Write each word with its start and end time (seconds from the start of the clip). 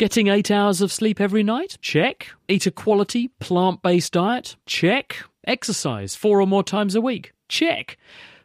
Getting 0.00 0.28
eight 0.28 0.50
hours 0.50 0.80
of 0.80 0.90
sleep 0.90 1.20
every 1.20 1.42
night? 1.42 1.76
Check. 1.82 2.28
Eat 2.48 2.64
a 2.64 2.70
quality, 2.70 3.28
plant 3.38 3.82
based 3.82 4.14
diet? 4.14 4.56
Check. 4.64 5.18
Exercise 5.46 6.16
four 6.16 6.40
or 6.40 6.46
more 6.46 6.64
times 6.64 6.94
a 6.94 7.02
week? 7.02 7.34
Check. 7.50 7.98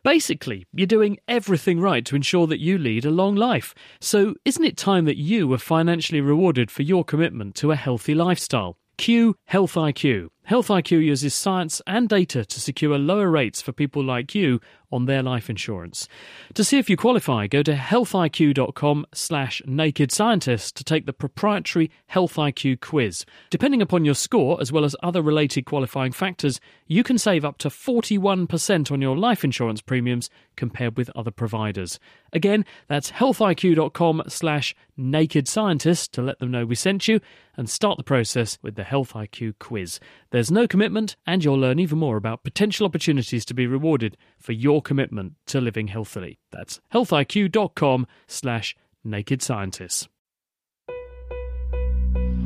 Basically, 0.04 0.66
you're 0.74 0.86
doing 0.86 1.18
everything 1.30 1.80
right 1.80 2.06
to 2.08 2.16
ensure 2.18 2.46
that 2.48 2.60
you 2.60 2.78
lead 2.78 3.06
a 3.06 3.10
long 3.10 3.36
life. 3.36 3.74
So, 4.02 4.36
isn't 4.44 4.66
it 4.66 4.76
time 4.76 5.06
that 5.06 5.16
you 5.16 5.48
were 5.48 5.58
financially 5.58 6.20
rewarded 6.20 6.70
for 6.70 6.82
your 6.82 7.06
commitment 7.06 7.56
to 7.56 7.72
a 7.72 7.78
healthy 7.78 8.14
lifestyle? 8.14 8.76
Q 8.98 9.38
Health 9.46 9.76
IQ. 9.76 10.32
Health 10.46 10.68
IQ 10.68 11.04
uses 11.04 11.34
science 11.34 11.82
and 11.88 12.08
data 12.08 12.46
to 12.46 12.62
secure 12.62 13.00
lower 13.00 13.30
rates 13.32 13.62
for 13.64 13.72
people 13.72 14.04
like 14.04 14.36
you 14.36 14.60
on 14.92 15.06
their 15.06 15.24
life 15.24 15.50
insurance. 15.50 16.08
To 16.54 16.64
see 16.64 16.78
if 16.78 16.90
you 16.90 16.96
qualify, 16.96 17.48
go 17.48 17.64
to 17.64 17.74
healthiq.com 17.74 19.06
slash 19.14 19.62
naked 19.66 20.12
scientist 20.12 20.76
to 20.78 20.84
take 20.84 21.06
the 21.06 21.14
proprietary 21.14 21.92
Health 22.08 22.36
IQ 22.36 22.80
quiz. 22.82 23.26
Depending 23.50 23.82
upon 23.82 24.06
your 24.06 24.14
score, 24.14 24.62
as 24.62 24.72
well 24.72 24.86
as 24.86 24.96
other 25.04 25.22
related 25.22 25.66
qualifying 25.66 26.12
factors, 26.12 26.62
you 26.88 27.04
can 27.04 27.18
save 27.18 27.44
up 27.44 27.58
to 27.60 27.70
41% 27.70 28.92
on 28.92 29.02
your 29.02 29.18
life 29.18 29.44
insurance 29.44 29.82
premiums 29.82 30.30
compared 30.56 30.96
with 30.96 31.10
other 31.16 31.32
providers. 31.32 32.00
Again, 32.32 32.66
that's 32.88 33.12
healthiq.com 33.12 34.24
slash 34.28 34.76
naked 34.98 35.48
scientist 35.48 36.14
to 36.14 36.22
let 36.22 36.40
them 36.40 36.52
know 36.52 36.66
we 36.66 36.76
sent 36.76 37.08
you 37.08 37.20
and 37.58 37.70
start 37.70 37.98
the 37.98 38.04
process 38.04 38.58
with 38.62 38.76
the 38.76 38.84
Health 38.84 39.14
IQ 39.14 39.56
quiz. 39.60 40.00
There's 40.36 40.52
no 40.52 40.68
commitment, 40.68 41.16
and 41.26 41.42
you'll 41.46 41.58
learn 41.58 41.80
even 41.80 41.98
more 41.98 42.18
about 42.18 42.44
potential 42.44 42.86
opportunities 42.86 43.46
to 43.46 43.54
be 43.54 43.68
rewarded 43.68 44.18
for 44.38 44.52
your 44.52 44.82
commitment 44.82 45.36
to 45.46 45.62
living 45.62 45.88
healthily. 45.88 46.40
That's 46.52 46.82
healthiq.com 46.94 48.06
slash 48.28 48.76
naked 49.02 49.42
scientists. 49.42 50.10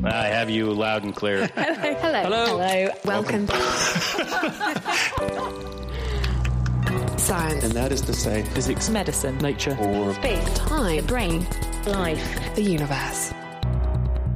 I 0.04 0.26
have 0.28 0.50
you 0.50 0.72
loud 0.72 1.02
and 1.02 1.16
clear. 1.16 1.46
Hello. 1.56 2.20
Hello. 2.22 2.46
Hello. 2.46 2.90
Welcome. 3.04 3.48
Science. 7.18 7.64
And 7.64 7.72
that 7.72 7.90
is 7.90 8.02
to 8.02 8.12
say, 8.12 8.44
Physics, 8.54 8.88
Medicine. 8.88 9.36
nature, 9.38 9.76
or 9.80 10.14
Space. 10.14 10.58
Time. 10.58 11.04
Brain. 11.06 11.44
Life. 11.86 12.54
The 12.54 12.62
universe. 12.62 13.32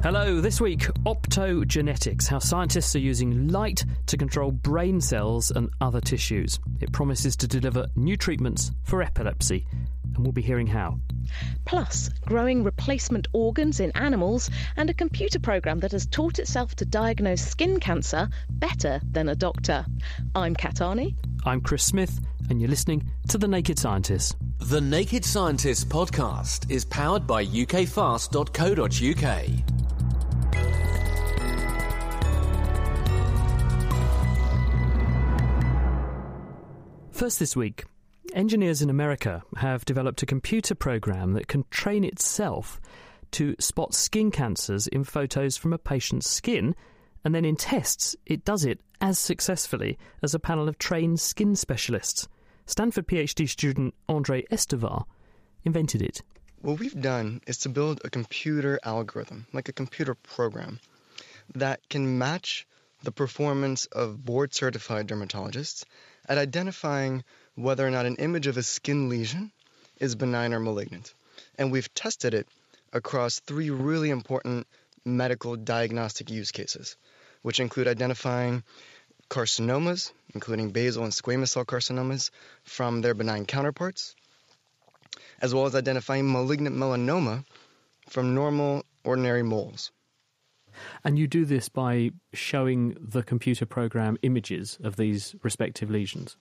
Hello, 0.05 0.39
this 0.39 0.61
week, 0.61 0.81
optogenetics, 1.07 2.29
how 2.29 2.39
scientists 2.39 2.95
are 2.95 2.99
using 2.99 3.49
light 3.49 3.87
to 4.05 4.19
control 4.19 4.51
brain 4.51 5.01
cells 5.01 5.51
and 5.51 5.71
other 5.81 6.03
tissues. 6.03 6.61
It 6.83 6.93
promises 6.93 7.37
to 7.37 7.49
deliver 7.49 7.87
new 7.97 8.15
treatments 8.19 8.71
for 8.83 9.01
epilepsy, 9.01 9.67
and 10.15 10.19
we'll 10.19 10.33
be 10.33 10.43
hearing 10.43 10.67
how. 10.67 10.99
plus 11.65 12.11
growing 12.27 12.63
replacement 12.63 13.29
organs 13.33 13.81
in 13.81 13.93
animals 13.93 14.51
and 14.77 14.91
a 14.91 14.95
computer 14.95 15.39
program 15.39 15.81
that 15.81 15.93
has 15.93 16.05
taught 16.05 16.39
itself 16.39 16.75
to 16.75 16.85
diagnose 16.85 17.41
skin 17.41 17.81
cancer 17.81 18.29
better 18.51 19.01
than 19.11 19.31
a 19.31 19.35
doctor. 19.35 19.87
I'm 20.35 20.55
Kat 20.55 20.81
Arney. 20.81 21.15
I'm 21.47 21.63
Chris 21.63 21.83
Smith, 21.83 22.21
and 22.51 22.61
you're 22.61 22.69
listening 22.69 23.09
to 23.31 23.39
The 23.39 23.49
Naked 23.49 23.79
Scientists. 23.79 24.37
The 24.59 24.83
Naked 24.83 25.25
Scientist 25.25 25.89
podcast 25.89 26.71
is 26.71 26.85
powered 26.85 27.27
by 27.27 27.47
ukfast.co.uk. 27.47 28.35
First 37.15 37.39
this 37.39 37.55
week, 37.55 37.85
engineers 38.33 38.83
in 38.83 38.91
America 38.91 39.45
have 39.59 39.85
developed 39.85 40.25
a 40.25 40.27
computer 40.27 40.75
program 40.75 41.35
that 41.35 41.47
can 41.47 41.65
train 41.71 42.03
itself 42.03 42.81
to 43.31 43.55
spot 43.61 43.95
skin 43.95 44.33
cancers 44.33 44.89
in 44.89 45.05
photos 45.05 45.57
from 45.57 45.73
a 45.73 45.79
patient's 45.79 46.29
skin, 46.29 46.75
and 47.25 47.33
then 47.33 47.45
in 47.45 47.55
tests, 47.55 48.17
it 48.27 48.45
does 48.45 48.65
it 48.65 48.81
as 49.01 49.17
successfully 49.17 49.97
as 50.25 50.35
a 50.35 50.41
panel 50.41 50.69
of 50.69 50.77
trained 50.77 51.21
skin 51.21 51.55
specialists. 51.55 52.27
Stanford 52.67 53.07
PhD 53.07 53.49
student 53.49 53.95
Andre 54.09 54.43
Esteva 54.51 55.05
invented 55.63 56.03
it. 56.03 56.21
What 56.63 56.81
we've 56.81 57.01
done 57.01 57.43
is 57.47 57.59
to 57.59 57.69
build 57.69 58.01
a 58.03 58.11
computer 58.11 58.81
algorithm, 58.83 59.47
like 59.53 59.69
a 59.69 59.73
computer 59.73 60.17
program, 60.17 60.81
that 61.55 61.89
can 61.89 62.19
match 62.19 62.67
the 63.05 63.13
performance 63.13 63.87
of 63.87 64.25
board 64.25 64.53
certified 64.53 65.07
dermatologists 65.07 65.85
at 66.29 66.39
identifying 66.39 67.25
whether 67.55 67.87
or 67.87 67.91
not 67.91 68.07
an 68.07 68.17
image 68.17 68.47
of 68.47 68.57
a 68.57 68.63
skin 68.63 69.09
lesion 69.09 69.53
is 70.01 70.15
benign 70.15 70.53
or 70.53 70.61
malignant. 70.61 71.15
And 71.57 71.71
we've 71.71 71.93
tested 71.95 72.35
it 72.35 72.49
across 72.93 73.41
three 73.41 73.71
really 73.71 74.11
important 74.11 74.67
medical 75.05 75.57
diagnostic 75.57 76.31
use 76.31 76.53
cases, 76.53 76.97
which 77.43 77.61
include 77.61 77.89
identifying 77.89 78.63
carcinomas, 79.29 80.13
including 80.35 80.71
basal 80.71 81.05
and 81.05 81.13
squamous 81.13 81.49
cell 81.49 81.65
carcinomas, 81.65 82.31
from 82.65 83.01
their 83.01 83.15
benign 83.15 83.47
counterparts, 83.47 84.15
as 85.41 85.55
well 85.55 85.67
as 85.67 85.75
identifying 85.75 86.31
malignant 86.31 86.77
melanoma 86.77 87.45
from 88.09 88.35
normal, 88.35 88.85
ordinary 89.05 89.43
moles. 89.43 89.91
And 91.05 91.19
you 91.19 91.27
do 91.27 91.45
this 91.45 91.69
by 91.69 92.11
showing 92.33 92.97
the 93.01 93.23
computer 93.23 93.67
program 93.67 94.17
images 94.23 94.79
of 94.83 94.97
these 94.97 95.35
respective 95.43 95.91
lesions. 95.91 96.37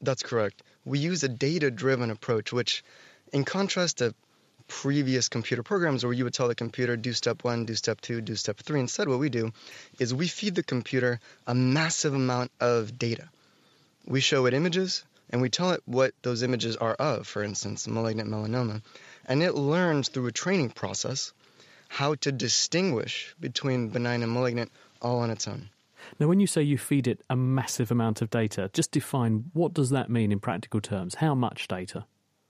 That's 0.00 0.22
correct. 0.22 0.62
We 0.84 0.98
use 0.98 1.24
a 1.24 1.28
data 1.28 1.70
driven 1.70 2.10
approach, 2.10 2.52
which, 2.52 2.84
in 3.32 3.44
contrast 3.44 3.98
to 3.98 4.14
previous 4.68 5.28
computer 5.28 5.62
programs 5.62 6.04
where 6.04 6.12
you 6.12 6.24
would 6.24 6.34
tell 6.34 6.48
the 6.48 6.54
computer, 6.54 6.96
do 6.96 7.12
step 7.12 7.42
one, 7.42 7.64
do 7.64 7.74
step 7.74 8.00
two, 8.00 8.20
do 8.20 8.36
step 8.36 8.58
three, 8.58 8.80
instead, 8.80 9.08
what 9.08 9.18
we 9.18 9.30
do 9.30 9.52
is 9.98 10.14
we 10.14 10.28
feed 10.28 10.54
the 10.54 10.62
computer 10.62 11.18
a 11.46 11.54
massive 11.54 12.14
amount 12.14 12.52
of 12.60 12.98
data. 12.98 13.28
We 14.06 14.20
show 14.20 14.46
it 14.46 14.54
images 14.54 15.04
and 15.30 15.42
we 15.42 15.50
tell 15.50 15.72
it 15.72 15.82
what 15.84 16.14
those 16.22 16.42
images 16.42 16.76
are 16.76 16.94
of, 16.94 17.26
for 17.26 17.42
instance, 17.42 17.88
malignant 17.88 18.30
melanoma, 18.30 18.82
and 19.26 19.42
it 19.42 19.54
learns 19.54 20.08
through 20.08 20.26
a 20.26 20.32
training 20.32 20.70
process 20.70 21.32
how 21.88 22.14
to 22.16 22.30
distinguish 22.30 23.34
between 23.40 23.88
benign 23.88 24.22
and 24.22 24.32
malignant 24.32 24.70
all 25.02 25.18
on 25.20 25.30
its 25.30 25.48
own. 25.48 25.70
Now, 26.20 26.28
when 26.28 26.40
you 26.40 26.46
say 26.46 26.62
you 26.62 26.78
feed 26.78 27.06
it 27.06 27.22
a 27.28 27.36
massive 27.36 27.90
amount 27.90 28.22
of 28.22 28.30
data, 28.30 28.70
just 28.72 28.92
define 28.92 29.50
what 29.52 29.74
does 29.74 29.90
that 29.90 30.10
mean 30.10 30.32
in 30.32 30.40
practical 30.40 30.80
terms? 30.80 31.16
How 31.16 31.34
much 31.34 31.68
data? 31.68 32.06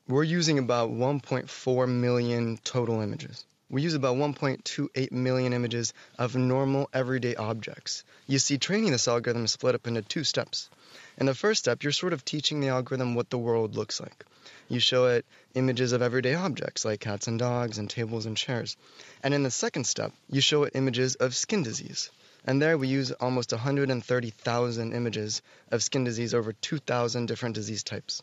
We're 0.07 0.23
using 0.23 0.59
about 0.59 0.91
1.4 0.91 1.89
million 1.89 2.59
total 2.65 3.01
images. 3.01 3.45
We 3.71 3.83
use 3.83 3.95
about 3.95 4.17
1.28 4.17 5.13
million 5.13 5.53
images 5.53 5.93
of 6.19 6.35
normal 6.35 6.89
everyday 6.95 7.35
objects. 7.35 8.05
You 8.27 8.39
see, 8.39 8.57
training 8.57 8.93
this 8.93 9.09
algorithm 9.09 9.45
is 9.45 9.51
split 9.51 9.75
up 9.75 9.87
into 9.87 10.01
two 10.01 10.25
steps. 10.25 10.71
In 11.19 11.27
the 11.27 11.35
first 11.35 11.59
step, 11.59 11.83
you're 11.83 11.91
sort 11.91 12.13
of 12.13 12.25
teaching 12.25 12.61
the 12.61 12.69
algorithm 12.69 13.17
what 13.17 13.29
the 13.29 13.39
world 13.39 13.75
looks 13.75 14.01
like. 14.01 14.25
You 14.69 14.79
show 14.79 15.07
it 15.07 15.27
images 15.55 15.91
of 15.91 16.01
everyday 16.01 16.35
objects 16.35 16.85
like 16.85 17.01
cats 17.01 17.27
and 17.27 17.41
dogs 17.41 17.77
and 17.77 17.91
tables 17.91 18.25
and 18.25 18.37
chairs. 18.37 18.77
And 19.25 19.35
in 19.35 19.43
the 19.43 19.51
second 19.51 19.85
step, 19.89 20.13
you 20.31 20.41
show 20.41 20.63
it 20.63 20.77
images 20.77 21.17
of 21.17 21.35
skin 21.35 21.65
disease. 21.65 22.11
And 22.45 22.63
there 22.63 22.79
we 22.79 22.87
use 22.87 23.11
almost 23.11 23.51
130,000 23.51 24.93
images 24.93 25.43
of 25.73 25.83
skin 25.83 26.05
disease 26.05 26.35
over 26.35 26.53
2,000 26.53 27.27
different 27.27 27.57
disease 27.57 27.83
types. 27.83 28.23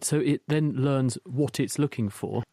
So 0.00 0.18
it 0.18 0.40
then 0.48 0.72
learns 0.72 1.18
what 1.24 1.60
it's 1.60 1.78
looking 1.78 2.08
for 2.08 2.44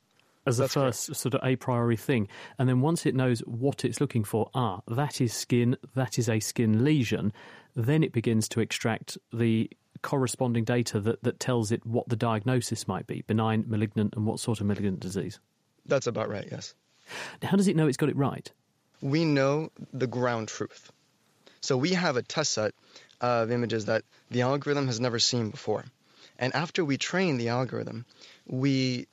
as 0.46 0.58
the 0.58 0.64
That's 0.64 0.74
first 0.74 1.16
sort 1.16 1.36
of 1.36 1.42
a 1.42 1.56
priori 1.56 1.96
thing. 1.96 2.28
And 2.60 2.68
then 2.68 2.82
once 2.82 3.06
it 3.06 3.16
knows 3.16 3.40
what 3.42 3.86
it's 3.86 4.02
looking 4.02 4.26
for, 4.26 4.50
ah, 4.54 4.82
that 4.90 5.22
is 5.22 5.34
skin, 5.34 5.78
that 5.96 6.20
is 6.20 6.28
a 6.28 6.40
skin 6.42 6.84
lesion, 6.84 7.32
then 7.76 8.04
it 8.04 8.12
begins 8.12 8.48
to 8.50 8.60
extract 8.60 9.18
the 9.32 9.70
corresponding 10.02 10.64
data 10.64 11.00
that, 11.00 11.24
that 11.24 11.40
tells 11.40 11.72
it 11.72 11.86
what 11.86 12.08
the 12.10 12.16
diagnosis 12.16 12.88
might 12.88 13.08
be 13.08 13.24
benign, 13.28 13.66
malignant, 13.68 14.16
and 14.16 14.26
what 14.26 14.40
sort 14.40 14.60
of 14.60 14.68
malignant 14.68 15.00
disease. 15.00 15.40
That's 15.86 16.08
about 16.08 16.30
right, 16.30 16.48
yes. 16.52 16.74
How 17.42 17.58
does 17.58 17.68
it 17.68 17.76
know 17.76 17.88
it's 17.88 17.98
got 17.98 18.10
it 18.10 18.16
right? 18.16 18.52
we 19.04 19.26
know 19.26 19.70
the 19.92 20.08
ground 20.08 20.48
truth. 20.48 20.92
So 21.60 21.76
we 21.78 21.92
have 21.92 22.16
a 22.16 22.22
test 22.22 22.54
set 22.54 22.74
of 23.20 23.52
images 23.52 23.86
that 23.86 24.04
the 24.32 24.42
algorithm 24.42 24.88
has 24.88 25.00
never 25.00 25.20
seen 25.20 25.50
before. 25.50 25.86
And 26.40 26.56
after 26.56 26.84
we 26.84 26.98
train 26.98 27.38
the 27.38 27.50
algorithm, 27.50 28.06
we 28.48 29.08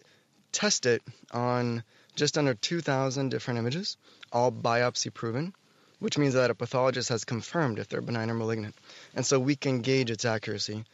test 0.53 0.87
it 0.87 1.03
on 1.33 1.83
just 2.17 2.39
under 2.39 2.55
2,000 2.55 3.29
different 3.31 3.59
images, 3.59 3.97
all 4.33 4.53
biopsy 4.53 5.13
proven, 5.13 5.55
which 6.01 6.19
means 6.19 6.35
that 6.35 6.51
a 6.51 6.55
pathologist 6.55 7.09
has 7.09 7.25
confirmed 7.25 7.79
if 7.79 7.89
they're 7.89 8.01
benign 8.01 8.29
or 8.29 8.35
malignant. 8.35 8.75
And 9.15 9.25
so 9.25 9.39
we 9.39 9.57
can 9.57 9.81
gauge 9.81 10.11
its 10.11 10.25
accuracy. 10.25 10.85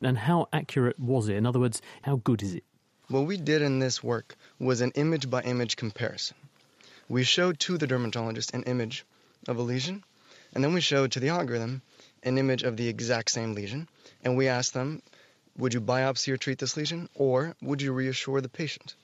And 0.00 0.16
how 0.16 0.48
accurate 0.52 0.98
was 0.98 1.28
it? 1.28 1.36
In 1.36 1.46
other 1.46 1.60
words, 1.60 1.82
how 2.02 2.16
good 2.16 2.42
is 2.42 2.54
it? 2.54 2.64
What 3.08 3.26
we 3.26 3.36
did 3.36 3.62
in 3.62 3.78
this 3.78 4.02
work 4.02 4.34
was 4.58 4.80
an 4.80 4.92
image 4.94 5.28
by 5.28 5.42
image 5.42 5.76
comparison. 5.76 6.36
We 7.08 7.22
showed 7.22 7.60
to 7.60 7.76
the 7.76 7.86
dermatologist 7.86 8.54
an 8.54 8.62
image 8.62 9.04
of 9.46 9.58
a 9.58 9.62
lesion, 9.62 10.02
and 10.54 10.64
then 10.64 10.72
we 10.72 10.80
showed 10.80 11.12
to 11.12 11.20
the 11.20 11.28
algorithm 11.28 11.82
an 12.22 12.38
image 12.38 12.62
of 12.62 12.76
the 12.76 12.88
exact 12.88 13.30
same 13.30 13.54
lesion, 13.54 13.88
and 14.24 14.36
we 14.36 14.48
asked 14.48 14.72
them, 14.72 15.02
would 15.58 15.74
you 15.74 15.80
biopsy 15.82 16.32
or 16.32 16.38
treat 16.38 16.58
this 16.58 16.76
lesion, 16.76 17.08
or 17.14 17.54
would 17.60 17.82
you 17.82 17.92
reassure 17.92 18.40
the 18.40 18.48
patient? 18.48 18.94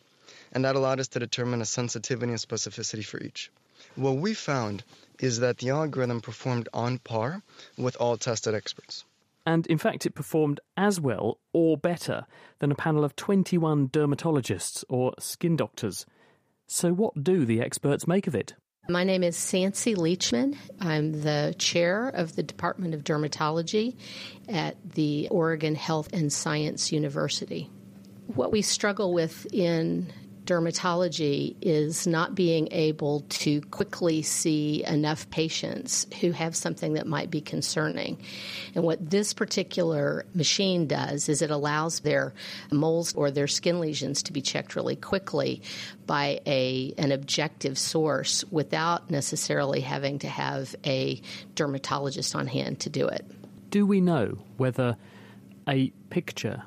and 0.53 0.65
that 0.65 0.77
allowed 0.77 1.01
us 1.01 1.09
to 1.09 1.19
determine 1.19 1.61
a 1.61 1.67
sensitivity 1.67 2.33
and 2.33 2.41
specificity 2.41 3.05
for 3.05 3.21
each. 3.21 3.51
What 3.97 4.17
we 4.17 4.35
found 4.35 4.85
is 5.19 5.41
that 5.41 5.59
the 5.59 5.71
algorithm 5.71 6.21
performed 6.21 6.69
on 6.73 6.99
par 6.99 7.43
with 7.77 7.97
all 7.97 8.17
tested 8.17 8.55
experts. 8.55 9.05
And 9.47 9.67
in 9.67 9.79
fact, 9.79 10.07
it 10.07 10.15
performed 10.15 10.61
as 10.77 11.01
well 11.01 11.39
or 11.53 11.77
better 11.77 12.27
than 12.59 12.71
a 12.71 12.75
panel 12.75 13.05
of 13.05 13.17
21 13.17 13.89
dermatologists 13.89 14.85
or 14.89 15.15
skin 15.19 15.57
doctors. 15.57 16.07
So, 16.67 16.93
what 16.93 17.25
do 17.25 17.45
the 17.45 17.61
experts 17.61 18.07
make 18.07 18.27
of 18.27 18.35
it? 18.35 18.55
My 18.89 19.05
name 19.05 19.23
is 19.23 19.37
Sancy 19.37 19.97
Leachman. 19.97 20.57
I'm 20.81 21.21
the 21.23 21.55
chair 21.59 22.09
of 22.09 22.35
the 22.35 22.43
Department 22.43 22.95
of 22.95 23.05
Dermatology 23.05 23.97
at 24.49 24.77
the 24.95 25.29
Oregon 25.31 25.75
Health 25.75 26.13
and 26.13 26.33
Science 26.33 26.91
University. 26.91 27.71
What 28.27 28.53
we 28.53 28.63
struggle 28.63 29.13
with 29.13 29.47
in 29.53 30.13
dermatology 30.51 31.55
is 31.61 32.09
not 32.09 32.35
being 32.35 32.67
able 32.73 33.21
to 33.29 33.61
quickly 33.71 34.21
see 34.21 34.83
enough 34.85 35.31
patients 35.31 36.09
who 36.21 36.33
have 36.33 36.57
something 36.57 36.95
that 36.95 37.07
might 37.07 37.31
be 37.31 37.41
concerning. 37.41 38.19
And 38.75 38.83
what 38.83 39.11
this 39.11 39.33
particular 39.33 40.27
machine 40.35 40.89
does 40.89 41.29
is 41.29 41.41
it 41.41 41.53
allows 41.53 42.01
their 42.01 42.35
moles 42.73 43.15
or 43.15 43.31
their 43.31 43.47
skin 43.47 43.79
lesions 43.79 44.25
to 44.25 44.33
be 44.33 44.43
checked 44.43 44.75
really 44.75 44.97
quickly 44.97 45.63
by 46.07 46.41
a 46.47 46.95
an 46.99 47.13
objective 47.13 47.79
source 47.79 48.43
without 48.51 49.09
necessarily 49.09 49.81
having 49.81 50.19
to 50.19 50.29
have 50.29 50.75
a 50.85 51.23
dermatologist 51.55 52.35
on 52.35 52.49
hand 52.49 52.81
to 52.81 52.91
do 52.91 53.07
it. 53.07 53.25
Do 53.71 53.87
we 53.87 54.01
know 54.01 54.37
whether 54.57 54.97
a 55.69 55.91
picture 56.11 56.65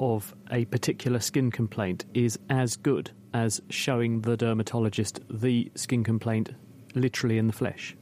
of 0.00 0.34
a 0.50 0.64
particular 0.64 1.20
skin 1.20 1.52
complaint 1.52 2.06
is 2.12 2.36
as 2.48 2.74
good 2.76 3.12
as 3.32 3.60
showing 3.68 4.22
the 4.22 4.36
dermatologist 4.36 5.20
the 5.28 5.70
skin 5.74 6.04
complaint 6.04 6.50
literally 6.94 7.38
in 7.38 7.46
the 7.46 7.52
flesh? 7.52 7.96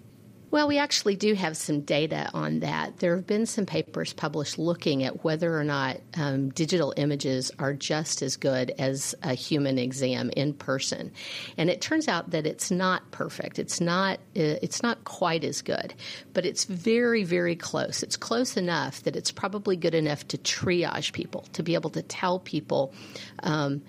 Well, 0.50 0.66
we 0.66 0.78
actually 0.78 1.16
do 1.16 1.34
have 1.34 1.58
some 1.58 1.82
data 1.82 2.30
on 2.32 2.60
that. 2.60 2.98
There 2.98 3.14
have 3.16 3.26
been 3.26 3.44
some 3.44 3.66
papers 3.66 4.14
published 4.14 4.58
looking 4.58 5.04
at 5.04 5.22
whether 5.22 5.58
or 5.58 5.64
not 5.64 5.98
um, 6.16 6.48
digital 6.48 6.94
images 6.96 7.50
are 7.58 7.74
just 7.74 8.22
as 8.22 8.36
good 8.36 8.72
as 8.78 9.14
a 9.22 9.34
human 9.34 9.78
exam 9.78 10.30
in 10.36 10.54
person, 10.54 11.12
and 11.58 11.68
it 11.68 11.82
turns 11.82 12.08
out 12.08 12.30
that 12.30 12.46
it's 12.46 12.70
not 12.70 13.10
perfect. 13.10 13.58
It's 13.58 13.78
not. 13.78 14.20
Uh, 14.34 14.56
it's 14.62 14.82
not 14.82 15.04
quite 15.04 15.44
as 15.44 15.60
good, 15.60 15.92
but 16.32 16.46
it's 16.46 16.64
very, 16.64 17.24
very 17.24 17.54
close. 17.54 18.02
It's 18.02 18.16
close 18.16 18.56
enough 18.56 19.02
that 19.02 19.16
it's 19.16 19.30
probably 19.30 19.76
good 19.76 19.94
enough 19.94 20.26
to 20.28 20.38
triage 20.38 21.12
people 21.12 21.42
to 21.52 21.62
be 21.62 21.74
able 21.74 21.90
to 21.90 22.02
tell 22.02 22.38
people. 22.38 22.94
Um, 23.42 23.82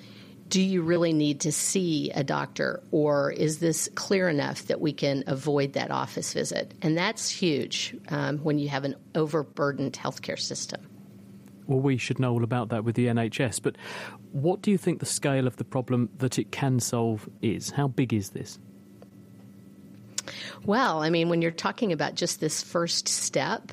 do 0.49 0.61
you 0.61 0.81
really 0.81 1.13
need 1.13 1.41
to 1.41 1.51
see 1.51 2.09
a 2.11 2.23
doctor 2.23 2.81
or 2.91 3.31
is 3.31 3.59
this 3.59 3.87
clear 3.95 4.27
enough 4.27 4.63
that 4.63 4.81
we 4.81 4.91
can 4.91 5.23
avoid 5.27 5.73
that 5.73 5.91
office 5.91 6.33
visit? 6.33 6.73
And 6.81 6.97
that's 6.97 7.29
huge 7.29 7.95
um, 8.09 8.39
when 8.39 8.57
you 8.57 8.67
have 8.69 8.83
an 8.83 8.95
overburdened 9.15 9.93
healthcare 9.93 10.39
system. 10.39 10.81
Well, 11.67 11.79
we 11.79 11.97
should 11.97 12.19
know 12.19 12.33
all 12.33 12.43
about 12.43 12.69
that 12.69 12.83
with 12.83 12.95
the 12.95 13.05
NHS, 13.05 13.61
but 13.61 13.77
what 14.31 14.63
do 14.63 14.71
you 14.71 14.77
think 14.77 14.99
the 14.99 15.05
scale 15.05 15.45
of 15.45 15.57
the 15.57 15.63
problem 15.63 16.09
that 16.17 16.39
it 16.39 16.51
can 16.51 16.79
solve 16.79 17.29
is? 17.43 17.69
How 17.69 17.87
big 17.87 18.11
is 18.11 18.31
this? 18.31 18.57
Well, 20.65 21.01
I 21.01 21.09
mean, 21.09 21.29
when 21.29 21.41
you're 21.41 21.51
talking 21.51 21.91
about 21.91 22.15
just 22.15 22.39
this 22.39 22.61
first 22.61 23.07
step, 23.07 23.71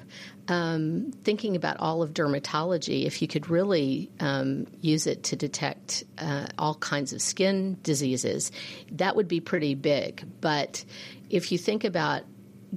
um, 0.48 1.12
thinking 1.24 1.56
about 1.56 1.78
all 1.80 2.02
of 2.02 2.12
dermatology, 2.12 3.04
if 3.04 3.20
you 3.20 3.28
could 3.28 3.50
really 3.50 4.10
um, 4.20 4.66
use 4.80 5.06
it 5.06 5.24
to 5.24 5.36
detect 5.36 6.04
uh, 6.18 6.46
all 6.58 6.74
kinds 6.74 7.12
of 7.12 7.20
skin 7.20 7.78
diseases, 7.82 8.52
that 8.92 9.16
would 9.16 9.28
be 9.28 9.40
pretty 9.40 9.74
big. 9.74 10.24
But 10.40 10.84
if 11.30 11.50
you 11.50 11.58
think 11.58 11.84
about 11.84 12.22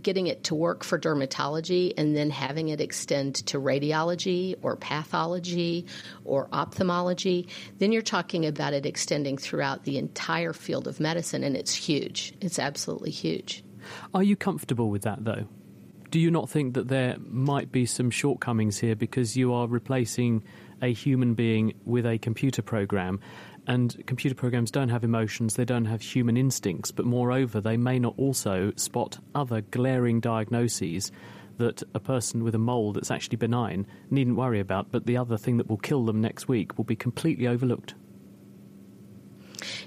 getting 0.01 0.27
it 0.27 0.43
to 0.45 0.55
work 0.55 0.83
for 0.83 0.99
dermatology 0.99 1.93
and 1.97 2.15
then 2.15 2.29
having 2.29 2.69
it 2.69 2.79
extend 2.79 3.35
to 3.35 3.59
radiology 3.59 4.55
or 4.61 4.75
pathology 4.75 5.85
or 6.23 6.47
ophthalmology, 6.53 7.47
then 7.79 7.91
you're 7.91 8.01
talking 8.01 8.45
about 8.45 8.73
it 8.73 8.85
extending 8.85 9.37
throughout 9.37 9.83
the 9.83 9.97
entire 9.97 10.53
field 10.53 10.87
of 10.87 10.99
medicine, 10.99 11.43
and 11.43 11.57
it's 11.57 11.73
huge. 11.73 12.33
It's 12.39 12.59
absolutely 12.59 13.11
huge. 13.11 13.63
Are 14.13 14.23
you 14.23 14.35
comfortable 14.35 14.89
with 14.89 15.03
that, 15.03 15.23
though? 15.23 15.47
do 16.11 16.19
you 16.19 16.31
not 16.31 16.49
think 16.49 16.73
that 16.73 16.87
there 16.87 17.17
might 17.27 17.71
be 17.71 17.85
some 17.85 18.09
shortcomings 18.09 18.79
here 18.79 18.95
because 18.95 19.37
you 19.37 19.53
are 19.53 19.67
replacing 19.67 20.43
a 20.81 20.93
human 20.93 21.33
being 21.33 21.73
with 21.85 22.05
a 22.05 22.17
computer 22.17 22.61
program? 22.61 23.19
And 23.67 24.03
computer 24.07 24.35
programs 24.35 24.71
don't 24.71 24.89
have 24.89 25.03
emotions, 25.03 25.55
they 25.55 25.65
don't 25.65 25.85
have 25.85 26.01
human 26.01 26.37
instincts, 26.37 26.91
but 26.91 27.05
moreover, 27.05 27.61
they 27.61 27.77
may 27.77 27.99
not 27.99 28.15
also 28.17 28.73
spot 28.75 29.19
other 29.35 29.61
glaring 29.61 30.19
diagnoses 30.19 31.11
that 31.57 31.83
a 31.93 31.99
person 31.99 32.43
with 32.43 32.55
a 32.55 32.59
mole 32.59 32.93
that's 32.93 33.11
actually 33.11 33.35
benign 33.35 33.85
needn't 34.09 34.37
worry 34.37 34.59
about, 34.59 34.91
but 34.91 35.05
the 35.05 35.17
other 35.17 35.37
thing 35.37 35.57
that 35.57 35.69
will 35.69 35.77
kill 35.77 36.05
them 36.05 36.21
next 36.21 36.47
week 36.47 36.77
will 36.77 36.85
be 36.85 36.95
completely 36.95 37.47
overlooked. 37.47 37.93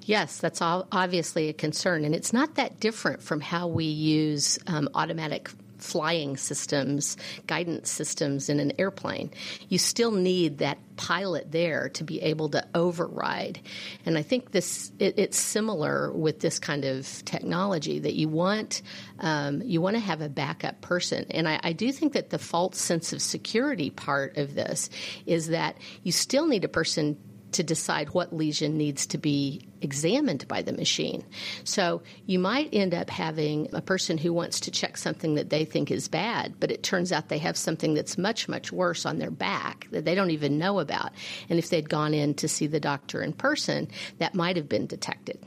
Yes, 0.05 0.39
that's 0.39 0.61
obviously 0.63 1.49
a 1.49 1.53
concern, 1.53 2.05
and 2.05 2.15
it's 2.15 2.33
not 2.33 2.55
that 2.57 2.81
different 2.81 3.23
from 3.23 3.41
how 3.41 3.69
we 3.69 3.85
use 3.85 4.59
um, 4.67 4.89
automatic 4.95 5.51
flying 5.83 6.37
systems, 6.37 7.17
guidance 7.47 7.91
systems 7.91 8.49
in 8.49 8.61
an 8.61 8.73
airplane. 8.79 9.31
You 9.69 9.79
still 9.79 10.13
need 10.13 10.59
that 10.59 10.79
pilot 10.97 11.51
there 11.51 11.89
to 11.91 12.05
be 12.05 12.21
able 12.23 12.51
to 12.51 12.65
override. 12.75 13.61
And 14.07 14.17
I 14.17 14.23
think 14.23 14.53
this 14.53 14.93
it, 14.99 15.19
it's 15.19 15.37
similar 15.37 16.13
with 16.13 16.41
this 16.41 16.59
kind 16.59 16.85
of 16.85 17.25
technology 17.25 17.99
that 17.99 18.15
you 18.15 18.29
want 18.29 18.83
um, 19.19 19.63
you 19.63 19.81
want 19.81 19.97
to 19.97 20.01
have 20.01 20.21
a 20.21 20.29
backup 20.29 20.81
person. 20.81 21.27
And 21.31 21.49
I, 21.49 21.61
I 21.63 21.73
do 21.73 21.91
think 21.93 22.13
that 22.13 22.31
the 22.31 22.39
false 22.39 22.79
sense 22.79 23.13
of 23.13 23.21
security 23.21 23.91
part 23.91 24.37
of 24.37 24.55
this 24.55 24.91
is 25.27 25.49
that 25.49 25.77
you 26.03 26.13
still 26.13 26.47
need 26.47 26.65
a 26.65 26.69
person 26.69 27.17
to 27.53 27.63
decide 27.63 28.11
what 28.11 28.35
lesion 28.35 28.77
needs 28.77 29.07
to 29.07 29.19
be 29.19 29.67
examined 29.81 30.47
by 30.49 30.63
the 30.63 30.73
machine. 30.73 31.25
So 31.65 32.03
you 32.27 32.39
might 32.39 32.71
end 32.73 32.95
up 32.95 33.11
having 33.11 33.69
a 33.73 33.81
person 33.81 34.19
who 34.19 34.33
wants 34.33 34.61
to 34.61 34.71
check 34.71 34.97
something 34.97 35.35
that 35.35 35.51
they 35.51 35.65
think 35.65 35.91
is 35.91 36.09
bad, 36.09 36.55
but 36.61 36.71
it 36.71 36.83
turns 36.83 37.13
out 37.13 37.29
they 37.29 37.39
have 37.39 37.57
something 37.57 37.95
that's 37.95 38.19
much, 38.19 38.49
much 38.49 38.73
worse 38.73 39.05
on 39.07 39.19
their 39.19 39.31
back 39.31 39.89
that 39.91 40.05
they 40.05 40.15
don't 40.15 40.31
even 40.31 40.59
know 40.59 40.81
about. 40.81 41.13
And 41.49 41.59
if 41.59 41.71
they'd 41.71 41.89
gone 41.89 42.15
in 42.15 42.35
to 42.35 42.49
see 42.49 42.67
the 42.67 42.81
doctor 42.81 43.23
in 43.23 43.33
person, 43.33 43.89
that 44.19 44.35
might 44.35 44.57
have 44.57 44.69
been 44.69 44.87
detected. 44.87 45.39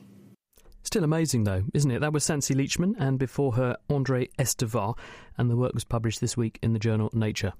Still 0.83 1.03
amazing, 1.03 1.45
though, 1.45 1.63
isn't 1.73 1.89
it? 1.89 1.99
That 2.01 2.13
was 2.13 2.23
Sancy 2.23 2.55
Leachman, 2.55 2.93
and 2.99 3.17
before 3.17 3.53
her, 3.53 3.75
Andre 3.89 4.27
Esteva, 4.37 4.95
and 5.35 5.49
the 5.49 5.55
work 5.55 5.73
was 5.73 5.83
published 5.83 6.21
this 6.21 6.37
week 6.37 6.59
in 6.61 6.73
the 6.73 6.79
journal 6.79 7.09
Nature. 7.11 7.53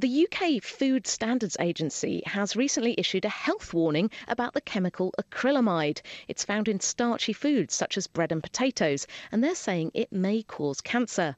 The 0.00 0.28
UK 0.30 0.62
Food 0.62 1.08
Standards 1.08 1.56
Agency 1.58 2.22
has 2.24 2.54
recently 2.54 2.94
issued 2.96 3.24
a 3.24 3.28
health 3.28 3.74
warning 3.74 4.12
about 4.28 4.54
the 4.54 4.60
chemical 4.60 5.12
acrylamide. 5.18 6.02
It's 6.28 6.44
found 6.44 6.68
in 6.68 6.78
starchy 6.78 7.32
foods 7.32 7.74
such 7.74 7.98
as 7.98 8.06
bread 8.06 8.30
and 8.30 8.40
potatoes, 8.40 9.08
and 9.32 9.42
they're 9.42 9.56
saying 9.56 9.90
it 9.94 10.12
may 10.12 10.44
cause 10.44 10.80
cancer. 10.80 11.34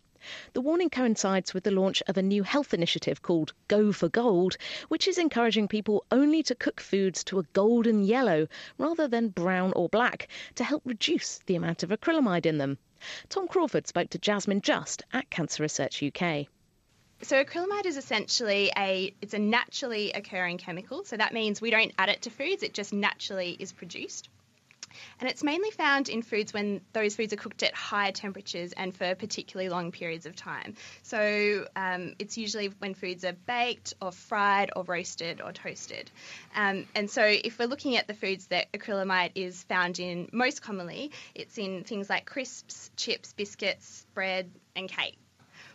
The 0.52 0.60
warning 0.60 0.90
coincides 0.90 1.54
with 1.54 1.64
the 1.64 1.70
launch 1.70 2.02
of 2.06 2.18
a 2.18 2.22
new 2.22 2.42
health 2.42 2.74
initiative 2.74 3.22
called 3.22 3.54
Go 3.66 3.92
for 3.92 4.10
Gold, 4.10 4.58
which 4.88 5.08
is 5.08 5.16
encouraging 5.16 5.66
people 5.66 6.04
only 6.12 6.42
to 6.42 6.54
cook 6.54 6.82
foods 6.82 7.24
to 7.24 7.38
a 7.38 7.46
golden 7.54 8.02
yellow 8.02 8.46
rather 8.76 9.08
than 9.08 9.30
brown 9.30 9.72
or 9.74 9.88
black 9.88 10.28
to 10.56 10.64
help 10.64 10.82
reduce 10.84 11.38
the 11.46 11.56
amount 11.56 11.82
of 11.82 11.88
acrylamide 11.88 12.44
in 12.44 12.58
them. 12.58 12.76
Tom 13.30 13.48
Crawford 13.48 13.86
spoke 13.86 14.10
to 14.10 14.18
Jasmine 14.18 14.60
Just 14.60 15.02
at 15.14 15.30
Cancer 15.30 15.62
Research 15.62 16.02
UK. 16.02 16.48
So 17.22 17.44
acrylamide 17.44 17.84
is 17.84 17.96
essentially 17.98 18.72
a 18.76 19.14
it's 19.20 19.34
a 19.34 19.38
naturally 19.38 20.12
occurring 20.12 20.58
chemical. 20.58 21.04
So 21.04 21.16
that 21.16 21.34
means 21.34 21.60
we 21.60 21.70
don't 21.70 21.92
add 21.98 22.08
it 22.08 22.22
to 22.22 22.30
foods; 22.30 22.62
it 22.62 22.72
just 22.72 22.92
naturally 22.92 23.56
is 23.58 23.72
produced. 23.72 24.28
And 25.20 25.28
it's 25.28 25.44
mainly 25.44 25.70
found 25.70 26.08
in 26.08 26.22
foods 26.22 26.52
when 26.52 26.80
those 26.92 27.14
foods 27.14 27.32
are 27.32 27.36
cooked 27.36 27.62
at 27.62 27.74
higher 27.74 28.10
temperatures 28.10 28.72
and 28.72 28.94
for 28.94 29.14
particularly 29.14 29.68
long 29.68 29.92
periods 29.92 30.26
of 30.26 30.34
time. 30.34 30.74
So 31.02 31.68
um, 31.76 32.14
it's 32.18 32.36
usually 32.36 32.68
when 32.78 32.94
foods 32.94 33.24
are 33.24 33.32
baked 33.32 33.94
or 34.02 34.10
fried 34.10 34.70
or 34.74 34.82
roasted 34.82 35.40
or 35.40 35.52
toasted. 35.52 36.10
Um, 36.56 36.86
and 36.94 37.08
so 37.08 37.22
if 37.22 37.58
we're 37.58 37.68
looking 37.68 37.96
at 37.96 38.08
the 38.08 38.14
foods 38.14 38.46
that 38.46 38.72
acrylamide 38.72 39.32
is 39.36 39.62
found 39.64 40.00
in 40.00 40.28
most 40.32 40.62
commonly, 40.62 41.12
it's 41.34 41.56
in 41.56 41.84
things 41.84 42.10
like 42.10 42.24
crisps, 42.24 42.90
chips, 42.96 43.32
biscuits, 43.32 44.06
bread, 44.14 44.50
and 44.74 44.88
cake 44.88 45.18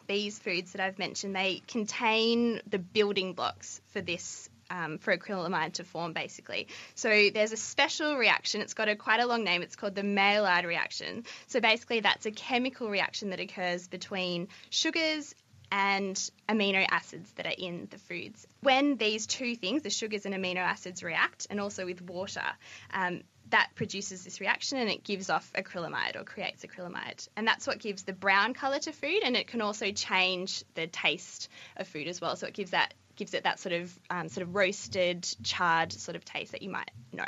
these 0.07 0.39
foods 0.39 0.74
that 0.74 0.81
I've 0.81 1.00
mentioned, 1.00 1.35
they 1.35 1.62
contain 1.67 2.62
the 2.67 2.79
building 2.79 3.33
blocks 3.33 3.81
for 3.88 4.01
this 4.01 4.50
um, 4.69 4.97
for 4.97 5.15
acrylamide 5.15 5.74
to 5.74 5.83
form, 5.83 6.13
basically. 6.13 6.67
So 6.95 7.29
there's 7.33 7.51
a 7.51 7.57
special 7.57 8.17
reaction. 8.17 8.62
It's 8.62 8.74
got 8.74 8.88
a 8.89 8.95
quite 8.95 9.19
a 9.19 9.27
long 9.27 9.43
name. 9.43 9.62
It's 9.62 9.75
called 9.75 9.95
the 9.95 10.03
Maillard 10.03 10.65
reaction. 10.65 11.24
So 11.47 11.59
basically, 11.59 12.00
that's 12.00 12.25
a 12.25 12.31
chemical 12.31 12.89
reaction 12.89 13.29
that 13.29 13.39
occurs 13.39 13.88
between 13.88 14.47
sugars 14.69 15.35
and 15.71 16.15
amino 16.47 16.85
acids 16.89 17.31
that 17.33 17.45
are 17.45 17.55
in 17.57 17.88
the 17.89 17.97
foods. 17.97 18.47
When 18.62 18.97
these 18.97 19.27
two 19.27 19.55
things, 19.55 19.81
the 19.81 19.89
sugars 19.89 20.25
and 20.25 20.33
amino 20.33 20.57
acids, 20.57 21.03
react, 21.03 21.47
and 21.50 21.59
also 21.59 21.85
with 21.85 22.01
water, 22.01 22.45
um, 22.93 23.21
that 23.49 23.69
produces 23.75 24.23
this 24.23 24.41
reaction 24.41 24.77
and 24.77 24.89
it 24.89 25.03
gives 25.03 25.29
off 25.29 25.51
acrylamide 25.53 26.15
or 26.15 26.23
creates 26.23 26.65
acrylamide. 26.65 27.27
And 27.35 27.47
that's 27.47 27.67
what 27.67 27.79
gives 27.79 28.03
the 28.03 28.13
brown 28.13 28.53
colour 28.53 28.79
to 28.79 28.91
food, 28.91 29.21
and 29.23 29.35
it 29.35 29.47
can 29.47 29.61
also 29.61 29.91
change 29.91 30.63
the 30.73 30.87
taste 30.87 31.49
of 31.77 31.87
food 31.87 32.07
as 32.07 32.19
well. 32.19 32.35
So 32.35 32.47
it 32.47 32.53
gives 32.53 32.71
that 32.71 32.93
gives 33.15 33.33
it 33.33 33.43
that 33.43 33.59
sort 33.59 33.73
of 33.73 33.97
um, 34.09 34.27
sort 34.29 34.47
of 34.47 34.55
roasted, 34.55 35.27
charred 35.43 35.93
sort 35.93 36.15
of 36.15 36.25
taste 36.25 36.51
that 36.51 36.61
you 36.61 36.69
might 36.69 36.91
know. 37.13 37.25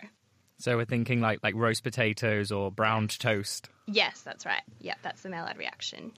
So 0.59 0.75
we're 0.75 0.85
thinking 0.85 1.21
like 1.21 1.39
like 1.43 1.55
roast 1.55 1.83
potatoes 1.83 2.51
or 2.51 2.71
browned 2.71 3.17
toast. 3.19 3.69
Yes, 3.85 4.21
that's 4.21 4.45
right. 4.45 4.63
Yeah, 4.79 4.95
that's 5.01 5.21
the 5.21 5.29
Maillard 5.29 5.57
reaction. 5.57 6.11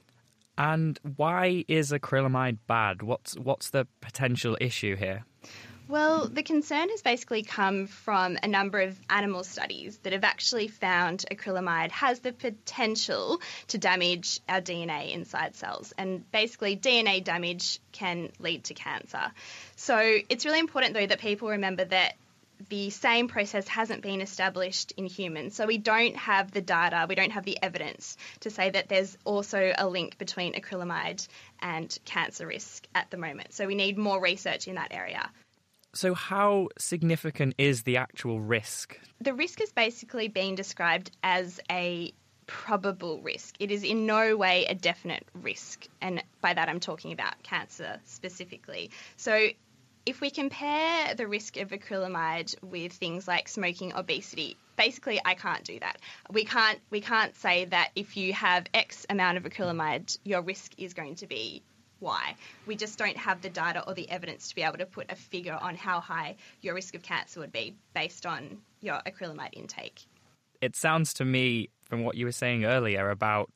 And 0.56 0.98
why 1.16 1.64
is 1.68 1.92
acrylamide 1.92 2.58
bad? 2.66 3.02
What's 3.02 3.34
what's 3.38 3.70
the 3.70 3.86
potential 4.00 4.56
issue 4.60 4.96
here? 4.96 5.24
Well, 5.90 6.28
the 6.28 6.44
concern 6.44 6.88
has 6.90 7.02
basically 7.02 7.42
come 7.42 7.88
from 7.88 8.38
a 8.40 8.46
number 8.46 8.80
of 8.80 8.96
animal 9.10 9.42
studies 9.42 9.98
that 10.04 10.12
have 10.12 10.22
actually 10.22 10.68
found 10.68 11.24
acrylamide 11.32 11.90
has 11.90 12.20
the 12.20 12.32
potential 12.32 13.40
to 13.66 13.78
damage 13.78 14.38
our 14.48 14.60
DNA 14.60 15.12
inside 15.12 15.56
cells. 15.56 15.92
And 15.98 16.30
basically, 16.30 16.76
DNA 16.76 17.24
damage 17.24 17.80
can 17.90 18.30
lead 18.38 18.62
to 18.64 18.74
cancer. 18.74 19.32
So 19.74 19.98
it's 20.28 20.44
really 20.44 20.60
important, 20.60 20.94
though, 20.94 21.08
that 21.08 21.18
people 21.18 21.48
remember 21.48 21.84
that 21.86 22.14
the 22.68 22.90
same 22.90 23.26
process 23.26 23.66
hasn't 23.66 24.02
been 24.02 24.20
established 24.20 24.92
in 24.96 25.06
humans. 25.06 25.56
So 25.56 25.66
we 25.66 25.78
don't 25.78 26.14
have 26.14 26.52
the 26.52 26.60
data, 26.60 27.06
we 27.08 27.16
don't 27.16 27.32
have 27.32 27.44
the 27.44 27.58
evidence 27.60 28.16
to 28.40 28.50
say 28.50 28.70
that 28.70 28.88
there's 28.88 29.18
also 29.24 29.72
a 29.76 29.88
link 29.88 30.18
between 30.18 30.54
acrylamide 30.54 31.26
and 31.60 31.98
cancer 32.04 32.46
risk 32.46 32.86
at 32.94 33.10
the 33.10 33.16
moment. 33.16 33.54
So 33.54 33.66
we 33.66 33.74
need 33.74 33.98
more 33.98 34.22
research 34.22 34.68
in 34.68 34.76
that 34.76 34.92
area. 34.92 35.28
So, 35.92 36.14
how 36.14 36.68
significant 36.78 37.54
is 37.58 37.82
the 37.82 37.96
actual 37.96 38.40
risk? 38.40 38.98
The 39.20 39.34
risk 39.34 39.60
is 39.60 39.72
basically 39.72 40.28
being 40.28 40.54
described 40.54 41.10
as 41.22 41.60
a 41.70 42.12
probable 42.46 43.20
risk. 43.22 43.56
It 43.58 43.70
is 43.70 43.82
in 43.82 44.06
no 44.06 44.36
way 44.36 44.66
a 44.66 44.74
definite 44.74 45.26
risk. 45.34 45.86
And 46.00 46.22
by 46.40 46.54
that, 46.54 46.68
I'm 46.68 46.80
talking 46.80 47.12
about 47.12 47.42
cancer 47.42 48.00
specifically. 48.04 48.90
So, 49.16 49.48
if 50.06 50.20
we 50.20 50.30
compare 50.30 51.14
the 51.14 51.26
risk 51.26 51.56
of 51.56 51.70
acrylamide 51.70 52.54
with 52.62 52.92
things 52.92 53.28
like 53.28 53.48
smoking 53.48 53.92
obesity, 53.94 54.56
basically 54.76 55.20
I 55.24 55.34
can't 55.34 55.64
do 55.64 55.78
that. 55.80 55.98
We 56.30 56.44
can't 56.44 56.80
we 56.90 57.00
can't 57.00 57.36
say 57.36 57.66
that 57.66 57.90
if 57.94 58.16
you 58.16 58.32
have 58.32 58.66
X 58.72 59.06
amount 59.10 59.38
of 59.38 59.44
acrylamide, 59.44 60.18
your 60.24 60.42
risk 60.42 60.72
is 60.78 60.94
going 60.94 61.16
to 61.16 61.26
be 61.26 61.62
why. 62.00 62.34
We 62.66 62.76
just 62.76 62.98
don't 62.98 63.16
have 63.16 63.42
the 63.42 63.50
data 63.50 63.84
or 63.86 63.94
the 63.94 64.10
evidence 64.10 64.48
to 64.48 64.54
be 64.54 64.62
able 64.62 64.78
to 64.78 64.86
put 64.86 65.10
a 65.10 65.16
figure 65.16 65.58
on 65.60 65.76
how 65.76 66.00
high 66.00 66.36
your 66.60 66.74
risk 66.74 66.94
of 66.94 67.02
cancer 67.02 67.40
would 67.40 67.52
be 67.52 67.76
based 67.94 68.26
on 68.26 68.58
your 68.80 69.00
acrylamide 69.06 69.54
intake. 69.54 70.00
It 70.60 70.76
sounds 70.76 71.14
to 71.14 71.24
me, 71.24 71.70
from 71.82 72.04
what 72.04 72.16
you 72.16 72.26
were 72.26 72.32
saying 72.32 72.64
earlier, 72.64 73.10
about 73.10 73.50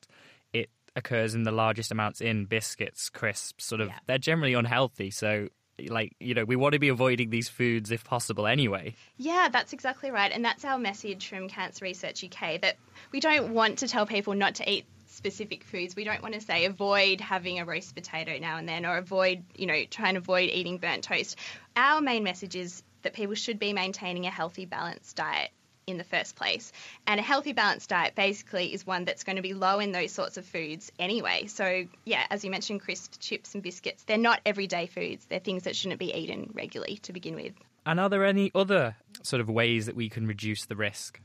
it 0.53 0.69
occurs 0.95 1.35
in 1.35 1.43
the 1.43 1.51
largest 1.51 1.91
amounts 1.91 2.21
in 2.21 2.45
biscuits, 2.45 3.09
crisps, 3.09 3.65
sort 3.65 3.81
of, 3.81 3.89
yeah. 3.89 3.99
they're 4.07 4.17
generally 4.17 4.53
unhealthy. 4.53 5.11
So 5.11 5.49
like 5.89 6.15
you 6.19 6.33
know 6.33 6.45
we 6.45 6.55
want 6.55 6.73
to 6.73 6.79
be 6.79 6.89
avoiding 6.89 7.29
these 7.29 7.49
foods 7.49 7.91
if 7.91 8.03
possible 8.03 8.47
anyway 8.47 8.95
yeah 9.17 9.49
that's 9.51 9.73
exactly 9.73 10.09
right 10.09 10.31
and 10.31 10.45
that's 10.45 10.63
our 10.63 10.77
message 10.77 11.27
from 11.27 11.49
cancer 11.49 11.83
research 11.83 12.23
uk 12.23 12.61
that 12.61 12.77
we 13.11 13.19
don't 13.19 13.53
want 13.53 13.79
to 13.79 13.87
tell 13.87 14.05
people 14.05 14.33
not 14.33 14.55
to 14.55 14.71
eat 14.71 14.85
specific 15.15 15.63
foods. 15.63 15.95
We 15.95 16.03
don't 16.03 16.21
want 16.21 16.33
to 16.33 16.41
say 16.41 16.65
avoid 16.65 17.21
having 17.21 17.59
a 17.59 17.65
roast 17.65 17.95
potato 17.95 18.37
now 18.39 18.57
and 18.57 18.67
then 18.67 18.85
or 18.85 18.97
avoid, 18.97 19.43
you 19.55 19.65
know, 19.65 19.83
try 19.89 20.09
and 20.09 20.17
avoid 20.17 20.49
eating 20.49 20.77
burnt 20.77 21.03
toast. 21.03 21.37
Our 21.75 22.01
main 22.01 22.23
message 22.23 22.55
is 22.55 22.83
that 23.01 23.13
people 23.13 23.35
should 23.35 23.59
be 23.59 23.73
maintaining 23.73 24.25
a 24.25 24.29
healthy, 24.29 24.65
balanced 24.65 25.15
diet 25.15 25.51
in 25.87 25.97
the 25.97 26.03
first 26.03 26.35
place. 26.35 26.71
And 27.07 27.19
a 27.19 27.23
healthy, 27.23 27.53
balanced 27.53 27.89
diet 27.89 28.15
basically 28.15 28.73
is 28.73 28.85
one 28.85 29.05
that's 29.05 29.23
going 29.23 29.35
to 29.35 29.41
be 29.41 29.53
low 29.53 29.79
in 29.79 29.91
those 29.91 30.11
sorts 30.11 30.37
of 30.37 30.45
foods 30.45 30.91
anyway. 30.99 31.45
So, 31.45 31.85
yeah, 32.05 32.25
as 32.29 32.43
you 32.43 32.51
mentioned, 32.51 32.81
crisps, 32.81 33.17
chips, 33.17 33.53
and 33.53 33.63
biscuits, 33.63 34.03
they're 34.03 34.17
not 34.17 34.41
everyday 34.45 34.87
foods. 34.87 35.25
They're 35.25 35.39
things 35.39 35.63
that 35.63 35.75
shouldn't 35.75 35.99
be 35.99 36.13
eaten 36.13 36.51
regularly 36.53 36.97
to 37.03 37.13
begin 37.13 37.35
with. 37.35 37.53
And 37.85 37.99
are 37.99 38.09
there 38.09 38.25
any 38.25 38.51
other 38.55 38.95
sort 39.21 39.41
of 39.41 39.49
ways 39.49 39.85
that 39.85 39.95
we 39.95 40.09
can 40.09 40.25
reduce 40.25 40.65
the 40.65 40.75
risk? 40.75 41.21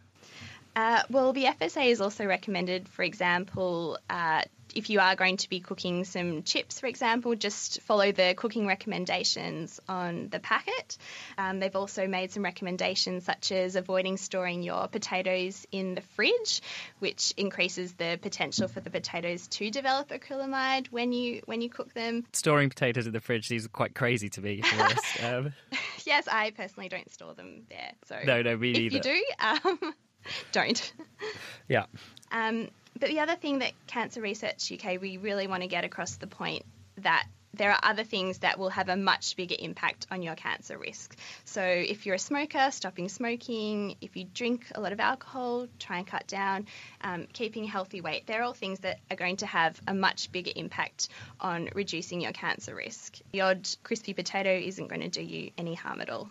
Uh, 0.76 1.02
well, 1.10 1.32
the 1.32 1.44
FSA 1.44 1.86
is 1.86 2.00
also 2.00 2.24
recommended, 2.24 2.88
for 2.88 3.02
example, 3.02 3.98
uh, 4.08 4.42
if 4.74 4.90
you 4.90 5.00
are 5.00 5.16
going 5.16 5.36
to 5.38 5.48
be 5.48 5.60
cooking 5.60 6.04
some 6.04 6.42
chips, 6.42 6.80
for 6.80 6.86
example, 6.86 7.34
just 7.34 7.80
follow 7.82 8.12
the 8.12 8.34
cooking 8.36 8.66
recommendations 8.66 9.80
on 9.88 10.28
the 10.28 10.38
packet. 10.38 10.96
Um, 11.38 11.60
they've 11.60 11.74
also 11.74 12.06
made 12.06 12.30
some 12.30 12.44
recommendations 12.44 13.24
such 13.24 13.52
as 13.52 13.76
avoiding 13.76 14.16
storing 14.16 14.62
your 14.62 14.88
potatoes 14.88 15.66
in 15.72 15.94
the 15.94 16.00
fridge, 16.00 16.62
which 16.98 17.34
increases 17.36 17.94
the 17.94 18.18
potential 18.20 18.68
for 18.68 18.80
the 18.80 18.90
potatoes 18.90 19.48
to 19.48 19.70
develop 19.70 20.08
acrylamide 20.10 20.88
when 20.88 21.12
you 21.12 21.42
when 21.46 21.60
you 21.60 21.70
cook 21.70 21.92
them. 21.94 22.24
Storing 22.32 22.68
potatoes 22.68 23.06
in 23.06 23.12
the 23.12 23.20
fridge 23.20 23.48
seems 23.48 23.66
quite 23.66 23.94
crazy 23.94 24.28
to 24.30 24.40
me. 24.40 24.62
Um, 25.22 25.52
yes, 26.04 26.26
I 26.30 26.50
personally 26.50 26.88
don't 26.88 27.10
store 27.10 27.34
them 27.34 27.62
there. 27.68 27.92
So 28.06 28.18
no, 28.24 28.42
no, 28.42 28.56
me 28.56 28.70
if 28.70 28.92
neither. 28.92 28.96
you 28.96 29.00
do. 29.02 29.24
Um, 29.38 29.94
don't. 30.52 30.92
Yeah. 31.68 31.86
Um, 32.32 32.68
but 32.98 33.08
the 33.08 33.20
other 33.20 33.36
thing 33.36 33.60
that 33.60 33.72
Cancer 33.86 34.20
Research 34.20 34.72
UK, 34.72 35.00
we 35.00 35.16
really 35.16 35.46
want 35.46 35.62
to 35.62 35.68
get 35.68 35.84
across 35.84 36.16
the 36.16 36.26
point 36.26 36.64
that 36.98 37.26
there 37.54 37.72
are 37.72 37.80
other 37.82 38.04
things 38.04 38.38
that 38.38 38.58
will 38.58 38.68
have 38.68 38.88
a 38.88 38.96
much 38.96 39.36
bigger 39.36 39.56
impact 39.58 40.06
on 40.10 40.22
your 40.22 40.34
cancer 40.34 40.78
risk. 40.78 41.16
So, 41.44 41.62
if 41.62 42.06
you're 42.06 42.14
a 42.14 42.18
smoker, 42.18 42.70
stopping 42.70 43.08
smoking, 43.08 43.96
if 44.00 44.16
you 44.16 44.24
drink 44.24 44.66
a 44.74 44.80
lot 44.80 44.92
of 44.92 45.00
alcohol, 45.00 45.66
try 45.78 45.98
and 45.98 46.06
cut 46.06 46.26
down, 46.26 46.66
um, 47.00 47.26
keeping 47.32 47.64
healthy 47.64 48.00
weight, 48.00 48.26
they're 48.26 48.42
all 48.42 48.54
things 48.54 48.80
that 48.80 49.00
are 49.10 49.16
going 49.16 49.36
to 49.38 49.46
have 49.46 49.80
a 49.88 49.94
much 49.94 50.30
bigger 50.30 50.52
impact 50.54 51.08
on 51.40 51.68
reducing 51.74 52.20
your 52.20 52.32
cancer 52.32 52.74
risk. 52.74 53.18
The 53.32 53.40
odd 53.40 53.68
crispy 53.82 54.14
potato 54.14 54.50
isn't 54.50 54.88
going 54.88 55.02
to 55.02 55.08
do 55.08 55.22
you 55.22 55.50
any 55.58 55.74
harm 55.74 56.00
at 56.00 56.10
all. 56.10 56.30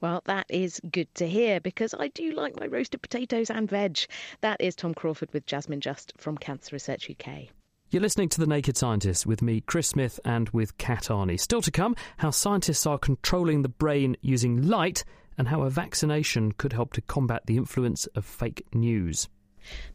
Well, 0.00 0.22
that 0.26 0.46
is 0.48 0.80
good 0.92 1.12
to 1.16 1.28
hear 1.28 1.60
because 1.60 1.92
I 1.92 2.08
do 2.08 2.32
like 2.32 2.58
my 2.58 2.66
roasted 2.66 3.02
potatoes 3.02 3.50
and 3.50 3.68
veg. 3.68 3.98
That 4.42 4.60
is 4.60 4.76
Tom 4.76 4.94
Crawford 4.94 5.32
with 5.32 5.46
Jasmine 5.46 5.80
Just 5.80 6.12
from 6.16 6.38
Cancer 6.38 6.76
Research 6.76 7.10
UK. 7.10 7.48
You're 7.90 8.02
listening 8.02 8.28
to 8.30 8.40
The 8.40 8.46
Naked 8.46 8.76
Scientist 8.76 9.26
with 9.26 9.42
me, 9.42 9.62
Chris 9.62 9.88
Smith, 9.88 10.20
and 10.24 10.50
with 10.50 10.76
Kat 10.78 11.04
Arney. 11.04 11.40
Still 11.40 11.62
to 11.62 11.70
come, 11.70 11.96
how 12.18 12.30
scientists 12.30 12.86
are 12.86 12.98
controlling 12.98 13.62
the 13.62 13.68
brain 13.68 14.16
using 14.20 14.68
light 14.68 15.04
and 15.38 15.48
how 15.48 15.62
a 15.62 15.70
vaccination 15.70 16.52
could 16.52 16.74
help 16.74 16.92
to 16.92 17.00
combat 17.00 17.46
the 17.46 17.56
influence 17.56 18.06
of 18.08 18.24
fake 18.24 18.66
news. 18.74 19.28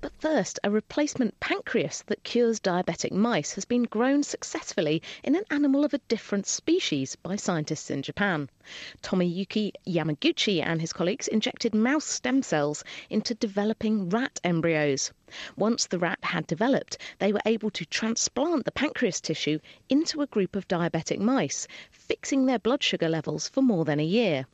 But 0.01 0.13
first, 0.20 0.60
a 0.63 0.70
replacement 0.70 1.39
pancreas 1.39 2.03
that 2.06 2.24
cures 2.24 2.60
diabetic 2.60 3.12
mice 3.12 3.53
has 3.53 3.65
been 3.65 3.86
grown 3.86 4.22
successfully 4.22 5.01
in 5.24 5.36
an 5.36 5.46
animal 5.50 5.84
of 5.84 5.96
a 5.96 6.01
different 6.08 6.46
species 6.46 7.15
by 7.15 7.38
scientists 7.38 7.89
in 7.89 8.03
Japan. 8.03 8.51
Tomoyuki 9.01 9.72
Yamaguchi 9.88 10.62
and 10.62 10.80
his 10.80 10.94
colleagues 10.94 11.27
injected 11.27 11.74
mouse 11.74 12.06
stem 12.06 12.44
cells 12.44 12.84
into 13.10 13.34
developing 13.34 14.10
rat 14.10 14.39
embryos. 14.44 15.12
Once 15.56 15.88
the 15.88 15.98
rat 15.98 16.20
had 16.22 16.46
developed, 16.46 17.00
they 17.18 17.34
were 17.34 17.42
able 17.48 17.72
to 17.72 17.84
transplant 17.84 18.65
the 18.65 18.72
pancreas 18.72 19.20
tissue 19.20 19.58
into 19.89 20.22
a 20.22 20.27
group 20.27 20.56
of 20.56 20.68
diabetic 20.68 21.18
mice, 21.18 21.68
fixing 21.89 22.46
their 22.46 22.60
blood 22.60 22.84
sugar 22.84 23.10
levels 23.10 23.48
for 23.50 23.63
more 23.63 23.86
than 23.86 24.00
a 24.00 24.06
year. 24.06 24.46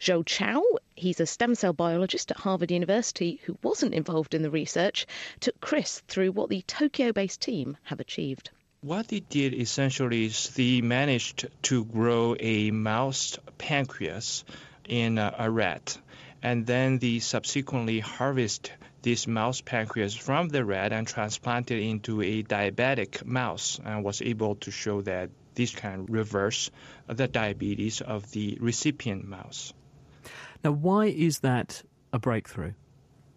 Zhou 0.00 0.24
Qiao, 0.24 0.62
he's 0.96 1.20
a 1.20 1.26
stem 1.26 1.54
cell 1.54 1.72
biologist 1.72 2.30
at 2.30 2.38
Harvard 2.38 2.70
University 2.70 3.40
who 3.44 3.58
wasn't 3.62 3.94
involved 3.94 4.34
in 4.34 4.42
the 4.42 4.50
research, 4.50 5.06
took 5.40 5.60
Chris 5.60 6.02
through 6.08 6.32
what 6.32 6.48
the 6.48 6.62
Tokyo 6.62 7.12
based 7.12 7.40
team 7.40 7.76
have 7.82 8.00
achieved. 8.00 8.50
What 8.80 9.08
they 9.08 9.20
did 9.20 9.52
essentially 9.52 10.24
is 10.24 10.50
they 10.50 10.80
managed 10.80 11.48
to 11.64 11.84
grow 11.84 12.34
a 12.40 12.70
mouse 12.70 13.38
pancreas 13.58 14.44
in 14.88 15.18
a 15.18 15.50
rat 15.50 15.98
and 16.42 16.66
then 16.66 16.98
they 16.98 17.18
subsequently 17.18 18.00
harvest 18.00 18.72
this 19.02 19.26
mouse 19.26 19.60
pancreas 19.60 20.14
from 20.14 20.48
the 20.48 20.64
rat 20.64 20.92
and 20.92 21.06
transplant 21.06 21.70
it 21.70 21.82
into 21.82 22.22
a 22.22 22.42
diabetic 22.42 23.24
mouse 23.24 23.80
and 23.84 24.04
was 24.04 24.22
able 24.22 24.54
to 24.56 24.70
show 24.70 25.00
that 25.02 25.30
this 25.54 25.74
can 25.74 26.06
reverse 26.06 26.70
the 27.06 27.28
diabetes 27.28 28.00
of 28.00 28.30
the 28.32 28.58
recipient 28.60 29.26
mouse. 29.26 29.72
Now, 30.62 30.72
why 30.72 31.06
is 31.06 31.40
that 31.40 31.82
a 32.12 32.18
breakthrough? 32.18 32.72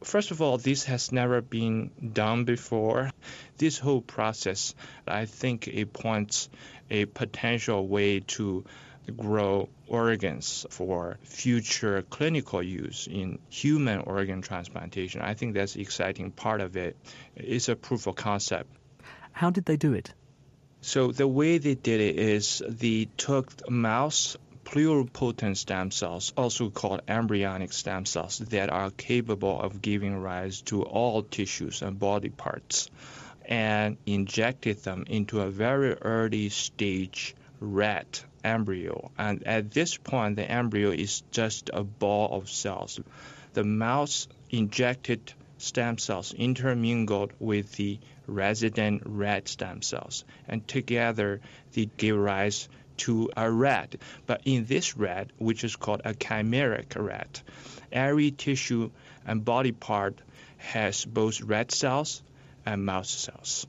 First 0.04 0.32
of 0.32 0.42
all, 0.42 0.58
this 0.58 0.84
has 0.86 1.14
never 1.14 1.42
been 1.42 1.92
done 2.14 2.44
before. 2.44 3.12
This 3.58 3.80
whole 3.80 4.02
process, 4.02 4.76
I 5.08 5.26
think, 5.26 5.68
it 5.70 5.94
points 5.94 6.50
a 6.90 7.06
potential 7.06 7.88
way 7.88 8.20
to 8.20 8.66
grow 9.12 9.70
organs 9.88 10.66
for 10.70 11.18
future 11.24 12.04
clinical 12.04 12.64
use 12.64 13.08
in 13.10 13.40
human 13.50 14.00
organ 14.00 14.42
transplantation. 14.42 15.22
I 15.22 15.34
think 15.34 15.54
that's 15.54 15.74
the 15.74 15.82
exciting 15.82 16.32
part 16.32 16.62
of 16.62 16.78
it. 16.78 16.98
It's 17.36 17.70
a 17.70 17.76
proof 17.76 18.08
of 18.08 18.16
concept. 18.16 18.70
How 19.32 19.50
did 19.50 19.66
they 19.66 19.78
do 19.78 19.94
it? 19.94 20.14
So 20.82 21.12
the 21.12 21.28
way 21.28 21.58
they 21.58 21.76
did 21.76 22.02
it 22.02 22.20
is 22.20 22.62
they 22.68 23.08
took 23.18 23.70
mouse 23.70 24.38
pluripotent 24.66 25.58
stem 25.58 25.92
cells, 25.92 26.34
also 26.38 26.70
called 26.70 27.02
embryonic 27.08 27.74
stem 27.74 28.06
cells, 28.06 28.40
that 28.40 28.70
are 28.70 28.92
capable 28.92 29.62
of 29.62 29.82
giving 29.82 30.18
rise 30.18 30.62
to 30.62 30.84
all 30.84 31.24
tissues 31.24 31.82
and 31.82 32.00
body 32.00 32.30
parts, 32.30 32.90
and 33.46 33.98
injected 34.06 34.84
them 34.84 35.06
into 35.08 35.42
a 35.42 35.50
very 35.50 35.94
early 35.94 36.50
stage 36.50 37.36
rat 37.64 38.24
embryo. 38.44 39.10
And 39.18 39.48
at 39.48 39.72
this 39.72 39.98
point, 39.98 40.36
the 40.36 40.50
embryo 40.50 40.92
is 40.92 41.24
just 41.32 41.70
a 41.74 41.84
ball 41.84 42.38
of 42.38 42.50
cells. 42.50 43.00
The 43.54 43.64
mouse 43.64 44.28
injected 44.50 45.34
stem 45.58 45.98
cells 45.98 46.34
intermingled 46.34 47.32
with 47.40 47.72
the 47.74 48.00
resident 48.28 49.04
rat 49.06 49.48
stem 49.48 49.82
cells, 49.82 50.26
and 50.48 50.68
together 50.68 51.40
they 51.74 51.86
give 51.86 52.18
rise 52.18 52.68
to 52.98 53.30
a 53.38 53.50
rat. 53.50 53.96
But 54.26 54.42
in 54.46 54.66
this 54.66 54.98
rat, 54.98 55.32
which 55.38 55.64
is 55.64 55.76
called 55.76 56.02
a 56.04 56.14
chimeric 56.14 56.96
rat, 56.98 57.42
every 57.92 58.32
tissue 58.32 58.92
and 59.26 59.46
body 59.46 59.72
part 59.72 60.20
has 60.58 61.06
both 61.06 61.42
rat 61.42 61.72
cells 61.72 62.22
and 62.66 62.86
mouse 62.86 63.10
cells. 63.10 63.68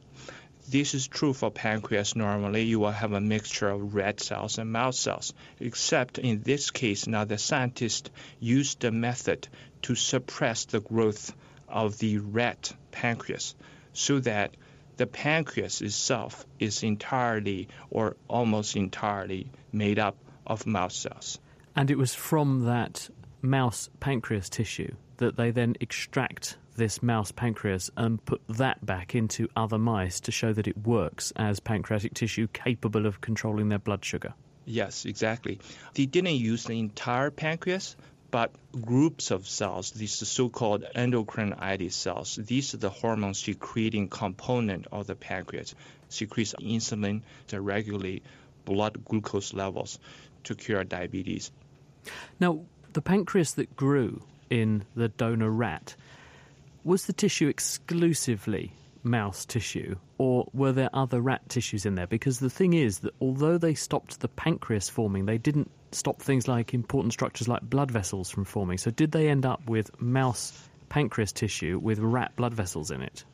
This 0.66 0.94
is 0.94 1.06
true 1.06 1.34
for 1.34 1.50
pancreas. 1.50 2.16
Normally, 2.16 2.62
you 2.62 2.80
will 2.80 2.90
have 2.90 3.12
a 3.12 3.20
mixture 3.20 3.68
of 3.68 3.94
red 3.94 4.18
cells 4.18 4.58
and 4.58 4.72
mouse 4.72 4.98
cells, 4.98 5.34
except 5.60 6.18
in 6.18 6.42
this 6.42 6.70
case, 6.70 7.06
now 7.06 7.24
the 7.24 7.36
scientists 7.36 8.10
used 8.40 8.80
the 8.80 8.90
method 8.90 9.46
to 9.82 9.94
suppress 9.94 10.64
the 10.64 10.80
growth 10.80 11.34
of 11.68 11.98
the 11.98 12.18
rat 12.18 12.72
pancreas 12.92 13.54
so 13.92 14.20
that 14.20 14.56
the 14.96 15.06
pancreas 15.06 15.82
itself 15.82 16.46
is 16.58 16.82
entirely 16.82 17.68
or 17.90 18.16
almost 18.28 18.76
entirely 18.76 19.50
made 19.72 19.98
up 19.98 20.16
of 20.46 20.66
mouse 20.66 20.96
cells. 20.96 21.38
And 21.76 21.90
it 21.90 21.98
was 21.98 22.14
from 22.14 22.64
that 22.64 23.10
mouse 23.42 23.90
pancreas 24.00 24.48
tissue 24.48 24.94
that 25.18 25.36
they 25.36 25.50
then 25.50 25.74
extract 25.80 26.56
this 26.76 27.02
mouse 27.02 27.32
pancreas 27.32 27.90
and 27.96 28.24
put 28.24 28.40
that 28.48 28.84
back 28.84 29.14
into 29.14 29.48
other 29.56 29.78
mice 29.78 30.20
to 30.20 30.32
show 30.32 30.52
that 30.52 30.68
it 30.68 30.76
works 30.78 31.32
as 31.36 31.60
pancreatic 31.60 32.14
tissue 32.14 32.48
capable 32.52 33.06
of 33.06 33.20
controlling 33.20 33.68
their 33.68 33.78
blood 33.78 34.04
sugar. 34.04 34.34
Yes, 34.64 35.04
exactly. 35.04 35.60
They 35.94 36.06
didn't 36.06 36.36
use 36.36 36.64
the 36.64 36.78
entire 36.78 37.30
pancreas, 37.30 37.96
but 38.30 38.50
groups 38.80 39.30
of 39.30 39.46
cells, 39.46 39.92
these 39.92 40.12
so-called 40.12 40.84
endocrine 40.94 41.54
islet 41.58 41.92
cells. 41.92 42.36
These 42.42 42.74
are 42.74 42.78
the 42.78 42.90
hormone 42.90 43.34
secreting 43.34 44.08
component 44.08 44.86
of 44.90 45.06
the 45.06 45.14
pancreas, 45.14 45.74
secretes 46.08 46.54
insulin 46.60 47.22
to 47.48 47.60
regulate 47.60 48.24
blood 48.64 49.04
glucose 49.04 49.52
levels 49.54 49.98
to 50.44 50.54
cure 50.54 50.82
diabetes. 50.82 51.52
Now, 52.40 52.60
the 52.92 53.02
pancreas 53.02 53.54
that 53.54 53.76
grew 53.76 54.22
in 54.50 54.84
the 54.94 55.08
donor 55.08 55.50
rat, 55.50 55.94
was 56.84 57.06
the 57.06 57.12
tissue 57.12 57.48
exclusively 57.48 58.72
mouse 59.02 59.44
tissue, 59.44 59.96
or 60.18 60.48
were 60.52 60.72
there 60.72 60.90
other 60.92 61.20
rat 61.20 61.48
tissues 61.48 61.84
in 61.86 61.94
there? 61.94 62.06
Because 62.06 62.40
the 62.40 62.50
thing 62.50 62.72
is 62.72 63.00
that 63.00 63.14
although 63.20 63.58
they 63.58 63.74
stopped 63.74 64.20
the 64.20 64.28
pancreas 64.28 64.88
forming, 64.88 65.26
they 65.26 65.38
didn't 65.38 65.70
stop 65.92 66.20
things 66.20 66.48
like 66.48 66.74
important 66.74 67.12
structures 67.12 67.48
like 67.48 67.62
blood 67.62 67.90
vessels 67.90 68.30
from 68.30 68.44
forming. 68.44 68.78
So, 68.78 68.90
did 68.90 69.12
they 69.12 69.28
end 69.28 69.46
up 69.46 69.68
with 69.68 69.90
mouse 70.00 70.68
pancreas 70.88 71.32
tissue 71.32 71.78
with 71.82 71.98
rat 71.98 72.34
blood 72.36 72.54
vessels 72.54 72.90
in 72.90 73.02
it? 73.02 73.24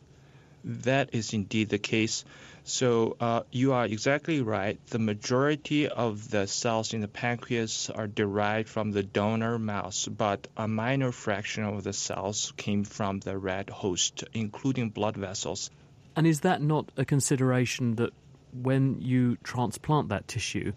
That 0.64 1.10
is 1.14 1.32
indeed 1.32 1.68
the 1.68 1.78
case. 1.78 2.24
So 2.64 3.16
uh, 3.18 3.42
you 3.50 3.72
are 3.72 3.86
exactly 3.86 4.42
right. 4.42 4.78
The 4.88 4.98
majority 4.98 5.88
of 5.88 6.30
the 6.30 6.46
cells 6.46 6.92
in 6.92 7.00
the 7.00 7.08
pancreas 7.08 7.88
are 7.90 8.06
derived 8.06 8.68
from 8.68 8.90
the 8.90 9.02
donor 9.02 9.58
mouse, 9.58 10.06
but 10.06 10.46
a 10.56 10.68
minor 10.68 11.12
fraction 11.12 11.64
of 11.64 11.82
the 11.82 11.92
cells 11.92 12.52
came 12.56 12.84
from 12.84 13.20
the 13.20 13.38
rat 13.38 13.70
host, 13.70 14.24
including 14.34 14.90
blood 14.90 15.16
vessels. 15.16 15.70
And 16.14 16.26
is 16.26 16.40
that 16.40 16.60
not 16.60 16.92
a 16.96 17.04
consideration 17.04 17.96
that 17.96 18.12
when 18.52 19.00
you 19.00 19.36
transplant 19.42 20.10
that 20.10 20.28
tissue, 20.28 20.72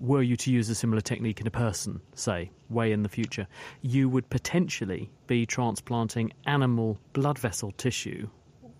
were 0.00 0.22
you 0.22 0.36
to 0.36 0.50
use 0.50 0.68
a 0.68 0.74
similar 0.74 1.00
technique 1.00 1.40
in 1.40 1.46
a 1.46 1.50
person, 1.50 2.00
say, 2.14 2.50
way 2.70 2.90
in 2.90 3.02
the 3.02 3.08
future, 3.08 3.46
you 3.82 4.08
would 4.08 4.28
potentially 4.30 5.10
be 5.26 5.46
transplanting 5.46 6.32
animal 6.46 6.98
blood 7.12 7.38
vessel 7.38 7.70
tissue 7.72 8.28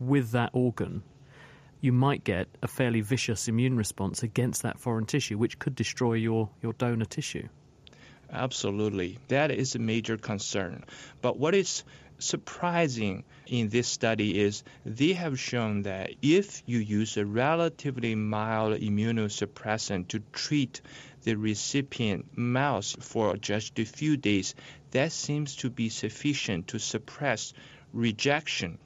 with 0.06 0.32
that 0.32 0.50
organ, 0.52 1.02
you 1.80 1.92
might 1.92 2.22
get 2.22 2.46
a 2.62 2.68
fairly 2.68 3.00
vicious 3.00 3.48
immune 3.48 3.76
response 3.76 4.22
against 4.22 4.62
that 4.62 4.78
foreign 4.78 5.06
tissue, 5.06 5.36
which 5.36 5.58
could 5.58 5.74
destroy 5.74 6.14
your, 6.14 6.48
your 6.62 6.72
donor 6.74 7.04
tissue. 7.04 7.48
Absolutely. 8.30 9.18
That 9.28 9.50
is 9.50 9.74
a 9.74 9.78
major 9.78 10.16
concern. 10.16 10.84
But 11.20 11.38
what 11.38 11.54
is 11.54 11.84
surprising 12.18 13.24
in 13.46 13.68
this 13.68 13.88
study 13.88 14.38
is 14.40 14.62
they 14.86 15.12
have 15.12 15.38
shown 15.38 15.82
that 15.82 16.10
if 16.22 16.62
you 16.66 16.78
use 16.78 17.16
a 17.16 17.26
relatively 17.26 18.14
mild 18.14 18.80
immunosuppressant 18.80 20.08
to 20.08 20.20
treat 20.32 20.80
the 21.24 21.34
recipient 21.34 22.38
mouse 22.38 22.96
for 23.00 23.36
just 23.36 23.78
a 23.78 23.84
few 23.84 24.16
days, 24.16 24.54
that 24.92 25.12
seems 25.12 25.56
to 25.56 25.68
be 25.68 25.88
sufficient 25.88 26.68
to 26.68 26.78
suppress 26.78 27.52
rejection 27.92 28.78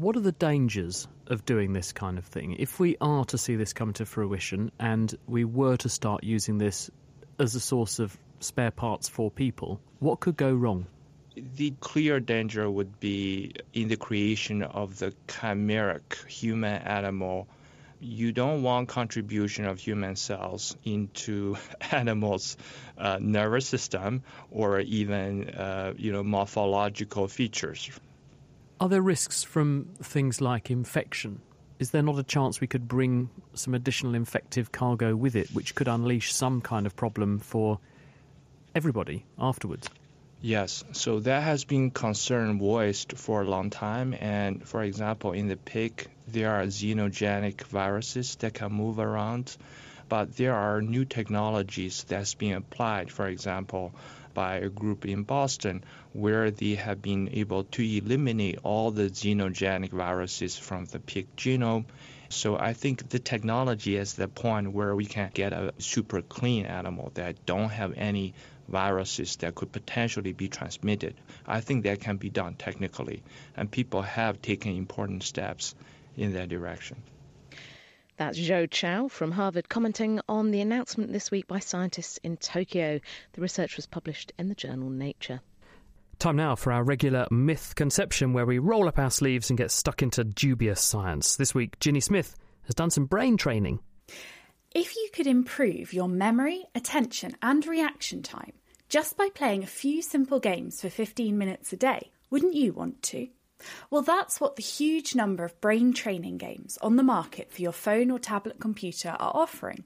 what 0.00 0.16
are 0.16 0.20
the 0.20 0.32
dangers 0.32 1.06
of 1.26 1.44
doing 1.44 1.74
this 1.74 1.92
kind 1.92 2.16
of 2.16 2.24
thing? 2.24 2.56
If 2.58 2.80
we 2.80 2.96
are 3.02 3.26
to 3.26 3.36
see 3.36 3.56
this 3.56 3.74
come 3.74 3.92
to 3.94 4.06
fruition 4.06 4.72
and 4.80 5.14
we 5.28 5.44
were 5.44 5.76
to 5.76 5.90
start 5.90 6.24
using 6.24 6.56
this 6.56 6.90
as 7.38 7.54
a 7.54 7.60
source 7.60 7.98
of 7.98 8.16
spare 8.40 8.70
parts 8.70 9.10
for 9.10 9.30
people, 9.30 9.78
what 9.98 10.20
could 10.20 10.38
go 10.38 10.54
wrong? 10.54 10.86
The 11.36 11.74
clear 11.80 12.18
danger 12.18 12.70
would 12.70 12.98
be 12.98 13.52
in 13.74 13.88
the 13.88 13.96
creation 13.96 14.62
of 14.62 14.98
the 14.98 15.12
chimeric 15.28 16.26
human 16.26 16.80
animal. 16.80 17.46
You 18.00 18.32
don't 18.32 18.62
want 18.62 18.88
contribution 18.88 19.66
of 19.66 19.78
human 19.78 20.16
cells 20.16 20.78
into 20.82 21.56
animals' 21.92 22.56
uh, 22.96 23.18
nervous 23.20 23.68
system 23.68 24.22
or 24.50 24.80
even 24.80 25.50
uh, 25.50 25.92
you 25.98 26.10
know 26.10 26.22
morphological 26.22 27.28
features. 27.28 27.90
Are 28.80 28.88
there 28.88 29.02
risks 29.02 29.42
from 29.42 29.90
things 30.02 30.40
like 30.40 30.70
infection? 30.70 31.42
Is 31.78 31.90
there 31.90 32.00
not 32.00 32.18
a 32.18 32.22
chance 32.22 32.62
we 32.62 32.66
could 32.66 32.88
bring 32.88 33.28
some 33.52 33.74
additional 33.74 34.14
infective 34.14 34.72
cargo 34.72 35.14
with 35.14 35.36
it, 35.36 35.50
which 35.50 35.74
could 35.74 35.86
unleash 35.86 36.32
some 36.32 36.62
kind 36.62 36.86
of 36.86 36.96
problem 36.96 37.40
for 37.40 37.78
everybody 38.74 39.26
afterwards? 39.38 39.86
Yes, 40.40 40.82
so 40.92 41.20
that 41.20 41.42
has 41.42 41.64
been 41.64 41.90
concern 41.90 42.58
voiced 42.58 43.18
for 43.18 43.42
a 43.42 43.44
long 43.44 43.68
time. 43.68 44.16
And 44.18 44.66
for 44.66 44.82
example, 44.82 45.32
in 45.32 45.48
the 45.48 45.58
pig, 45.58 46.08
there 46.26 46.50
are 46.50 46.64
xenogenic 46.64 47.64
viruses 47.64 48.36
that 48.36 48.54
can 48.54 48.72
move 48.72 48.98
around, 48.98 49.58
but 50.08 50.36
there 50.36 50.54
are 50.54 50.80
new 50.80 51.04
technologies 51.04 52.04
that's 52.04 52.32
being 52.32 52.54
applied. 52.54 53.12
For 53.12 53.28
example, 53.28 53.92
by 54.34 54.56
a 54.56 54.68
group 54.68 55.06
in 55.06 55.22
Boston 55.22 55.84
where 56.12 56.50
they 56.50 56.74
have 56.74 57.00
been 57.02 57.30
able 57.32 57.64
to 57.64 57.82
eliminate 57.82 58.58
all 58.62 58.90
the 58.90 59.10
xenogenic 59.10 59.90
viruses 59.90 60.56
from 60.56 60.84
the 60.86 60.98
pig 60.98 61.26
genome. 61.36 61.84
So 62.28 62.56
I 62.56 62.74
think 62.74 63.08
the 63.08 63.18
technology 63.18 63.96
is 63.96 64.14
the 64.14 64.28
point 64.28 64.72
where 64.72 64.94
we 64.94 65.06
can 65.06 65.30
get 65.34 65.52
a 65.52 65.74
super 65.78 66.22
clean 66.22 66.66
animal 66.66 67.10
that 67.14 67.44
don't 67.44 67.70
have 67.70 67.94
any 67.96 68.34
viruses 68.68 69.36
that 69.36 69.54
could 69.54 69.72
potentially 69.72 70.32
be 70.32 70.48
transmitted. 70.48 71.14
I 71.46 71.60
think 71.60 71.84
that 71.84 72.00
can 72.00 72.16
be 72.16 72.30
done 72.30 72.54
technically, 72.54 73.22
and 73.56 73.70
people 73.70 74.02
have 74.02 74.40
taken 74.40 74.76
important 74.76 75.24
steps 75.24 75.74
in 76.16 76.34
that 76.34 76.48
direction. 76.48 77.02
That's 78.20 78.38
Zhou 78.38 78.68
Qiao 78.68 79.10
from 79.10 79.30
Harvard 79.30 79.70
commenting 79.70 80.20
on 80.28 80.50
the 80.50 80.60
announcement 80.60 81.10
this 81.10 81.30
week 81.30 81.48
by 81.48 81.58
scientists 81.58 82.18
in 82.22 82.36
Tokyo. 82.36 83.00
The 83.32 83.40
research 83.40 83.76
was 83.76 83.86
published 83.86 84.30
in 84.38 84.50
the 84.50 84.54
journal 84.54 84.90
Nature. 84.90 85.40
Time 86.18 86.36
now 86.36 86.54
for 86.54 86.70
our 86.70 86.84
regular 86.84 87.26
myth 87.30 87.72
conception 87.76 88.34
where 88.34 88.44
we 88.44 88.58
roll 88.58 88.88
up 88.88 88.98
our 88.98 89.10
sleeves 89.10 89.48
and 89.48 89.56
get 89.56 89.70
stuck 89.70 90.02
into 90.02 90.22
dubious 90.22 90.82
science. 90.82 91.36
This 91.36 91.54
week, 91.54 91.80
Ginny 91.80 92.00
Smith 92.00 92.36
has 92.64 92.74
done 92.74 92.90
some 92.90 93.06
brain 93.06 93.38
training. 93.38 93.80
If 94.74 94.96
you 94.96 95.08
could 95.14 95.26
improve 95.26 95.94
your 95.94 96.06
memory, 96.06 96.64
attention, 96.74 97.36
and 97.40 97.66
reaction 97.66 98.22
time 98.22 98.52
just 98.90 99.16
by 99.16 99.30
playing 99.34 99.62
a 99.62 99.66
few 99.66 100.02
simple 100.02 100.40
games 100.40 100.82
for 100.82 100.90
15 100.90 101.38
minutes 101.38 101.72
a 101.72 101.76
day, 101.78 102.10
wouldn't 102.28 102.52
you 102.52 102.74
want 102.74 103.02
to? 103.04 103.28
Well, 103.90 104.02
that's 104.02 104.40
what 104.40 104.56
the 104.56 104.62
huge 104.62 105.14
number 105.14 105.44
of 105.44 105.60
brain 105.60 105.92
training 105.92 106.38
games 106.38 106.78
on 106.82 106.96
the 106.96 107.02
market 107.02 107.52
for 107.52 107.62
your 107.62 107.72
phone 107.72 108.10
or 108.10 108.18
tablet 108.18 108.60
computer 108.60 109.16
are 109.18 109.32
offering. 109.34 109.84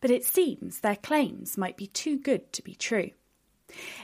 But 0.00 0.10
it 0.10 0.24
seems 0.24 0.80
their 0.80 0.96
claims 0.96 1.56
might 1.56 1.76
be 1.76 1.86
too 1.86 2.18
good 2.18 2.52
to 2.54 2.62
be 2.62 2.74
true. 2.74 3.10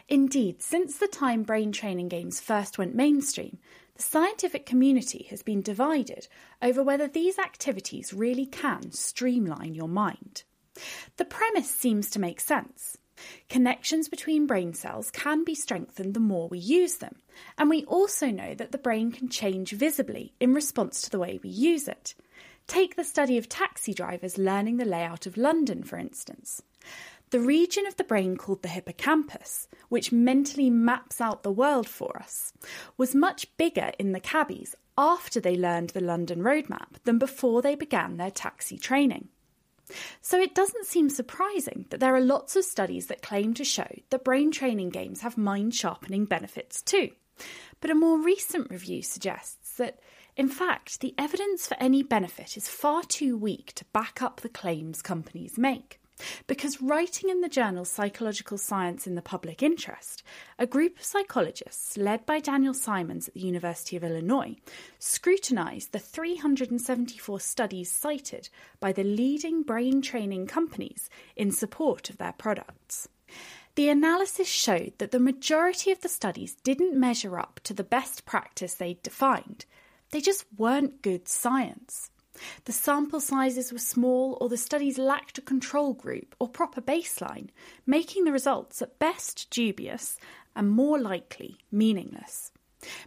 Indeed, 0.08 0.62
since 0.62 0.96
the 0.96 1.08
time 1.08 1.42
brain 1.42 1.72
training 1.72 2.08
games 2.08 2.40
first 2.40 2.78
went 2.78 2.94
mainstream, 2.94 3.58
the 3.96 4.02
scientific 4.02 4.64
community 4.64 5.26
has 5.30 5.42
been 5.42 5.60
divided 5.60 6.28
over 6.62 6.82
whether 6.82 7.08
these 7.08 7.38
activities 7.38 8.14
really 8.14 8.46
can 8.46 8.92
streamline 8.92 9.74
your 9.74 9.88
mind. 9.88 10.44
The 11.16 11.24
premise 11.24 11.70
seems 11.70 12.08
to 12.10 12.20
make 12.20 12.40
sense. 12.40 12.96
Connections 13.48 14.08
between 14.08 14.46
brain 14.46 14.74
cells 14.74 15.10
can 15.10 15.44
be 15.44 15.54
strengthened 15.54 16.14
the 16.14 16.20
more 16.20 16.48
we 16.48 16.58
use 16.58 16.96
them, 16.96 17.16
and 17.56 17.70
we 17.70 17.84
also 17.84 18.28
know 18.28 18.54
that 18.54 18.72
the 18.72 18.78
brain 18.78 19.12
can 19.12 19.28
change 19.28 19.72
visibly 19.72 20.32
in 20.40 20.54
response 20.54 21.00
to 21.02 21.10
the 21.10 21.18
way 21.18 21.38
we 21.42 21.50
use 21.50 21.88
it. 21.88 22.14
Take 22.66 22.96
the 22.96 23.04
study 23.04 23.38
of 23.38 23.48
taxi 23.48 23.94
drivers 23.94 24.36
learning 24.36 24.76
the 24.76 24.84
layout 24.84 25.26
of 25.26 25.36
London, 25.36 25.82
for 25.82 25.96
instance. 25.96 26.62
The 27.30 27.40
region 27.40 27.86
of 27.86 27.96
the 27.96 28.04
brain 28.04 28.36
called 28.36 28.62
the 28.62 28.68
hippocampus, 28.68 29.68
which 29.90 30.12
mentally 30.12 30.70
maps 30.70 31.20
out 31.20 31.42
the 31.42 31.52
world 31.52 31.86
for 31.86 32.16
us, 32.18 32.52
was 32.96 33.14
much 33.14 33.54
bigger 33.58 33.92
in 33.98 34.12
the 34.12 34.20
cabbies 34.20 34.74
after 34.96 35.38
they 35.38 35.56
learned 35.56 35.90
the 35.90 36.00
London 36.00 36.42
road 36.42 36.68
map 36.68 36.96
than 37.04 37.18
before 37.18 37.60
they 37.60 37.74
began 37.74 38.16
their 38.16 38.30
taxi 38.30 38.78
training. 38.78 39.28
So 40.20 40.40
it 40.40 40.54
doesn't 40.54 40.86
seem 40.86 41.10
surprising 41.10 41.86
that 41.90 42.00
there 42.00 42.14
are 42.14 42.20
lots 42.20 42.56
of 42.56 42.64
studies 42.64 43.06
that 43.06 43.22
claim 43.22 43.54
to 43.54 43.64
show 43.64 43.88
that 44.10 44.24
brain 44.24 44.50
training 44.50 44.90
games 44.90 45.22
have 45.22 45.36
mind 45.38 45.74
sharpening 45.74 46.24
benefits 46.24 46.82
too. 46.82 47.10
But 47.80 47.90
a 47.90 47.94
more 47.94 48.18
recent 48.18 48.70
review 48.70 49.02
suggests 49.02 49.76
that, 49.76 50.00
in 50.36 50.48
fact, 50.48 51.00
the 51.00 51.14
evidence 51.16 51.66
for 51.66 51.76
any 51.80 52.02
benefit 52.02 52.56
is 52.56 52.68
far 52.68 53.02
too 53.02 53.36
weak 53.36 53.72
to 53.74 53.84
back 53.86 54.20
up 54.22 54.40
the 54.40 54.48
claims 54.48 55.02
companies 55.02 55.56
make. 55.56 56.00
Because 56.46 56.80
writing 56.80 57.30
in 57.30 57.40
the 57.40 57.48
journal 57.48 57.84
Psychological 57.84 58.58
Science 58.58 59.06
in 59.06 59.14
the 59.14 59.22
Public 59.22 59.62
Interest, 59.62 60.22
a 60.58 60.66
group 60.66 60.98
of 60.98 61.04
psychologists 61.04 61.96
led 61.96 62.26
by 62.26 62.40
Daniel 62.40 62.74
Simons 62.74 63.28
at 63.28 63.34
the 63.34 63.40
University 63.40 63.96
of 63.96 64.04
Illinois 64.04 64.56
scrutinised 64.98 65.92
the 65.92 65.98
374 65.98 67.40
studies 67.40 67.90
cited 67.90 68.48
by 68.80 68.92
the 68.92 69.04
leading 69.04 69.62
brain 69.62 70.02
training 70.02 70.46
companies 70.46 71.08
in 71.36 71.50
support 71.50 72.10
of 72.10 72.18
their 72.18 72.32
products. 72.32 73.08
The 73.74 73.88
analysis 73.88 74.48
showed 74.48 74.94
that 74.98 75.12
the 75.12 75.20
majority 75.20 75.92
of 75.92 76.00
the 76.00 76.08
studies 76.08 76.56
didn't 76.64 76.98
measure 76.98 77.38
up 77.38 77.60
to 77.62 77.72
the 77.72 77.84
best 77.84 78.26
practice 78.26 78.74
they'd 78.74 79.02
defined. 79.02 79.66
They 80.10 80.20
just 80.20 80.46
weren't 80.56 81.02
good 81.02 81.28
science. 81.28 82.10
The 82.64 82.72
sample 82.72 83.20
sizes 83.20 83.72
were 83.72 83.78
small, 83.78 84.38
or 84.40 84.48
the 84.48 84.56
studies 84.56 84.98
lacked 84.98 85.38
a 85.38 85.42
control 85.42 85.94
group 85.94 86.34
or 86.38 86.48
proper 86.48 86.80
baseline, 86.80 87.48
making 87.86 88.24
the 88.24 88.32
results 88.32 88.82
at 88.82 88.98
best 88.98 89.48
dubious 89.50 90.18
and 90.54 90.70
more 90.70 90.98
likely 90.98 91.58
meaningless. 91.70 92.52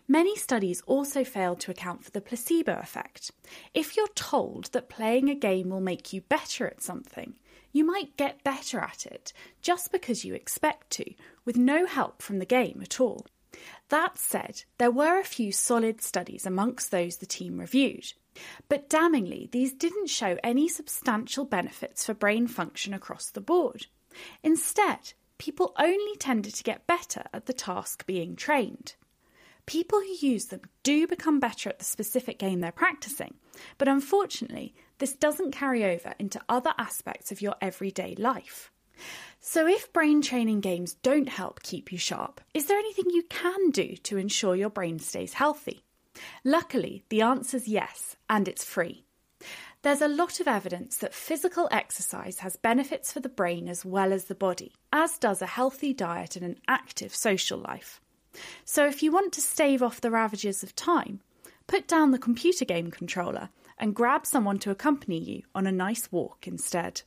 Many 0.08 0.36
studies 0.36 0.82
also 0.86 1.24
failed 1.24 1.60
to 1.62 1.72
account 1.72 2.04
for 2.04 2.12
the 2.12 2.22
placebo 2.22 2.78
effect. 2.80 3.32
If 3.74 3.96
you're 3.96 4.08
told 4.10 4.66
that 4.74 4.90
playing 4.90 5.30
a 5.30 5.36
game 5.36 5.70
will 5.70 5.82
make 5.82 6.12
you 6.12 6.22
better 6.22 6.68
at 6.68 6.82
something, 6.82 7.36
you 7.72 7.86
might 7.86 8.18
get 8.18 8.44
better 8.44 8.80
at 8.80 9.06
it 9.06 9.32
just 9.62 9.92
because 9.92 10.26
you 10.26 10.34
expect 10.34 10.90
to, 10.92 11.14
with 11.46 11.58
no 11.58 11.86
help 11.86 12.22
from 12.22 12.40
the 12.40 12.46
game 12.46 12.82
at 12.82 13.00
all. 13.00 13.26
That 13.90 14.18
said, 14.18 14.64
there 14.78 14.92
were 14.92 15.20
a 15.20 15.26
few 15.26 15.52
solid 15.52 16.02
studies 16.02 16.46
amongst 16.46 16.92
those 16.92 17.18
the 17.18 17.26
team 17.26 17.58
reviewed. 17.58 18.14
But 18.70 18.90
damningly, 18.90 19.52
these 19.52 19.74
didn't 19.74 20.10
show 20.10 20.38
any 20.44 20.68
substantial 20.68 21.46
benefits 21.46 22.06
for 22.06 22.14
brain 22.14 22.48
function 22.48 22.94
across 22.94 23.30
the 23.30 23.42
board. 23.42 23.88
Instead, 24.44 25.14
people 25.38 25.74
only 25.78 26.16
tended 26.18 26.54
to 26.56 26.64
get 26.64 26.88
better 26.88 27.24
at 27.34 27.46
the 27.46 27.54
task 27.54 28.06
being 28.06 28.36
trained. 28.36 28.96
People 29.66 30.00
who 30.00 30.28
use 30.28 30.46
them 30.46 30.62
do 30.84 31.08
become 31.08 31.40
better 31.40 31.70
at 31.70 31.80
the 31.80 31.86
specific 31.86 32.40
game 32.40 32.62
they're 32.62 32.72
practicing, 32.72 33.36
but 33.78 33.88
unfortunately, 33.88 34.74
this 34.98 35.14
doesn't 35.14 35.52
carry 35.52 35.86
over 35.86 36.14
into 36.20 36.42
other 36.50 36.74
aspects 36.78 37.32
of 37.32 37.42
your 37.42 37.56
everyday 37.62 38.16
life. 38.16 38.72
So, 39.40 39.68
if 39.68 39.92
brain 39.94 40.22
training 40.22 40.62
games 40.62 40.94
don't 40.96 41.30
help 41.30 41.64
keep 41.64 41.92
you 41.92 41.98
sharp, 41.98 42.42
is 42.54 42.66
there 42.68 42.78
anything 42.78 43.06
you 43.10 43.24
can 43.24 43.72
do 43.72 43.96
to 44.04 44.18
ensure 44.18 44.56
your 44.56 44.70
brain 44.70 45.00
stays 45.00 45.34
healthy? 45.34 45.84
Luckily, 46.44 47.04
the 47.10 47.22
answer's 47.22 47.68
yes, 47.68 48.16
and 48.30 48.48
it's 48.48 48.64
free. 48.64 49.06
There's 49.82 50.02
a 50.02 50.08
lot 50.08 50.40
of 50.40 50.48
evidence 50.48 50.98
that 50.98 51.14
physical 51.14 51.68
exercise 51.72 52.40
has 52.40 52.56
benefits 52.56 53.12
for 53.12 53.20
the 53.20 53.30
brain 53.30 53.68
as 53.68 53.84
well 53.84 54.14
as 54.14 54.26
the 54.26 54.36
body, 54.36 54.74
as 54.94 55.18
does 55.18 55.42
a 55.42 55.48
healthy 55.48 55.94
diet 55.94 56.36
and 56.36 56.46
an 56.46 56.58
active 56.68 57.16
social 57.16 57.58
life. 57.58 58.00
So, 58.64 58.86
if 58.86 59.02
you 59.02 59.12
want 59.12 59.34
to 59.34 59.42
stave 59.42 59.82
off 59.82 60.00
the 60.00 60.12
ravages 60.12 60.62
of 60.62 60.76
time, 60.76 61.22
put 61.66 61.88
down 61.88 62.12
the 62.12 62.20
computer 62.20 62.64
game 62.64 62.92
controller 62.92 63.50
and 63.78 63.96
grab 63.96 64.26
someone 64.26 64.60
to 64.60 64.72
accompany 64.72 65.18
you 65.18 65.44
on 65.56 65.66
a 65.66 65.72
nice 65.72 66.12
walk 66.12 66.48
instead. 66.48 67.02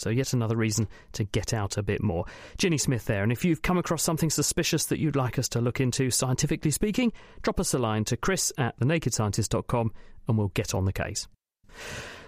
So, 0.00 0.10
yet 0.10 0.32
another 0.32 0.56
reason 0.56 0.88
to 1.12 1.24
get 1.24 1.52
out 1.52 1.76
a 1.76 1.82
bit 1.82 2.02
more. 2.02 2.24
Ginny 2.56 2.78
Smith 2.78 3.04
there, 3.06 3.22
and 3.22 3.32
if 3.32 3.44
you've 3.44 3.62
come 3.62 3.78
across 3.78 4.02
something 4.02 4.30
suspicious 4.30 4.86
that 4.86 4.98
you'd 4.98 5.16
like 5.16 5.38
us 5.38 5.48
to 5.50 5.60
look 5.60 5.80
into, 5.80 6.10
scientifically 6.10 6.70
speaking, 6.70 7.12
drop 7.42 7.60
us 7.60 7.74
a 7.74 7.78
line 7.78 8.04
to 8.04 8.16
chris 8.16 8.52
at 8.58 8.78
thenakedscientist.com 8.80 9.92
and 10.28 10.38
we'll 10.38 10.48
get 10.48 10.74
on 10.74 10.84
the 10.84 10.92
case. 10.92 11.26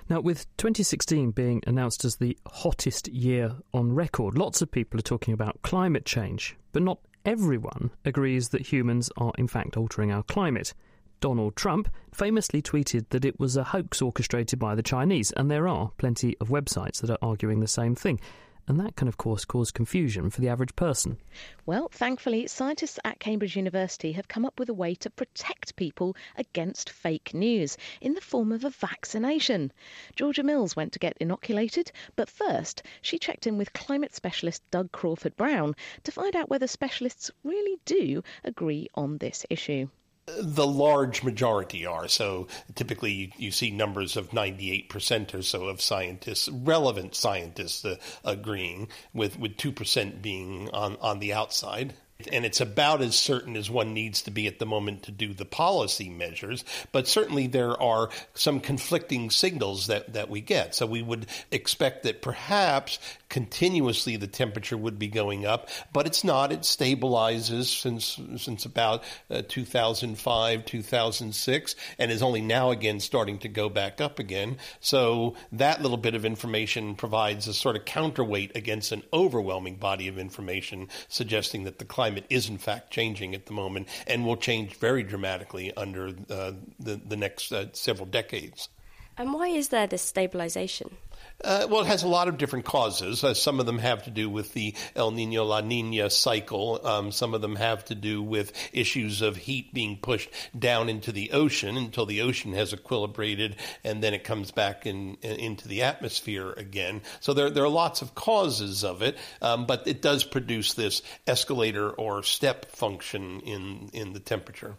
Now, 0.08 0.20
with 0.20 0.44
2016 0.56 1.30
being 1.30 1.62
announced 1.68 2.04
as 2.04 2.16
the 2.16 2.36
hottest 2.46 3.06
year 3.08 3.54
on 3.72 3.92
record, 3.92 4.36
lots 4.36 4.60
of 4.60 4.70
people 4.70 4.98
are 4.98 5.02
talking 5.02 5.32
about 5.32 5.62
climate 5.62 6.04
change, 6.04 6.56
but 6.72 6.82
not 6.82 6.98
everyone 7.24 7.92
agrees 8.04 8.48
that 8.48 8.72
humans 8.72 9.10
are 9.16 9.32
in 9.38 9.46
fact 9.46 9.76
altering 9.76 10.10
our 10.10 10.24
climate. 10.24 10.74
Donald 11.20 11.54
Trump 11.54 11.90
famously 12.12 12.62
tweeted 12.62 13.10
that 13.10 13.26
it 13.26 13.38
was 13.38 13.54
a 13.54 13.64
hoax 13.64 14.00
orchestrated 14.00 14.58
by 14.58 14.74
the 14.74 14.82
Chinese, 14.82 15.32
and 15.32 15.50
there 15.50 15.68
are 15.68 15.92
plenty 15.98 16.34
of 16.40 16.48
websites 16.48 17.02
that 17.02 17.10
are 17.10 17.18
arguing 17.20 17.60
the 17.60 17.68
same 17.68 17.94
thing. 17.94 18.18
And 18.66 18.80
that 18.80 18.96
can, 18.96 19.06
of 19.06 19.18
course, 19.18 19.44
cause 19.44 19.70
confusion 19.70 20.30
for 20.30 20.40
the 20.40 20.48
average 20.48 20.74
person. 20.76 21.18
Well, 21.66 21.88
thankfully, 21.92 22.46
scientists 22.46 22.98
at 23.04 23.20
Cambridge 23.20 23.54
University 23.54 24.12
have 24.12 24.28
come 24.28 24.46
up 24.46 24.58
with 24.58 24.70
a 24.70 24.74
way 24.74 24.94
to 24.94 25.10
protect 25.10 25.76
people 25.76 26.16
against 26.36 26.88
fake 26.88 27.34
news 27.34 27.76
in 28.00 28.14
the 28.14 28.22
form 28.22 28.50
of 28.50 28.64
a 28.64 28.70
vaccination. 28.70 29.72
Georgia 30.16 30.42
Mills 30.42 30.74
went 30.74 30.94
to 30.94 30.98
get 30.98 31.18
inoculated, 31.20 31.92
but 32.16 32.30
first, 32.30 32.82
she 33.02 33.18
checked 33.18 33.46
in 33.46 33.58
with 33.58 33.74
climate 33.74 34.14
specialist 34.14 34.62
Doug 34.70 34.90
Crawford 34.92 35.36
Brown 35.36 35.74
to 36.04 36.12
find 36.12 36.34
out 36.34 36.48
whether 36.48 36.66
specialists 36.66 37.30
really 37.44 37.78
do 37.84 38.22
agree 38.42 38.88
on 38.94 39.18
this 39.18 39.44
issue 39.50 39.90
the 40.38 40.66
large 40.66 41.22
majority 41.22 41.86
are. 41.86 42.08
So 42.08 42.48
typically 42.74 43.12
you, 43.12 43.28
you, 43.36 43.50
see 43.50 43.70
numbers 43.70 44.16
of 44.16 44.30
98% 44.30 45.34
or 45.34 45.42
so 45.42 45.66
of 45.66 45.80
scientists, 45.80 46.48
relevant 46.48 47.14
scientists, 47.14 47.84
uh, 47.84 47.96
agreeing, 48.24 48.88
with, 49.12 49.38
with 49.38 49.56
2% 49.56 50.22
being 50.22 50.70
on, 50.70 50.96
on 51.00 51.18
the 51.18 51.32
outside. 51.32 51.94
And 52.28 52.44
it's 52.44 52.60
about 52.60 53.02
as 53.02 53.14
certain 53.14 53.56
as 53.56 53.70
one 53.70 53.94
needs 53.94 54.22
to 54.22 54.30
be 54.30 54.46
at 54.46 54.58
the 54.58 54.66
moment 54.66 55.04
to 55.04 55.12
do 55.12 55.34
the 55.34 55.44
policy 55.44 56.08
measures. 56.08 56.64
But 56.92 57.08
certainly 57.08 57.46
there 57.46 57.80
are 57.80 58.10
some 58.34 58.60
conflicting 58.60 59.30
signals 59.30 59.86
that, 59.86 60.12
that 60.12 60.28
we 60.28 60.40
get. 60.40 60.74
So 60.74 60.86
we 60.86 61.02
would 61.02 61.26
expect 61.50 62.02
that 62.04 62.22
perhaps 62.22 62.98
continuously 63.28 64.16
the 64.16 64.26
temperature 64.26 64.76
would 64.76 64.98
be 64.98 65.08
going 65.08 65.46
up, 65.46 65.68
but 65.92 66.06
it's 66.06 66.24
not. 66.24 66.52
It 66.52 66.60
stabilizes 66.60 67.64
since 67.64 68.18
since 68.36 68.64
about 68.64 69.04
uh, 69.30 69.42
2005, 69.48 70.64
2006, 70.64 71.76
and 71.98 72.10
is 72.10 72.22
only 72.22 72.40
now 72.40 72.70
again 72.70 73.00
starting 73.00 73.38
to 73.38 73.48
go 73.48 73.68
back 73.68 74.00
up 74.00 74.18
again. 74.18 74.58
So 74.80 75.36
that 75.52 75.80
little 75.80 75.96
bit 75.96 76.14
of 76.14 76.24
information 76.24 76.94
provides 76.96 77.48
a 77.48 77.54
sort 77.54 77.76
of 77.76 77.84
counterweight 77.84 78.56
against 78.56 78.92
an 78.92 79.04
overwhelming 79.12 79.76
body 79.76 80.08
of 80.08 80.18
information 80.18 80.88
suggesting 81.08 81.64
that 81.64 81.78
the 81.78 81.84
climate 81.84 82.09
is 82.30 82.48
in 82.48 82.58
fact 82.58 82.90
changing 82.90 83.34
at 83.34 83.46
the 83.46 83.52
moment 83.52 83.88
and 84.06 84.26
will 84.26 84.36
change 84.36 84.74
very 84.76 85.02
dramatically 85.02 85.72
under 85.76 86.08
uh, 86.08 86.52
the 86.78 87.00
the 87.06 87.16
next 87.16 87.52
uh, 87.52 87.66
several 87.72 88.06
decades. 88.06 88.68
And 89.16 89.34
why 89.34 89.48
is 89.48 89.68
there 89.68 89.86
this 89.86 90.02
stabilization? 90.02 90.96
Uh, 91.42 91.66
well, 91.70 91.80
it 91.80 91.86
has 91.86 92.02
a 92.02 92.08
lot 92.08 92.28
of 92.28 92.38
different 92.38 92.64
causes. 92.64 93.24
Uh, 93.24 93.34
some 93.34 93.60
of 93.60 93.66
them 93.66 93.78
have 93.78 94.04
to 94.04 94.10
do 94.10 94.28
with 94.28 94.52
the 94.52 94.74
El 94.94 95.10
Nino 95.10 95.44
La 95.44 95.60
Nina 95.60 96.10
cycle. 96.10 96.80
Um, 96.86 97.12
some 97.12 97.34
of 97.34 97.40
them 97.40 97.56
have 97.56 97.84
to 97.86 97.94
do 97.94 98.22
with 98.22 98.52
issues 98.72 99.22
of 99.22 99.36
heat 99.36 99.72
being 99.72 99.98
pushed 99.98 100.30
down 100.58 100.88
into 100.88 101.12
the 101.12 101.32
ocean 101.32 101.76
until 101.76 102.06
the 102.06 102.20
ocean 102.20 102.52
has 102.52 102.72
equilibrated 102.72 103.54
and 103.84 104.02
then 104.02 104.14
it 104.14 104.24
comes 104.24 104.50
back 104.50 104.86
in, 104.86 105.16
in 105.22 105.50
into 105.50 105.68
the 105.68 105.82
atmosphere 105.82 106.52
again. 106.52 107.02
So 107.20 107.34
there, 107.34 107.50
there 107.50 107.64
are 107.64 107.68
lots 107.68 108.02
of 108.02 108.14
causes 108.14 108.84
of 108.84 109.02
it, 109.02 109.18
um, 109.42 109.66
but 109.66 109.86
it 109.86 110.00
does 110.02 110.24
produce 110.24 110.74
this 110.74 111.02
escalator 111.26 111.90
or 111.90 112.22
step 112.22 112.66
function 112.66 113.40
in, 113.40 113.90
in 113.92 114.12
the 114.12 114.20
temperature. 114.20 114.76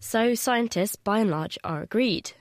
So 0.00 0.34
scientists, 0.34 0.96
by 0.96 1.20
and 1.20 1.30
large, 1.30 1.58
are 1.64 1.82
agreed. 1.82 2.32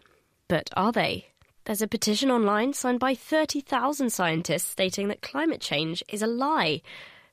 But 0.47 0.69
are 0.77 0.91
they? 0.91 1.27
There's 1.67 1.81
a 1.81 1.87
petition 1.87 2.31
online 2.31 2.71
signed 2.71 3.01
by 3.01 3.13
30,000 3.13 4.09
scientists 4.09 4.69
stating 4.69 5.09
that 5.09 5.21
climate 5.21 5.59
change 5.59 6.01
is 6.07 6.21
a 6.21 6.25
lie. 6.25 6.81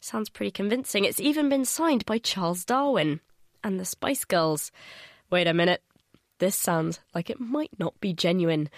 Sounds 0.00 0.28
pretty 0.28 0.50
convincing. 0.50 1.04
It's 1.04 1.20
even 1.20 1.48
been 1.48 1.64
signed 1.64 2.04
by 2.04 2.18
Charles 2.18 2.64
Darwin 2.64 3.20
and 3.62 3.78
the 3.78 3.84
Spice 3.84 4.24
Girls. 4.24 4.72
Wait 5.30 5.46
a 5.46 5.54
minute. 5.54 5.84
This 6.40 6.56
sounds 6.56 6.98
like 7.14 7.30
it 7.30 7.38
might 7.38 7.70
not 7.78 8.00
be 8.00 8.12
genuine. 8.12 8.70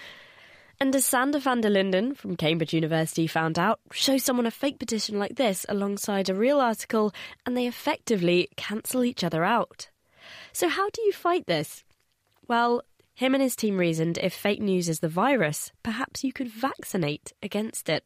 And 0.79 0.95
as 0.95 1.07
Sander 1.07 1.39
van 1.39 1.63
der 1.63 1.71
Linden 1.71 2.15
from 2.15 2.37
Cambridge 2.37 2.75
University 2.75 3.27
found 3.27 3.59
out, 3.59 3.81
show 3.93 4.19
someone 4.19 4.45
a 4.45 4.51
fake 4.51 4.79
petition 4.79 5.19
like 5.19 5.37
this 5.37 5.65
alongside 5.71 6.29
a 6.29 6.35
real 6.35 6.61
article 6.61 7.15
and 7.47 7.57
they 7.57 7.67
effectively 7.67 8.51
cancel 8.57 9.05
each 9.05 9.25
other 9.25 9.43
out. 9.43 9.89
So, 10.53 10.69
how 10.69 10.91
do 10.91 11.01
you 11.01 11.13
fight 11.13 11.47
this? 11.47 11.83
Well, 12.47 12.83
him 13.17 13.33
and 13.33 13.43
his 13.43 13.57
team 13.57 13.79
reasoned 13.79 14.19
if 14.19 14.35
fake 14.35 14.61
news 14.61 14.91
is 14.91 15.01
the 15.01 15.09
virus, 15.09 15.73
perhaps 15.83 16.23
you 16.23 16.35
could 16.35 16.49
vaccinate 16.49 17.33
against 17.43 17.89
it. 17.89 18.05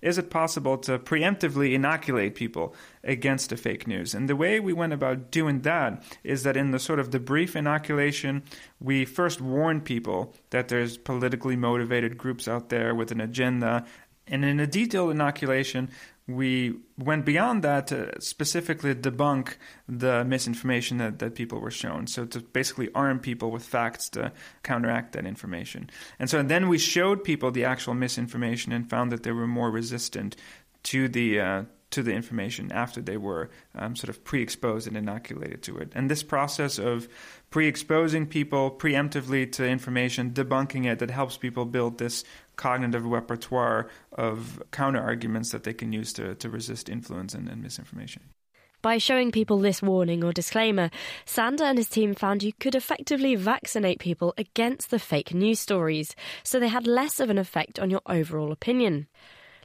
Is 0.00 0.16
it 0.16 0.30
possible 0.30 0.78
to 0.78 0.98
preemptively 0.98 1.74
inoculate 1.74 2.34
people 2.34 2.74
against 3.04 3.52
a 3.52 3.58
fake 3.58 3.86
news? 3.86 4.14
And 4.14 4.30
the 4.30 4.34
way 4.34 4.58
we 4.58 4.72
went 4.72 4.94
about 4.94 5.30
doing 5.30 5.60
that 5.60 6.02
is 6.24 6.44
that 6.44 6.56
in 6.56 6.70
the 6.70 6.78
sort 6.78 6.98
of 6.98 7.10
the 7.10 7.20
brief 7.20 7.54
inoculation, 7.54 8.42
we 8.80 9.04
first 9.04 9.42
warn 9.42 9.82
people 9.82 10.34
that 10.48 10.68
there's 10.68 10.96
politically 10.96 11.54
motivated 11.54 12.16
groups 12.16 12.48
out 12.48 12.70
there 12.70 12.94
with 12.94 13.12
an 13.12 13.20
agenda. 13.20 13.84
And 14.26 14.46
in 14.46 14.60
a 14.60 14.66
detailed 14.66 15.10
inoculation, 15.10 15.90
we 16.36 16.74
went 16.98 17.24
beyond 17.24 17.62
that 17.64 17.86
to 17.88 18.20
specifically 18.20 18.94
debunk 18.94 19.56
the 19.88 20.24
misinformation 20.24 20.98
that, 20.98 21.18
that 21.18 21.34
people 21.34 21.60
were 21.60 21.70
shown. 21.70 22.06
So 22.06 22.24
to 22.26 22.40
basically 22.40 22.88
arm 22.94 23.18
people 23.20 23.50
with 23.50 23.64
facts 23.64 24.08
to 24.10 24.32
counteract 24.62 25.12
that 25.12 25.26
information. 25.26 25.90
And 26.18 26.28
so 26.28 26.42
then 26.42 26.68
we 26.68 26.78
showed 26.78 27.24
people 27.24 27.50
the 27.50 27.64
actual 27.64 27.94
misinformation 27.94 28.72
and 28.72 28.88
found 28.88 29.12
that 29.12 29.22
they 29.22 29.32
were 29.32 29.46
more 29.46 29.70
resistant 29.70 30.36
to 30.84 31.08
the 31.08 31.40
uh, 31.40 31.62
to 31.92 32.02
the 32.02 32.12
information 32.12 32.72
after 32.72 33.00
they 33.00 33.18
were 33.18 33.50
um, 33.74 33.94
sort 33.94 34.08
of 34.08 34.24
pre-exposed 34.24 34.88
and 34.88 34.96
inoculated 34.96 35.62
to 35.62 35.76
it. 35.76 35.92
And 35.94 36.10
this 36.10 36.22
process 36.22 36.78
of 36.78 37.06
pre-exposing 37.50 38.26
people 38.26 38.70
preemptively 38.70 39.50
to 39.52 39.68
information, 39.68 40.30
debunking 40.30 40.90
it, 40.90 40.98
that 40.98 41.10
helps 41.10 41.36
people 41.36 41.66
build 41.66 41.98
this 41.98 42.24
cognitive 42.62 43.04
repertoire 43.04 43.88
of 44.12 44.62
counter 44.70 45.00
arguments 45.00 45.50
that 45.50 45.64
they 45.64 45.74
can 45.74 45.92
use 45.92 46.12
to, 46.12 46.36
to 46.36 46.48
resist 46.48 46.88
influence 46.88 47.34
and, 47.34 47.48
and 47.48 47.60
misinformation. 47.60 48.22
By 48.82 48.98
showing 48.98 49.32
people 49.32 49.58
this 49.58 49.82
warning 49.82 50.22
or 50.22 50.32
disclaimer, 50.32 50.88
Sander 51.24 51.64
and 51.64 51.76
his 51.76 51.88
team 51.88 52.14
found 52.14 52.44
you 52.44 52.52
could 52.52 52.76
effectively 52.76 53.34
vaccinate 53.34 53.98
people 53.98 54.32
against 54.38 54.90
the 54.90 55.00
fake 55.00 55.34
news 55.34 55.58
stories, 55.58 56.14
so 56.44 56.60
they 56.60 56.68
had 56.68 56.86
less 56.86 57.18
of 57.18 57.30
an 57.30 57.38
effect 57.38 57.80
on 57.80 57.90
your 57.90 58.02
overall 58.06 58.52
opinion. 58.52 59.08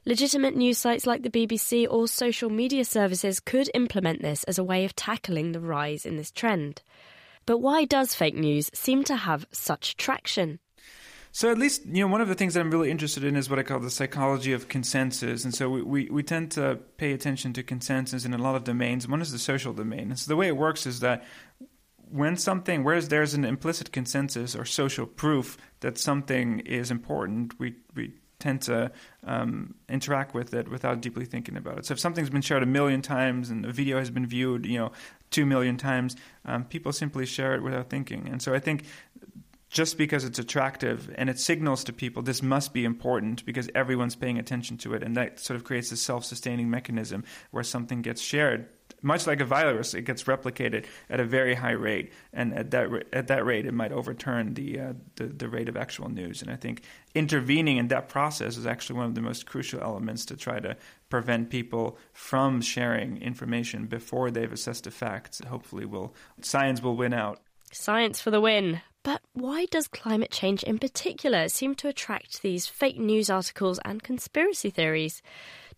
Legitimate 0.03 0.55
news 0.55 0.79
sites 0.79 1.05
like 1.05 1.21
the 1.21 1.29
BBC 1.29 1.85
or 1.87 2.07
social 2.07 2.49
media 2.49 2.83
services 2.83 3.39
could 3.39 3.69
implement 3.75 4.23
this 4.23 4.43
as 4.45 4.57
a 4.57 4.63
way 4.63 4.85
of 4.85 4.95
tackling 4.95 5.51
the 5.51 5.59
rise 5.59 6.03
in 6.03 6.17
this 6.17 6.31
trend. 6.31 6.81
But 7.45 7.59
why 7.59 7.85
does 7.85 8.15
fake 8.15 8.35
news 8.35 8.71
seem 8.73 9.03
to 9.03 9.15
have 9.15 9.45
such 9.51 9.97
traction? 9.97 10.59
So 11.37 11.51
at 11.51 11.59
least 11.59 11.85
you 11.85 12.03
know 12.03 12.07
one 12.07 12.19
of 12.19 12.29
the 12.29 12.33
things 12.33 12.55
that 12.55 12.61
I'm 12.61 12.71
really 12.71 12.89
interested 12.89 13.23
in 13.23 13.35
is 13.35 13.47
what 13.47 13.59
I 13.59 13.61
call 13.61 13.79
the 13.79 13.91
psychology 13.91 14.53
of 14.53 14.69
consensus, 14.69 15.43
and 15.43 15.53
so 15.53 15.69
we, 15.69 15.83
we, 15.83 16.09
we 16.09 16.23
tend 16.23 16.49
to 16.53 16.79
pay 16.97 17.11
attention 17.11 17.53
to 17.53 17.61
consensus 17.61 18.25
in 18.25 18.33
a 18.33 18.39
lot 18.39 18.55
of 18.55 18.63
domains. 18.63 19.07
One 19.07 19.21
is 19.21 19.31
the 19.31 19.37
social 19.37 19.71
domain, 19.71 20.09
and 20.09 20.17
so 20.17 20.29
the 20.29 20.35
way 20.35 20.47
it 20.47 20.57
works 20.57 20.87
is 20.87 20.99
that 21.01 21.23
when 22.09 22.37
something, 22.37 22.83
whereas 22.83 23.09
there's 23.09 23.35
an 23.35 23.45
implicit 23.45 23.91
consensus 23.91 24.55
or 24.55 24.65
social 24.65 25.05
proof 25.05 25.59
that 25.81 25.99
something 25.99 26.61
is 26.61 26.89
important, 26.89 27.59
we 27.59 27.75
we 27.93 28.13
tend 28.39 28.61
to 28.61 28.91
um, 29.23 29.73
interact 29.89 30.33
with 30.33 30.53
it 30.53 30.69
without 30.69 31.01
deeply 31.01 31.25
thinking 31.25 31.57
about 31.57 31.77
it. 31.79 31.85
So 31.85 31.93
if 31.93 31.99
something's 31.99 32.29
been 32.29 32.41
shared 32.41 32.63
a 32.63 32.67
million 32.67 33.01
times 33.01 33.49
and 33.49 33.65
a 33.65 33.71
video 33.71 33.97
has 33.97 34.11
been 34.11 34.27
viewed, 34.27 34.65
you 34.65 34.77
know, 34.77 34.91
two 35.31 35.45
million 35.45 35.77
times, 35.77 36.15
um, 36.45 36.63
people 36.63 36.91
simply 36.93 37.25
share 37.25 37.55
it 37.55 37.63
without 37.63 37.89
thinking. 37.89 38.29
And 38.29 38.41
so 38.41 38.53
I 38.53 38.59
think 38.59 38.85
just 39.77 39.95
because 39.95 40.23
it's 40.23 40.39
attractive 40.39 41.13
and 41.19 41.29
it 41.29 41.39
signals 41.39 41.83
to 41.83 41.93
people 41.93 42.23
this 42.23 42.41
must 42.41 42.73
be 42.73 42.83
important 42.83 43.45
because 43.45 43.69
everyone's 43.75 44.15
paying 44.15 44.39
attention 44.39 44.75
to 44.75 44.95
it. 44.95 45.03
And 45.03 45.15
that 45.17 45.39
sort 45.39 45.55
of 45.55 45.63
creates 45.63 45.91
a 45.91 45.97
self-sustaining 45.97 46.67
mechanism 46.67 47.23
where 47.51 47.63
something 47.63 48.01
gets 48.01 48.19
shared. 48.19 48.69
Much 49.03 49.27
like 49.27 49.39
a 49.39 49.45
virus 49.45 49.93
it 49.93 50.01
gets 50.01 50.23
replicated 50.23 50.87
at 51.11 51.19
a 51.19 51.23
very 51.23 51.53
high 51.53 51.77
rate. 51.89 52.11
And 52.33 52.55
at 52.55 52.71
that 52.71 52.89
at 53.13 53.27
that 53.27 53.45
rate 53.45 53.67
it 53.67 53.73
might 53.75 53.91
overturn 53.91 54.55
the, 54.55 54.79
uh, 54.79 54.93
the 55.17 55.25
the 55.25 55.47
rate 55.47 55.69
of 55.69 55.77
actual 55.77 56.09
news. 56.09 56.41
And 56.41 56.49
i 56.49 56.55
think 56.55 56.81
intervening 57.13 57.77
in 57.77 57.89
that 57.89 58.09
process 58.09 58.57
is 58.57 58.65
actually 58.65 58.97
one 58.97 59.05
of 59.05 59.13
the 59.13 59.21
most 59.21 59.45
crucial 59.45 59.79
elements 59.79 60.25
to 60.25 60.35
try 60.35 60.59
to 60.59 60.75
prevent 61.09 61.51
people 61.51 61.99
from 62.13 62.61
sharing 62.61 63.21
information 63.21 63.85
before 63.85 64.31
they've 64.31 64.51
assessed 64.51 64.85
the 64.85 64.91
facts 64.91 65.39
hopefully 65.47 65.85
will 65.85 66.15
science 66.41 66.81
will 66.81 66.95
win 66.95 67.13
out. 67.13 67.39
Science 67.71 68.19
for 68.19 68.31
the 68.31 68.41
win. 68.41 68.81
But 69.07 69.21
why 69.31 69.67
does 69.71 69.87
climate 69.87 70.31
change 70.31 70.63
in 70.63 70.79
particular 70.79 71.47
seem 71.47 71.75
to 71.75 71.87
attract 71.87 72.41
these 72.41 72.67
fake 72.67 72.99
news 72.99 73.29
articles 73.29 73.79
and 73.85 74.03
conspiracy 74.03 74.69
theories? 74.69 75.21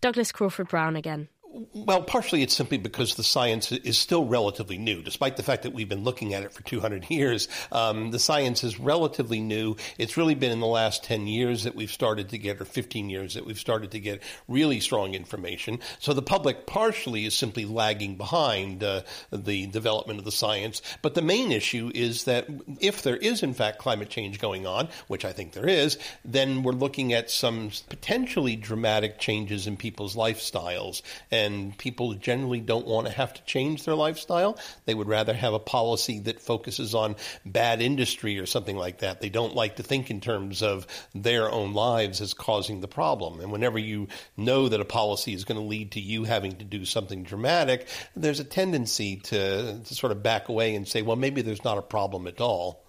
Douglas 0.01 0.31
Crawford 0.31 0.69
Brown 0.69 0.95
again. 0.95 1.27
Well, 1.73 2.03
partially 2.03 2.43
it's 2.43 2.55
simply 2.55 2.77
because 2.77 3.15
the 3.15 3.23
science 3.23 3.71
is 3.71 3.97
still 3.97 4.25
relatively 4.25 4.77
new. 4.77 5.01
Despite 5.01 5.35
the 5.35 5.41
fact 5.41 5.63
that 5.63 5.73
we've 5.73 5.89
been 5.89 6.03
looking 6.03 6.35
at 6.35 6.43
it 6.43 6.53
for 6.53 6.61
200 6.61 7.09
years, 7.09 7.47
um, 7.71 8.11
the 8.11 8.19
science 8.19 8.63
is 8.63 8.79
relatively 8.79 9.39
new. 9.39 9.75
It's 9.97 10.15
really 10.15 10.35
been 10.35 10.51
in 10.51 10.59
the 10.59 10.67
last 10.67 11.03
10 11.05 11.25
years 11.25 11.63
that 11.63 11.73
we've 11.73 11.91
started 11.91 12.29
to 12.29 12.37
get, 12.37 12.61
or 12.61 12.65
15 12.65 13.09
years 13.09 13.33
that 13.33 13.45
we've 13.45 13.59
started 13.59 13.91
to 13.91 13.99
get 13.99 14.21
really 14.47 14.79
strong 14.79 15.15
information. 15.15 15.79
So 15.97 16.13
the 16.13 16.21
public 16.21 16.67
partially 16.67 17.25
is 17.25 17.33
simply 17.33 17.65
lagging 17.65 18.15
behind 18.15 18.83
uh, 18.83 19.01
the 19.31 19.65
development 19.67 20.19
of 20.19 20.25
the 20.25 20.31
science. 20.31 20.83
But 21.01 21.15
the 21.15 21.23
main 21.23 21.51
issue 21.51 21.91
is 21.95 22.25
that 22.25 22.47
if 22.79 23.01
there 23.01 23.17
is, 23.17 23.41
in 23.41 23.55
fact, 23.55 23.79
climate 23.79 24.09
change 24.09 24.39
going 24.39 24.67
on, 24.67 24.87
which 25.07 25.25
I 25.25 25.31
think 25.31 25.53
there 25.53 25.67
is, 25.67 25.97
then 26.23 26.61
we're 26.61 26.73
looking 26.73 27.13
at 27.13 27.31
some 27.31 27.71
potentially 27.89 28.55
dramatic 28.55 29.17
changes 29.17 29.65
in 29.65 29.77
people's 29.77 30.15
lifestyles 30.15 31.01
and 31.45 31.77
people 31.77 32.13
generally 32.13 32.59
don't 32.59 32.85
want 32.85 33.07
to 33.07 33.13
have 33.13 33.33
to 33.33 33.43
change 33.43 33.85
their 33.85 33.95
lifestyle. 33.95 34.57
They 34.85 34.93
would 34.93 35.07
rather 35.07 35.33
have 35.33 35.53
a 35.53 35.59
policy 35.59 36.19
that 36.21 36.41
focuses 36.41 36.93
on 36.93 37.15
bad 37.45 37.81
industry 37.81 38.39
or 38.39 38.45
something 38.45 38.75
like 38.75 38.99
that. 38.99 39.21
They 39.21 39.29
don't 39.29 39.55
like 39.55 39.77
to 39.77 39.83
think 39.83 40.11
in 40.11 40.21
terms 40.21 40.61
of 40.61 40.85
their 41.15 41.49
own 41.51 41.73
lives 41.73 42.21
as 42.21 42.33
causing 42.33 42.81
the 42.81 42.87
problem. 42.87 43.39
And 43.39 43.51
whenever 43.51 43.79
you 43.79 44.07
know 44.37 44.69
that 44.69 44.81
a 44.81 44.85
policy 44.85 45.33
is 45.33 45.45
going 45.45 45.59
to 45.59 45.65
lead 45.65 45.93
to 45.93 45.99
you 45.99 46.23
having 46.23 46.57
to 46.57 46.65
do 46.65 46.85
something 46.85 47.23
dramatic, 47.23 47.87
there's 48.15 48.39
a 48.39 48.43
tendency 48.43 49.17
to, 49.17 49.79
to 49.79 49.95
sort 49.95 50.11
of 50.11 50.21
back 50.21 50.49
away 50.49 50.75
and 50.75 50.87
say, 50.87 51.01
well, 51.01 51.15
maybe 51.15 51.41
there's 51.41 51.63
not 51.63 51.77
a 51.77 51.81
problem 51.81 52.27
at 52.27 52.41
all. 52.41 52.83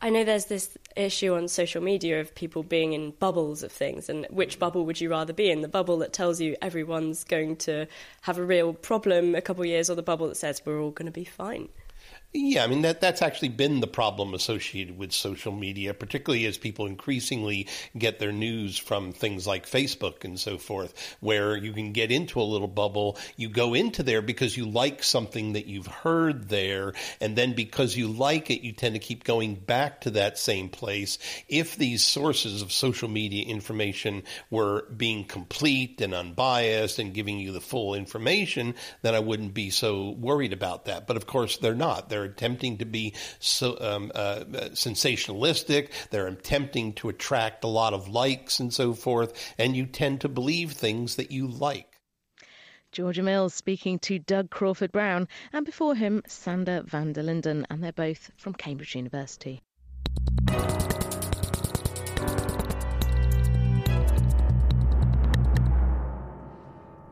I 0.00 0.10
know 0.10 0.24
there's 0.24 0.46
this 0.46 0.76
issue 0.96 1.34
on 1.34 1.48
social 1.48 1.82
media 1.82 2.20
of 2.20 2.34
people 2.34 2.62
being 2.62 2.92
in 2.92 3.12
bubbles 3.12 3.62
of 3.62 3.70
things, 3.70 4.08
and 4.08 4.26
which 4.30 4.56
mm. 4.56 4.60
bubble 4.60 4.86
would 4.86 5.00
you 5.00 5.10
rather 5.10 5.32
be 5.32 5.50
in? 5.50 5.60
The 5.60 5.68
bubble 5.68 5.98
that 5.98 6.12
tells 6.12 6.40
you 6.40 6.56
everyone's 6.60 7.24
going 7.24 7.56
to 7.56 7.86
have 8.22 8.38
a 8.38 8.44
real 8.44 8.72
problem 8.72 9.34
a 9.34 9.40
couple 9.40 9.62
of 9.62 9.68
years, 9.68 9.90
or 9.90 9.94
the 9.94 10.02
bubble 10.02 10.28
that 10.28 10.36
says 10.36 10.62
we're 10.64 10.80
all 10.80 10.90
going 10.90 11.06
to 11.06 11.12
be 11.12 11.24
fine? 11.24 11.68
Yeah, 12.32 12.64
I 12.64 12.66
mean 12.66 12.82
that 12.82 13.00
that's 13.00 13.22
actually 13.22 13.48
been 13.48 13.80
the 13.80 13.86
problem 13.86 14.34
associated 14.34 14.98
with 14.98 15.12
social 15.12 15.52
media, 15.52 15.94
particularly 15.94 16.44
as 16.44 16.58
people 16.58 16.84
increasingly 16.84 17.66
get 17.96 18.18
their 18.18 18.32
news 18.32 18.76
from 18.76 19.12
things 19.12 19.46
like 19.46 19.64
Facebook 19.66 20.22
and 20.22 20.38
so 20.38 20.58
forth, 20.58 21.16
where 21.20 21.56
you 21.56 21.72
can 21.72 21.92
get 21.92 22.12
into 22.12 22.38
a 22.38 22.42
little 22.42 22.68
bubble. 22.68 23.16
You 23.36 23.48
go 23.48 23.72
into 23.72 24.02
there 24.02 24.20
because 24.20 24.54
you 24.54 24.66
like 24.68 25.02
something 25.02 25.54
that 25.54 25.64
you've 25.64 25.86
heard 25.86 26.50
there, 26.50 26.92
and 27.22 27.36
then 27.36 27.54
because 27.54 27.96
you 27.96 28.08
like 28.08 28.50
it, 28.50 28.60
you 28.60 28.72
tend 28.72 28.96
to 28.96 29.00
keep 29.00 29.24
going 29.24 29.54
back 29.54 30.02
to 30.02 30.10
that 30.10 30.38
same 30.38 30.68
place. 30.68 31.18
If 31.48 31.76
these 31.76 32.04
sources 32.04 32.60
of 32.60 32.70
social 32.70 33.08
media 33.08 33.46
information 33.46 34.24
were 34.50 34.82
being 34.94 35.24
complete 35.24 36.02
and 36.02 36.12
unbiased 36.12 36.98
and 36.98 37.14
giving 37.14 37.38
you 37.38 37.52
the 37.52 37.62
full 37.62 37.94
information, 37.94 38.74
then 39.00 39.14
I 39.14 39.20
wouldn't 39.20 39.54
be 39.54 39.70
so 39.70 40.10
worried 40.10 40.52
about 40.52 40.84
that. 40.84 41.06
But 41.06 41.16
of 41.16 41.26
course, 41.26 41.56
they're 41.56 41.74
not. 41.74 42.10
They're 42.10 42.15
They're 42.16 42.24
attempting 42.24 42.78
to 42.78 42.86
be 42.86 43.12
so, 43.40 43.76
um, 43.78 44.10
uh, 44.14 44.44
sensationalistic. 44.72 45.90
They're 46.08 46.28
attempting 46.28 46.94
to 46.94 47.10
attract 47.10 47.62
a 47.62 47.66
lot 47.66 47.92
of 47.92 48.08
likes 48.08 48.58
and 48.58 48.72
so 48.72 48.94
forth. 48.94 49.54
And 49.58 49.76
you 49.76 49.84
tend 49.84 50.22
to 50.22 50.28
believe 50.30 50.72
things 50.72 51.16
that 51.16 51.30
you 51.30 51.46
like. 51.46 52.00
Georgia 52.90 53.22
Mills 53.22 53.52
speaking 53.52 53.98
to 53.98 54.18
Doug 54.18 54.48
Crawford 54.48 54.92
Brown, 54.92 55.28
and 55.52 55.66
before 55.66 55.94
him, 55.94 56.22
Sander 56.26 56.84
van 56.86 57.12
der 57.12 57.22
Linden, 57.22 57.66
and 57.68 57.84
they're 57.84 57.92
both 57.92 58.30
from 58.38 58.54
Cambridge 58.54 58.94
University. 58.94 59.60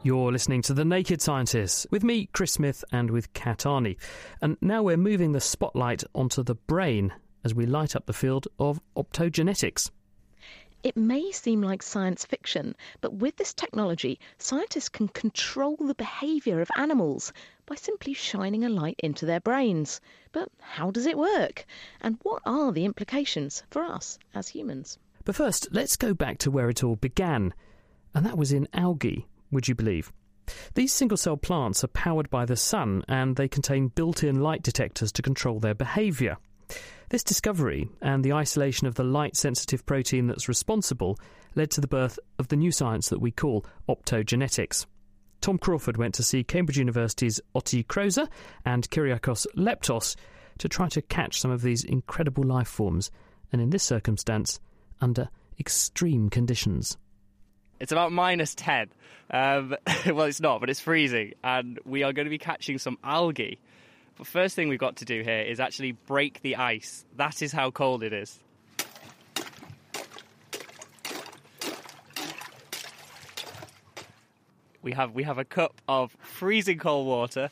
You're 0.05 0.33
listening 0.33 0.61
to 0.65 0.75
The 0.75 0.85
Naked 0.85 1.23
Scientists 1.23 1.87
with 1.91 2.05
me, 2.05 2.27
Chris 2.27 2.53
Smith, 2.53 2.85
and 2.93 3.11
with 3.11 3.33
Kat 3.33 3.61
Arney. 3.61 3.97
And 4.43 4.59
now 4.61 4.83
we're 4.83 4.99
moving 4.99 5.33
the 5.33 5.41
spotlight 5.41 6.05
onto 6.15 6.43
the 6.43 6.57
brain 6.57 7.15
as 7.43 7.55
we 7.55 7.65
light 7.65 7.97
up 7.97 8.05
the 8.05 8.13
field 8.13 8.47
of 8.59 8.83
optogenetics. 8.99 9.91
It 10.83 10.95
may 10.95 11.33
seem 11.33 11.63
like 11.63 11.83
science 11.83 12.27
fiction, 12.27 12.77
but 13.01 13.15
with 13.15 13.37
this 13.37 13.55
technology, 13.55 14.21
scientists 14.37 14.91
can 14.91 15.09
control 15.09 15.77
the 15.77 15.95
behaviour 15.95 16.61
of 16.61 16.71
animals 16.77 17.33
by 17.65 17.77
simply 17.77 18.13
shining 18.13 18.63
a 18.63 18.69
light 18.69 19.01
into 19.03 19.25
their 19.25 19.41
brains. 19.41 20.03
But 20.33 20.51
how 20.61 20.91
does 20.91 21.07
it 21.07 21.17
work? 21.17 21.65
And 22.03 22.19
what 22.25 22.43
are 22.45 22.73
the 22.73 22.85
implications 22.85 23.63
for 23.71 23.83
us 23.83 24.19
as 24.35 24.49
humans? 24.49 24.99
But 25.25 25.37
first, 25.37 25.69
let's 25.73 25.97
go 25.97 26.13
back 26.13 26.37
to 26.41 26.51
where 26.51 26.69
it 26.69 26.85
all 26.85 26.97
began, 26.97 27.55
and 28.13 28.27
that 28.27 28.37
was 28.37 28.53
in 28.53 28.69
algae 28.75 29.29
would 29.55 29.69
you 29.69 29.75
believe? 29.75 30.13
These 30.75 30.93
single 30.93 31.17
cell 31.17 31.39
plants 31.39 31.83
are 31.83 31.89
powered 31.89 32.29
by 32.29 32.45
the 32.45 32.57
sun 32.57 33.03
and 33.09 33.37
they 33.37 33.49
contain 33.49 33.89
built 33.89 34.23
in 34.23 34.41
light 34.41 34.63
detectors 34.63 35.11
to 35.13 35.23
control 35.23 35.59
their 35.59 35.75
behaviour. 35.75 36.37
This 37.09 37.25
discovery 37.25 37.89
and 38.03 38.25
the 38.25 38.33
isolation 38.33 38.87
of 38.87 38.95
the 38.95 39.05
light 39.05 39.37
sensitive 39.37 39.87
protein 39.87 40.27
that's 40.27 40.49
responsible 40.49 41.19
led 41.55 41.71
to 41.71 41.81
the 41.81 41.87
birth 41.87 42.19
of 42.39 42.49
the 42.49 42.57
new 42.57 42.73
science 42.73 43.09
that 43.09 43.21
we 43.21 43.31
call 43.31 43.65
optogenetics. 43.89 44.87
Tom 45.41 45.59
Crawford 45.59 45.97
went 45.97 46.15
to 46.15 46.23
see 46.23 46.43
Cambridge 46.43 46.79
University's 46.79 47.41
Otti 47.55 47.85
Croze 47.85 48.27
and 48.65 48.89
Kyriakos 48.91 49.47
Leptos 49.57 50.17
to 50.59 50.69
try 50.69 50.89
to 50.89 51.03
catch 51.03 51.41
some 51.41 51.51
of 51.51 51.63
these 51.63 51.85
incredible 51.85 52.45
life 52.45 52.69
forms, 52.69 53.11
and 53.53 53.61
in 53.61 53.71
this 53.71 53.83
circumstance, 53.83 54.59
under 55.01 55.29
extreme 55.59 56.31
conditions. 56.31 56.97
It's 57.81 57.93
about 57.93 58.13
minus 58.13 58.55
10. 58.55 58.89
Um, 59.31 59.77
well, 60.07 60.23
it's 60.23 60.41
not, 60.41 60.61
but 60.61 60.71
it's 60.71 60.81
freezing. 60.81 61.35
And 61.43 61.79
we 61.85 62.03
are 62.03 62.13
going 62.13 62.27
to 62.27 62.31
be 62.31 62.39
catching 62.39 62.79
some 62.79 62.99
algae. 63.03 63.59
But 64.17 64.27
first 64.27 64.55
thing 64.55 64.69
we've 64.69 64.79
got 64.79 64.97
to 64.97 65.05
do 65.05 65.23
here 65.23 65.41
is 65.41 65.59
actually 65.61 65.93
break 65.93 66.41
the 66.43 66.57
ice. 66.57 67.05
That 67.17 67.43
is 67.43 67.53
how 67.53 67.71
cold 67.71 68.03
it 68.03 68.13
is. 68.13 68.39
We 74.83 74.93
have 74.93 75.15
we 75.15 75.23
have 75.23 75.39
a 75.39 75.45
cup 75.45 75.81
of 75.89 76.15
freezing 76.21 76.79
cold 76.79 77.07
water 77.07 77.49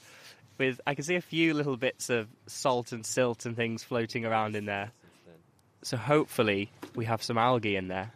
with 0.59 0.83
I 0.87 0.95
can 0.95 1.03
see 1.03 1.15
a 1.15 1.23
few 1.23 1.55
little 1.55 1.79
bits 1.79 2.11
of 2.11 2.29
salt 2.47 2.93
and 2.93 3.07
silt 3.07 3.47
and 3.47 3.57
things 3.57 3.83
floating 3.83 4.27
around 4.27 4.55
in 4.55 4.67
there. 4.67 4.93
So 5.83 5.97
hopefully 5.97 6.71
we 6.95 7.07
have 7.07 7.23
some 7.23 7.39
algae 7.39 7.75
in 7.75 7.89
there. 7.89 8.13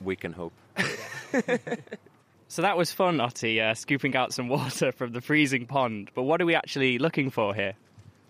We 0.00 0.16
can 0.16 0.32
hope. 0.32 0.52
so 2.48 2.62
that 2.62 2.76
was 2.76 2.92
fun, 2.92 3.20
Otti, 3.20 3.60
uh, 3.60 3.74
scooping 3.74 4.16
out 4.16 4.32
some 4.32 4.48
water 4.48 4.92
from 4.96 5.12
the 5.12 5.20
freezing 5.20 5.66
pond. 5.66 6.10
But 6.14 6.22
what 6.22 6.40
are 6.40 6.46
we 6.46 6.54
actually 6.54 6.98
looking 6.98 7.30
for 7.30 7.54
here? 7.54 7.74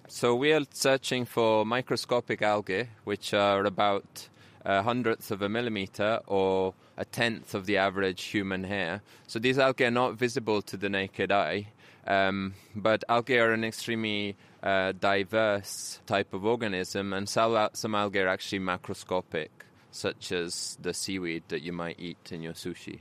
So 0.09 0.35
we 0.35 0.53
are 0.53 0.63
searching 0.73 1.25
for 1.25 1.65
microscopic 1.65 2.43
algae, 2.43 2.89
which 3.05 3.33
are 3.33 3.65
about 3.65 4.29
a 4.65 4.83
hundredth 4.83 5.31
of 5.31 5.41
a 5.41 5.49
millimeter 5.49 6.21
or 6.27 6.75
a 6.97 7.05
tenth 7.05 7.55
of 7.55 7.67
the 7.67 7.77
average 7.77 8.25
human 8.25 8.65
hair. 8.65 9.03
So 9.27 9.39
these 9.39 9.59
algae 9.59 9.85
are 9.85 9.91
not 9.91 10.15
visible 10.15 10.63
to 10.63 10.77
the 10.77 10.89
naked 10.89 11.31
eye, 11.33 11.69
um, 12.07 12.55
but 12.75 13.05
algae 13.09 13.39
are 13.39 13.53
an 13.53 13.65
extremely 13.65 14.37
uh, 14.63 14.93
diverse 14.93 16.01
type 16.07 16.35
of 16.35 16.45
organism, 16.45 17.13
and 17.13 17.29
some 17.29 17.95
algae 17.95 18.21
are 18.21 18.29
actually 18.29 18.59
macroscopic 18.59 19.49
such 19.91 20.33
as 20.33 20.79
the 20.81 20.95
seaweed 20.95 21.43
that 21.49 21.63
you 21.63 21.73
might 21.73 21.99
eat 21.99 22.31
in 22.31 22.43
your 22.43 22.53
sushi. 22.53 23.01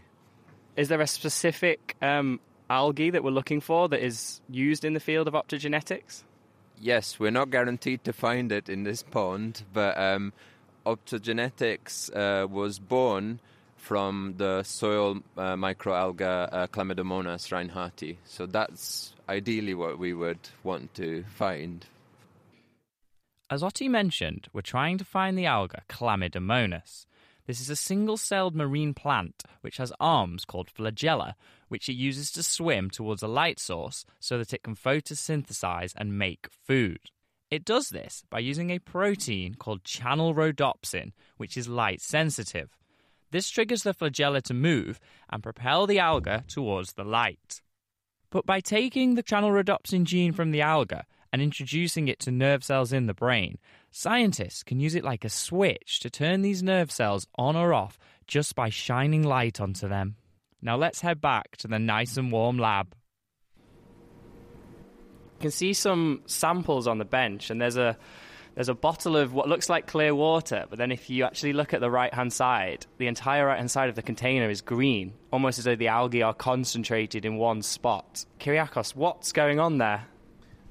Is 0.75 0.87
there 0.87 1.01
a 1.01 1.07
specific 1.07 1.95
um, 2.01 2.39
algae 2.69 3.09
that 3.09 3.23
we're 3.23 3.31
looking 3.31 3.61
for 3.61 3.89
that 3.89 4.03
is 4.03 4.41
used 4.49 4.85
in 4.85 4.93
the 4.93 4.99
field 4.99 5.27
of 5.27 5.33
optogenetics? 5.33 6.23
Yes, 6.79 7.19
we're 7.19 7.31
not 7.31 7.49
guaranteed 7.49 8.03
to 8.05 8.13
find 8.13 8.51
it 8.51 8.69
in 8.69 8.83
this 8.83 9.03
pond, 9.03 9.63
but 9.73 9.97
um, 9.97 10.31
optogenetics 10.85 12.15
uh, 12.15 12.47
was 12.47 12.79
born 12.79 13.41
from 13.75 14.35
the 14.37 14.63
soil 14.63 15.17
uh, 15.37 15.55
microalga 15.55 16.49
uh, 16.51 16.67
Chlamydomonas 16.67 17.49
reinhardtii. 17.49 18.17
So 18.25 18.45
that's 18.45 19.13
ideally 19.27 19.73
what 19.73 19.97
we 19.97 20.13
would 20.13 20.39
want 20.63 20.93
to 20.95 21.23
find 21.35 21.85
as 23.49 23.63
Otti 23.63 23.89
mentioned, 23.89 24.47
we're 24.53 24.61
trying 24.61 24.97
to 24.97 25.05
find 25.05 25.37
the 25.37 25.45
alga 25.45 25.81
Chlamydomonas. 25.89 27.05
This 27.47 27.59
is 27.59 27.69
a 27.71 27.75
single 27.75 28.15
celled 28.15 28.55
marine 28.55 28.93
plant 28.93 29.43
which 29.61 29.77
has 29.77 29.91
arms 29.99 30.45
called 30.45 30.69
flagella, 30.71 31.33
which 31.67 31.89
it 31.89 31.93
uses 31.93 32.31
to 32.33 32.43
swim 32.43 32.91
towards 32.91 33.23
a 33.23 33.27
light 33.27 33.59
source 33.59 34.05
so 34.19 34.37
that 34.37 34.53
it 34.53 34.61
can 34.61 34.75
photosynthesize 34.75 35.93
and 35.95 36.17
make 36.17 36.47
food. 36.51 36.99
It 37.49 37.65
does 37.65 37.89
this 37.89 38.23
by 38.29 38.37
using 38.37 38.69
a 38.69 38.77
protein 38.77 39.55
called 39.55 39.83
channel 39.83 40.35
rhodopsin, 40.35 41.13
which 41.37 41.57
is 41.57 41.67
light 41.67 42.01
sensitive. 42.01 42.77
This 43.31 43.49
triggers 43.49 43.81
the 43.81 43.95
flagella 43.95 44.43
to 44.43 44.53
move 44.53 44.99
and 45.31 45.41
propel 45.41 45.87
the 45.87 45.97
alga 45.97 46.43
towards 46.47 46.93
the 46.93 47.03
light. 47.03 47.61
But 48.29 48.45
by 48.45 48.59
taking 48.59 49.15
the 49.15 49.23
channel 49.23 49.49
rhodopsin 49.49 50.03
gene 50.03 50.33
from 50.33 50.51
the 50.51 50.61
alga 50.61 51.05
and 51.31 51.41
introducing 51.41 52.07
it 52.07 52.19
to 52.19 52.31
nerve 52.31 52.63
cells 52.63 52.93
in 52.93 53.05
the 53.05 53.13
brain, 53.13 53.57
scientists 53.91 54.63
can 54.63 54.79
use 54.79 54.95
it 54.95 55.03
like 55.03 55.23
a 55.23 55.29
switch 55.29 55.99
to 55.99 56.09
turn 56.09 56.41
these 56.41 56.63
nerve 56.63 56.91
cells 56.91 57.27
on 57.35 57.55
or 57.55 57.73
off 57.73 57.97
just 58.27 58.55
by 58.55 58.69
shining 58.69 59.23
light 59.23 59.59
onto 59.59 59.87
them. 59.87 60.15
Now 60.61 60.75
let's 60.75 61.01
head 61.01 61.21
back 61.21 61.57
to 61.57 61.67
the 61.67 61.79
nice 61.79 62.17
and 62.17 62.31
warm 62.31 62.57
lab. 62.57 62.93
You 65.39 65.43
can 65.43 65.51
see 65.51 65.73
some 65.73 66.21
samples 66.25 66.85
on 66.85 66.97
the 66.97 67.05
bench, 67.05 67.49
and 67.49 67.61
there's 67.61 67.77
a 67.77 67.97
there's 68.55 68.67
a 68.67 68.73
bottle 68.73 69.15
of 69.15 69.33
what 69.33 69.47
looks 69.47 69.69
like 69.69 69.87
clear 69.87 70.13
water, 70.13 70.65
but 70.69 70.77
then 70.77 70.91
if 70.91 71.09
you 71.09 71.23
actually 71.23 71.53
look 71.53 71.73
at 71.73 71.79
the 71.79 71.89
right 71.89 72.13
hand 72.13 72.33
side, 72.33 72.85
the 72.97 73.07
entire 73.07 73.45
right 73.45 73.57
hand 73.57 73.71
side 73.71 73.87
of 73.87 73.95
the 73.95 74.01
container 74.01 74.49
is 74.49 74.59
green, 74.59 75.13
almost 75.31 75.59
as 75.59 75.65
though 75.65 75.77
the 75.77 75.87
algae 75.87 76.21
are 76.21 76.33
concentrated 76.33 77.23
in 77.23 77.37
one 77.37 77.61
spot. 77.61 78.25
Kyriakos, 78.39 78.95
what's 78.95 79.31
going 79.31 79.61
on 79.61 79.77
there? 79.77 80.05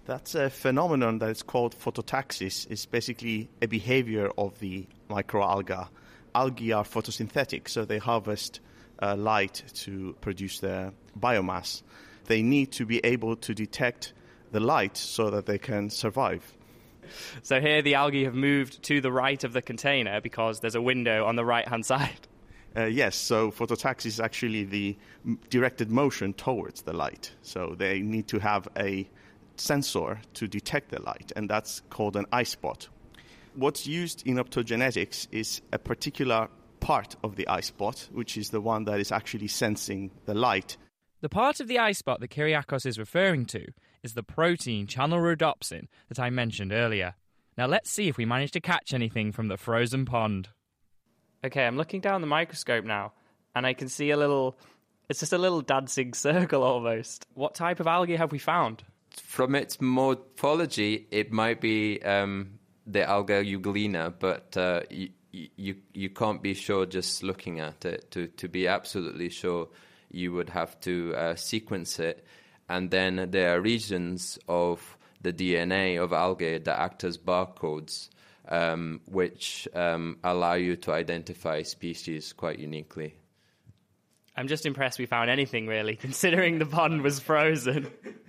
That's 0.08 0.34
a 0.34 0.48
phenomenon 0.48 1.18
that 1.18 1.28
is 1.28 1.42
called 1.42 1.78
phototaxis. 1.78 2.66
It's 2.70 2.86
basically 2.86 3.50
a 3.60 3.66
behavior 3.66 4.30
of 4.38 4.58
the 4.58 4.86
microalga. 5.10 5.88
Algae 6.34 6.72
are 6.72 6.82
photosynthetic, 6.82 7.68
so 7.68 7.84
they 7.84 7.98
harvest 7.98 8.60
uh, 9.02 9.16
light 9.16 9.62
to 9.74 10.16
produce 10.22 10.60
their 10.60 10.94
biomass. 11.20 11.82
They 12.24 12.40
need 12.40 12.72
to 12.72 12.86
be 12.86 13.04
able 13.04 13.36
to 13.36 13.52
detect 13.52 14.14
the 14.50 14.60
light 14.60 14.96
so 14.96 15.28
that 15.28 15.44
they 15.44 15.58
can 15.58 15.90
survive. 15.90 16.54
So 17.42 17.60
here 17.60 17.82
the 17.82 17.96
algae 17.96 18.24
have 18.24 18.34
moved 18.34 18.82
to 18.84 19.02
the 19.02 19.12
right 19.12 19.44
of 19.44 19.52
the 19.52 19.60
container 19.60 20.22
because 20.22 20.60
there's 20.60 20.74
a 20.74 20.80
window 20.80 21.26
on 21.26 21.36
the 21.36 21.44
right 21.44 21.68
hand 21.68 21.84
side. 21.84 22.16
Uh, 22.76 22.84
yes, 22.84 23.16
so 23.16 23.50
phototaxis 23.50 24.06
is 24.06 24.20
actually 24.20 24.62
the 24.62 24.96
directed 25.48 25.90
motion 25.90 26.34
towards 26.34 26.82
the 26.82 26.92
light. 26.92 27.32
So 27.42 27.74
they 27.76 28.00
need 28.00 28.28
to 28.28 28.38
have 28.38 28.68
a 28.76 29.08
sensor 29.60 30.20
to 30.34 30.48
detect 30.48 30.90
the 30.90 31.02
light, 31.02 31.32
and 31.36 31.48
that's 31.48 31.82
called 31.90 32.16
an 32.16 32.26
eye 32.32 32.44
spot. 32.44 32.88
What's 33.54 33.86
used 33.86 34.26
in 34.26 34.36
optogenetics 34.36 35.28
is 35.32 35.62
a 35.72 35.78
particular 35.78 36.48
part 36.80 37.16
of 37.24 37.36
the 37.36 37.48
eye 37.48 37.60
spot, 37.60 38.08
which 38.12 38.36
is 38.36 38.50
the 38.50 38.60
one 38.60 38.84
that 38.84 39.00
is 39.00 39.12
actually 39.12 39.48
sensing 39.48 40.10
the 40.26 40.34
light. 40.34 40.76
The 41.20 41.28
part 41.28 41.60
of 41.60 41.66
the 41.66 41.78
eye 41.78 41.92
spot 41.92 42.20
that 42.20 42.30
Kyriakos 42.30 42.86
is 42.86 42.98
referring 42.98 43.46
to 43.46 43.66
is 44.02 44.14
the 44.14 44.22
protein 44.22 44.86
channel 44.86 45.18
rhodopsin 45.18 45.88
that 46.08 46.20
I 46.20 46.30
mentioned 46.30 46.72
earlier. 46.72 47.14
Now 47.56 47.66
let's 47.66 47.90
see 47.90 48.08
if 48.08 48.16
we 48.16 48.24
manage 48.24 48.52
to 48.52 48.60
catch 48.60 48.94
anything 48.94 49.32
from 49.32 49.48
the 49.48 49.56
frozen 49.56 50.04
pond. 50.04 50.50
Okay, 51.44 51.66
I'm 51.66 51.76
looking 51.76 52.00
down 52.00 52.20
the 52.20 52.26
microscope 52.26 52.84
now, 52.84 53.12
and 53.54 53.66
I 53.66 53.72
can 53.72 53.88
see 53.88 54.10
a 54.10 54.16
little. 54.16 54.56
It's 55.08 55.20
just 55.20 55.32
a 55.32 55.38
little 55.38 55.60
dancing 55.60 56.14
circle 56.14 56.62
almost. 56.62 57.26
What 57.34 57.54
type 57.54 57.80
of 57.80 57.86
algae 57.86 58.16
have 58.16 58.30
we 58.30 58.38
found? 58.38 58.84
From 59.18 59.54
its 59.54 59.80
morphology, 59.80 61.06
it 61.10 61.32
might 61.32 61.60
be 61.60 62.02
um, 62.02 62.58
the 62.86 63.08
alga 63.08 63.44
euglena, 63.44 64.12
but 64.18 64.56
uh, 64.56 64.82
you, 64.90 65.10
you 65.32 65.76
you 65.92 66.10
can't 66.10 66.42
be 66.42 66.54
sure 66.54 66.86
just 66.86 67.22
looking 67.22 67.60
at 67.60 67.84
it. 67.84 68.10
To 68.12 68.26
to 68.28 68.48
be 68.48 68.66
absolutely 68.66 69.28
sure, 69.28 69.68
you 70.10 70.32
would 70.32 70.50
have 70.50 70.80
to 70.80 71.14
uh, 71.14 71.34
sequence 71.36 71.98
it, 71.98 72.24
and 72.68 72.90
then 72.90 73.28
there 73.30 73.56
are 73.56 73.60
regions 73.60 74.38
of 74.48 74.96
the 75.20 75.32
DNA 75.32 76.02
of 76.02 76.12
algae 76.12 76.58
that 76.58 76.80
act 76.80 77.04
as 77.04 77.18
barcodes, 77.18 78.08
um, 78.48 79.00
which 79.06 79.68
um, 79.74 80.18
allow 80.22 80.54
you 80.54 80.76
to 80.76 80.92
identify 80.92 81.62
species 81.62 82.32
quite 82.32 82.58
uniquely. 82.58 83.14
I'm 84.36 84.46
just 84.46 84.66
impressed 84.66 85.00
we 85.00 85.06
found 85.06 85.30
anything 85.30 85.66
really, 85.66 85.96
considering 86.06 86.58
the 86.58 86.66
pond 86.66 87.02
was 87.02 87.18
frozen. 87.18 87.90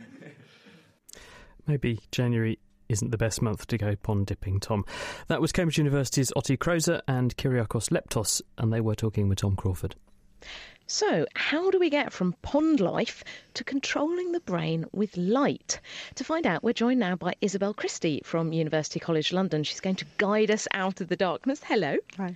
Maybe 1.70 2.00
January 2.12 2.58
isn't 2.90 3.12
the 3.12 3.18
best 3.18 3.44
month 3.44 3.68
to 3.68 3.78
go 3.78 3.96
pond 3.96 4.26
dipping, 4.26 4.60
Tom. 4.60 4.84
That 5.28 5.40
was 5.40 5.52
Cambridge 5.52 5.78
University's 5.78 6.34
Otti 6.36 6.58
Croze 6.58 7.00
and 7.08 7.38
Kyriakos 7.38 7.92
Leptos, 7.92 8.42
and 8.58 8.74
they 8.74 8.82
were 8.82 8.96
talking 8.96 9.30
with 9.30 9.38
Tom 9.38 9.56
Crawford. 9.56 9.96
So, 10.92 11.28
how 11.36 11.70
do 11.70 11.78
we 11.78 11.92
get 11.92 12.12
from 12.12 12.34
pond 12.42 12.80
life 12.80 13.24
to 13.54 13.64
controlling 13.64 14.32
the 14.32 14.40
brain 14.40 14.88
with 14.92 15.16
light? 15.18 15.80
To 16.16 16.24
find 16.24 16.48
out, 16.48 16.64
we're 16.64 16.74
joined 16.74 17.00
now 17.00 17.16
by 17.16 17.36
Isabel 17.42 17.76
Christie 17.76 18.24
from 18.26 18.54
University 18.54 19.00
College 19.00 19.32
London. 19.32 19.64
She's 19.64 19.82
going 19.82 19.98
to 19.98 20.08
guide 20.18 20.50
us 20.50 20.68
out 20.74 21.00
of 21.00 21.08
the 21.08 21.16
darkness. 21.16 21.62
Hello. 21.64 21.98
Hi. 22.18 22.36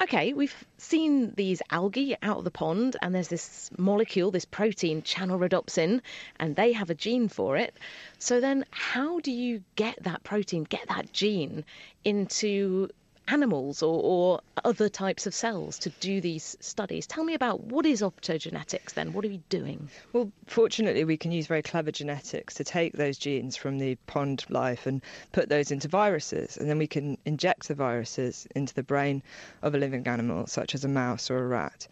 Okay, 0.00 0.32
we've 0.32 0.64
seen 0.78 1.34
these 1.34 1.60
algae 1.70 2.16
out 2.22 2.38
of 2.38 2.44
the 2.44 2.50
pond, 2.50 2.96
and 3.02 3.14
there's 3.14 3.28
this 3.28 3.70
molecule, 3.76 4.30
this 4.30 4.46
protein, 4.46 5.02
channel 5.02 5.38
rhodopsin, 5.38 6.00
and 6.38 6.56
they 6.56 6.72
have 6.72 6.88
a 6.88 6.94
gene 6.94 7.28
for 7.28 7.58
it. 7.58 7.74
So, 8.18 8.40
then 8.40 8.64
how 8.70 9.20
do 9.20 9.30
you 9.30 9.62
get 9.76 10.02
that 10.04 10.22
protein, 10.22 10.64
get 10.64 10.88
that 10.88 11.12
gene 11.12 11.66
into 12.02 12.88
animals 13.28 13.82
or, 13.82 14.00
or, 14.02 14.40
other 14.62 14.90
types 14.90 15.26
of 15.26 15.32
cells 15.32 15.78
to 15.78 15.88
do 16.00 16.20
these 16.20 16.54
studies. 16.60 17.06
Tell 17.06 17.24
me 17.24 17.32
about 17.32 17.62
what 17.64 17.86
is 17.86 18.02
optogenetics 18.02 18.92
then? 18.92 19.14
What 19.14 19.24
are 19.24 19.28
we 19.28 19.40
doing? 19.48 19.88
Well, 20.12 20.30
fortunately, 20.46 21.04
we 21.04 21.16
can 21.16 21.32
use 21.32 21.46
very 21.46 21.62
clever 21.62 21.90
genetics 21.90 22.54
to 22.54 22.64
take 22.64 22.92
those 22.92 23.16
genes 23.16 23.56
from 23.56 23.78
the 23.78 23.94
pond 24.06 24.44
life 24.50 24.86
and 24.86 25.00
put 25.32 25.48
those 25.48 25.70
into 25.70 25.88
viruses. 25.88 26.58
And 26.58 26.68
then 26.68 26.76
we 26.76 26.86
can 26.86 27.16
inject 27.24 27.68
the 27.68 27.74
viruses 27.74 28.46
into 28.54 28.74
the 28.74 28.82
brain 28.82 29.22
of 29.62 29.74
a 29.74 29.78
living 29.78 30.06
animal, 30.06 30.46
such 30.46 30.74
as 30.74 30.84
a 30.84 30.88
mouse 30.88 31.30
or 31.30 31.38
a 31.38 31.46
rat. 31.46 31.88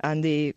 And 0.00 0.22
the 0.22 0.54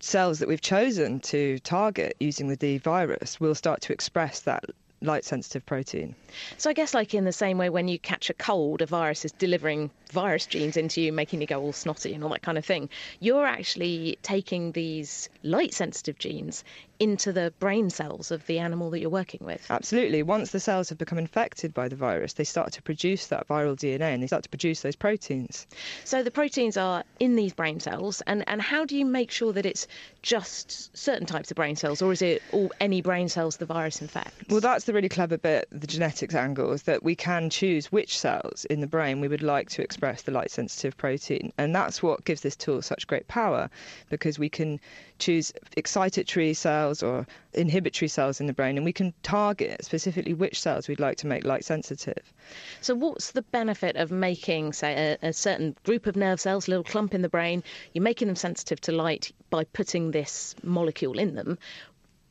cells 0.00 0.38
that 0.38 0.48
we've 0.48 0.60
chosen 0.60 1.20
to 1.20 1.58
target 1.60 2.16
using 2.20 2.48
the 2.48 2.56
D 2.56 2.78
virus 2.78 3.40
will 3.40 3.54
start 3.54 3.80
to 3.82 3.92
express 3.92 4.40
that 4.40 4.64
light 5.02 5.24
sensitive 5.24 5.64
protein. 5.66 6.14
So 6.58 6.70
I 6.70 6.72
guess 6.72 6.94
like 6.94 7.14
in 7.14 7.24
the 7.24 7.32
same 7.32 7.58
way 7.58 7.70
when 7.70 7.88
you 7.88 7.98
catch 7.98 8.30
a 8.30 8.34
cold, 8.34 8.82
a 8.82 8.86
virus 8.86 9.24
is 9.24 9.32
delivering 9.32 9.90
virus 10.10 10.46
genes 10.46 10.76
into 10.76 11.00
you, 11.00 11.12
making 11.12 11.40
you 11.40 11.46
go 11.46 11.60
all 11.60 11.72
snotty 11.72 12.14
and 12.14 12.22
all 12.22 12.30
that 12.30 12.42
kind 12.42 12.58
of 12.58 12.64
thing. 12.64 12.88
You're 13.20 13.46
actually 13.46 14.18
taking 14.22 14.72
these 14.72 15.28
light 15.42 15.74
sensitive 15.74 16.18
genes 16.18 16.64
into 17.02 17.32
the 17.32 17.52
brain 17.58 17.90
cells 17.90 18.30
of 18.30 18.46
the 18.46 18.60
animal 18.60 18.88
that 18.88 19.00
you're 19.00 19.10
working 19.10 19.44
with. 19.44 19.66
Absolutely. 19.68 20.22
Once 20.22 20.52
the 20.52 20.60
cells 20.60 20.88
have 20.88 20.98
become 20.98 21.18
infected 21.18 21.74
by 21.74 21.88
the 21.88 21.96
virus, 21.96 22.34
they 22.34 22.44
start 22.44 22.70
to 22.70 22.80
produce 22.80 23.26
that 23.26 23.48
viral 23.48 23.74
DNA 23.74 24.14
and 24.14 24.22
they 24.22 24.28
start 24.28 24.44
to 24.44 24.48
produce 24.48 24.82
those 24.82 24.94
proteins. 24.94 25.66
So 26.04 26.22
the 26.22 26.30
proteins 26.30 26.76
are 26.76 27.02
in 27.18 27.34
these 27.34 27.52
brain 27.52 27.80
cells, 27.80 28.22
and, 28.28 28.44
and 28.48 28.62
how 28.62 28.84
do 28.84 28.96
you 28.96 29.04
make 29.04 29.32
sure 29.32 29.52
that 29.52 29.66
it's 29.66 29.88
just 30.22 30.96
certain 30.96 31.26
types 31.26 31.50
of 31.50 31.56
brain 31.56 31.74
cells, 31.74 32.00
or 32.00 32.12
is 32.12 32.22
it 32.22 32.40
all 32.52 32.70
any 32.80 33.02
brain 33.02 33.28
cells 33.28 33.56
the 33.56 33.66
virus 33.66 34.00
infects? 34.00 34.36
Well, 34.48 34.60
that's 34.60 34.84
the 34.84 34.92
really 34.92 35.08
clever 35.08 35.38
bit, 35.38 35.66
the 35.72 35.88
genetics 35.88 36.36
angle, 36.36 36.70
is 36.70 36.84
that 36.84 37.02
we 37.02 37.16
can 37.16 37.50
choose 37.50 37.90
which 37.90 38.16
cells 38.16 38.64
in 38.66 38.80
the 38.80 38.86
brain 38.86 39.20
we 39.20 39.26
would 39.26 39.42
like 39.42 39.70
to 39.70 39.82
express 39.82 40.22
the 40.22 40.30
light 40.30 40.52
sensitive 40.52 40.96
protein. 40.96 41.52
And 41.58 41.74
that's 41.74 42.00
what 42.00 42.24
gives 42.24 42.42
this 42.42 42.54
tool 42.54 42.80
such 42.80 43.08
great 43.08 43.26
power 43.26 43.68
because 44.08 44.38
we 44.38 44.48
can 44.48 44.78
choose 45.22 45.52
excitatory 45.76 46.54
cells 46.54 47.02
or 47.02 47.26
inhibitory 47.54 48.08
cells 48.08 48.40
in 48.40 48.46
the 48.46 48.52
brain, 48.52 48.76
and 48.76 48.84
we 48.84 48.92
can 48.92 49.14
target 49.22 49.84
specifically 49.84 50.34
which 50.34 50.60
cells 50.60 50.88
we'd 50.88 51.00
like 51.00 51.16
to 51.18 51.26
make 51.26 51.44
light 51.44 51.64
sensitive. 51.64 52.32
So, 52.80 52.94
what's 52.94 53.30
the 53.30 53.42
benefit 53.42 53.96
of 53.96 54.10
making, 54.10 54.72
say, 54.72 55.16
a, 55.22 55.28
a 55.28 55.32
certain 55.32 55.76
group 55.84 56.06
of 56.06 56.16
nerve 56.16 56.40
cells, 56.40 56.66
a 56.66 56.70
little 56.70 56.84
clump 56.84 57.14
in 57.14 57.22
the 57.22 57.28
brain, 57.28 57.62
you're 57.92 58.02
making 58.02 58.26
them 58.26 58.36
sensitive 58.36 58.80
to 58.82 58.92
light 58.92 59.32
by 59.48 59.64
putting 59.64 60.10
this 60.10 60.56
molecule 60.62 61.18
in 61.18 61.36
them? 61.36 61.58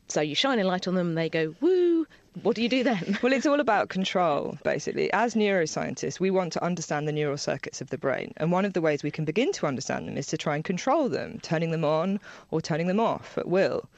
So 0.08 0.20
you 0.20 0.34
shine 0.34 0.58
a 0.58 0.64
light 0.64 0.86
on 0.86 0.94
them, 0.94 1.14
they 1.14 1.30
go 1.30 1.54
woo. 1.60 2.06
What 2.40 2.56
do 2.56 2.62
you 2.62 2.68
do 2.68 2.82
then? 2.82 3.18
well, 3.22 3.32
it's 3.32 3.44
all 3.44 3.60
about 3.60 3.90
control, 3.90 4.56
basically. 4.64 5.12
As 5.12 5.34
neuroscientists, 5.34 6.18
we 6.18 6.30
want 6.30 6.54
to 6.54 6.64
understand 6.64 7.06
the 7.06 7.12
neural 7.12 7.36
circuits 7.36 7.82
of 7.82 7.90
the 7.90 7.98
brain. 7.98 8.32
And 8.38 8.50
one 8.50 8.64
of 8.64 8.72
the 8.72 8.80
ways 8.80 9.02
we 9.02 9.10
can 9.10 9.26
begin 9.26 9.52
to 9.52 9.66
understand 9.66 10.08
them 10.08 10.16
is 10.16 10.28
to 10.28 10.38
try 10.38 10.54
and 10.54 10.64
control 10.64 11.10
them, 11.10 11.38
turning 11.42 11.70
them 11.70 11.84
on 11.84 12.20
or 12.50 12.62
turning 12.62 12.86
them 12.86 13.00
off 13.00 13.36
at 13.36 13.46
will 13.46 13.88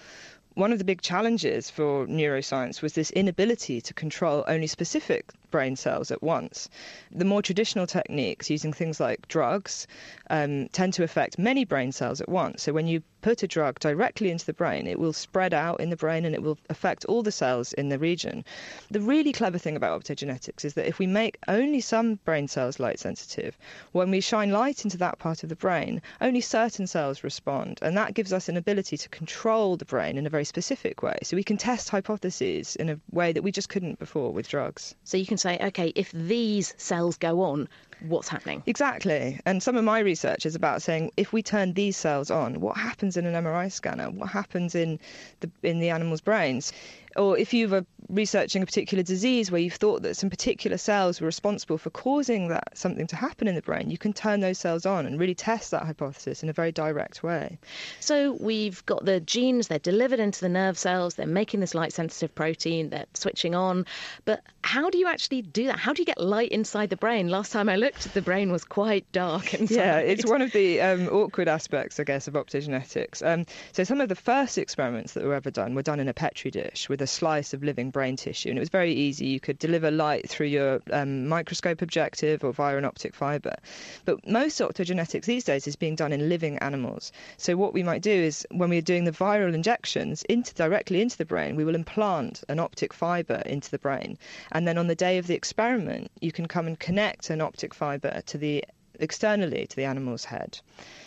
one 0.54 0.72
of 0.72 0.78
the 0.78 0.84
big 0.84 1.02
challenges 1.02 1.68
for 1.68 2.06
neuroscience 2.06 2.80
was 2.80 2.92
this 2.92 3.10
inability 3.10 3.80
to 3.80 3.92
control 3.92 4.44
only 4.46 4.68
specific 4.68 5.32
brain 5.54 5.76
cells 5.76 6.10
at 6.10 6.20
once. 6.20 6.68
The 7.12 7.24
more 7.24 7.40
traditional 7.40 7.86
techniques, 7.86 8.50
using 8.50 8.72
things 8.72 8.98
like 8.98 9.28
drugs, 9.28 9.86
um, 10.28 10.66
tend 10.72 10.94
to 10.94 11.04
affect 11.04 11.38
many 11.38 11.64
brain 11.64 11.92
cells 11.92 12.20
at 12.20 12.28
once. 12.28 12.64
So 12.64 12.72
when 12.72 12.88
you 12.88 13.04
put 13.22 13.44
a 13.44 13.46
drug 13.46 13.78
directly 13.78 14.30
into 14.30 14.44
the 14.44 14.52
brain, 14.52 14.86
it 14.86 14.98
will 14.98 15.12
spread 15.12 15.54
out 15.54 15.80
in 15.80 15.90
the 15.90 15.96
brain 15.96 16.26
and 16.26 16.34
it 16.34 16.42
will 16.42 16.58
affect 16.68 17.06
all 17.06 17.22
the 17.22 17.32
cells 17.32 17.72
in 17.72 17.88
the 17.88 17.98
region. 17.98 18.44
The 18.90 19.00
really 19.00 19.32
clever 19.32 19.56
thing 19.56 19.76
about 19.76 19.98
optogenetics 19.98 20.64
is 20.64 20.74
that 20.74 20.88
if 20.88 20.98
we 20.98 21.06
make 21.06 21.38
only 21.48 21.80
some 21.80 22.16
brain 22.26 22.48
cells 22.48 22.78
light 22.78 22.98
sensitive, 22.98 23.56
when 23.92 24.10
we 24.10 24.20
shine 24.20 24.50
light 24.50 24.84
into 24.84 24.98
that 24.98 25.18
part 25.18 25.42
of 25.42 25.48
the 25.48 25.56
brain, 25.56 26.02
only 26.20 26.42
certain 26.42 26.86
cells 26.86 27.24
respond. 27.24 27.78
And 27.80 27.96
that 27.96 28.12
gives 28.12 28.32
us 28.32 28.48
an 28.48 28.58
ability 28.58 28.98
to 28.98 29.08
control 29.08 29.76
the 29.76 29.86
brain 29.86 30.18
in 30.18 30.26
a 30.26 30.30
very 30.36 30.44
specific 30.44 31.02
way. 31.02 31.16
So 31.22 31.36
we 31.36 31.44
can 31.44 31.56
test 31.56 31.88
hypotheses 31.88 32.76
in 32.76 32.90
a 32.90 33.00
way 33.10 33.32
that 33.32 33.42
we 33.42 33.52
just 33.52 33.70
couldn't 33.70 33.98
before 33.98 34.32
with 34.32 34.48
drugs. 34.48 34.94
So 35.04 35.16
you 35.16 35.24
can 35.24 35.38
say, 35.44 35.58
okay, 35.60 35.92
if 35.94 36.10
these 36.12 36.74
cells 36.76 37.16
go 37.16 37.42
on, 37.42 37.68
what's 38.00 38.28
happening? 38.28 38.62
Exactly. 38.66 39.38
And 39.46 39.62
some 39.62 39.76
of 39.76 39.84
my 39.84 40.00
research 40.00 40.46
is 40.46 40.54
about 40.54 40.82
saying 40.82 41.10
if 41.16 41.32
we 41.32 41.42
turn 41.42 41.74
these 41.74 41.96
cells 41.96 42.30
on, 42.30 42.60
what 42.60 42.76
happens 42.76 43.16
in 43.16 43.26
an 43.26 43.34
MRI 43.44 43.70
scanner? 43.70 44.10
What 44.10 44.30
happens 44.30 44.74
in 44.74 44.98
the 45.40 45.50
in 45.62 45.78
the 45.78 45.90
animal's 45.90 46.20
brains? 46.20 46.72
or 47.16 47.38
if 47.38 47.54
you 47.54 47.68
were 47.68 47.84
researching 48.08 48.62
a 48.62 48.66
particular 48.66 49.02
disease 49.02 49.50
where 49.50 49.60
you've 49.60 49.74
thought 49.74 50.02
that 50.02 50.16
some 50.16 50.30
particular 50.30 50.76
cells 50.76 51.20
were 51.20 51.26
responsible 51.26 51.78
for 51.78 51.90
causing 51.90 52.48
that 52.48 52.76
something 52.76 53.06
to 53.06 53.16
happen 53.16 53.48
in 53.48 53.54
the 53.54 53.62
brain, 53.62 53.90
you 53.90 53.98
can 53.98 54.12
turn 54.12 54.40
those 54.40 54.58
cells 54.58 54.86
on 54.86 55.06
and 55.06 55.18
really 55.18 55.34
test 55.34 55.70
that 55.70 55.84
hypothesis 55.84 56.42
in 56.42 56.48
a 56.48 56.52
very 56.52 56.72
direct 56.72 57.22
way. 57.22 57.58
So 58.00 58.36
we've 58.40 58.84
got 58.86 59.04
the 59.04 59.20
genes, 59.20 59.68
they're 59.68 59.78
delivered 59.78 60.20
into 60.20 60.40
the 60.40 60.48
nerve 60.48 60.76
cells, 60.78 61.14
they're 61.14 61.26
making 61.26 61.60
this 61.60 61.74
light 61.74 61.92
sensitive 61.92 62.34
protein, 62.34 62.90
they're 62.90 63.06
switching 63.14 63.54
on. 63.54 63.86
But 64.24 64.42
how 64.62 64.90
do 64.90 64.98
you 64.98 65.06
actually 65.06 65.42
do 65.42 65.66
that? 65.66 65.78
How 65.78 65.92
do 65.92 66.02
you 66.02 66.06
get 66.06 66.20
light 66.20 66.50
inside 66.50 66.90
the 66.90 66.96
brain? 66.96 67.28
Last 67.28 67.52
time 67.52 67.68
I 67.68 67.76
looked, 67.76 68.12
the 68.14 68.22
brain 68.22 68.52
was 68.52 68.64
quite 68.64 69.10
dark 69.12 69.54
inside. 69.54 69.74
Yeah, 69.74 69.98
it's 69.98 70.26
one 70.26 70.42
of 70.42 70.52
the 70.52 70.80
um, 70.80 71.08
awkward 71.08 71.48
aspects, 71.48 72.00
I 72.00 72.04
guess, 72.04 72.28
of 72.28 72.34
optogenetics. 72.34 73.24
Um, 73.26 73.46
so 73.72 73.84
some 73.84 74.00
of 74.00 74.08
the 74.08 74.14
first 74.14 74.58
experiments 74.58 75.14
that 75.14 75.24
were 75.24 75.34
ever 75.34 75.50
done 75.50 75.74
were 75.74 75.82
done 75.82 76.00
in 76.00 76.08
a 76.08 76.14
petri 76.14 76.50
dish 76.50 76.88
with 76.88 77.02
a 77.02 77.06
slice 77.06 77.54
of 77.54 77.62
living 77.62 77.90
brain 77.94 78.16
tissue, 78.16 78.50
and 78.50 78.58
it 78.58 78.60
was 78.60 78.68
very 78.68 78.92
easy. 78.92 79.26
You 79.26 79.40
could 79.40 79.58
deliver 79.58 79.90
light 79.90 80.28
through 80.28 80.48
your 80.48 80.82
um, 80.92 81.26
microscope 81.28 81.80
objective 81.80 82.44
or 82.44 82.52
via 82.52 82.76
an 82.76 82.84
optic 82.84 83.14
fibre. 83.14 83.56
But 84.04 84.28
most 84.28 84.60
optogenetics 84.60 85.24
these 85.24 85.44
days 85.44 85.66
is 85.66 85.76
being 85.76 85.94
done 85.94 86.12
in 86.12 86.28
living 86.28 86.58
animals. 86.58 87.12
So 87.38 87.56
what 87.56 87.72
we 87.72 87.82
might 87.82 88.02
do 88.02 88.10
is 88.10 88.46
when 88.50 88.68
we're 88.68 88.82
doing 88.82 89.04
the 89.04 89.12
viral 89.12 89.54
injections 89.54 90.24
into 90.24 90.52
directly 90.52 91.00
into 91.00 91.16
the 91.16 91.24
brain, 91.24 91.56
we 91.56 91.64
will 91.64 91.74
implant 91.74 92.44
an 92.50 92.58
optic 92.58 92.92
fibre 92.92 93.42
into 93.46 93.70
the 93.70 93.78
brain, 93.78 94.18
and 94.52 94.68
then 94.68 94.76
on 94.76 94.88
the 94.88 94.94
day 94.94 95.16
of 95.16 95.26
the 95.26 95.34
experiment, 95.34 96.10
you 96.20 96.32
can 96.32 96.46
come 96.46 96.66
and 96.66 96.78
connect 96.78 97.30
an 97.30 97.40
optic 97.40 97.72
fibre 97.72 98.20
to 98.26 98.36
the 98.36 98.64
externally 99.00 99.66
to 99.66 99.76
the 99.76 99.84
animal's 99.84 100.24
head. 100.24 100.58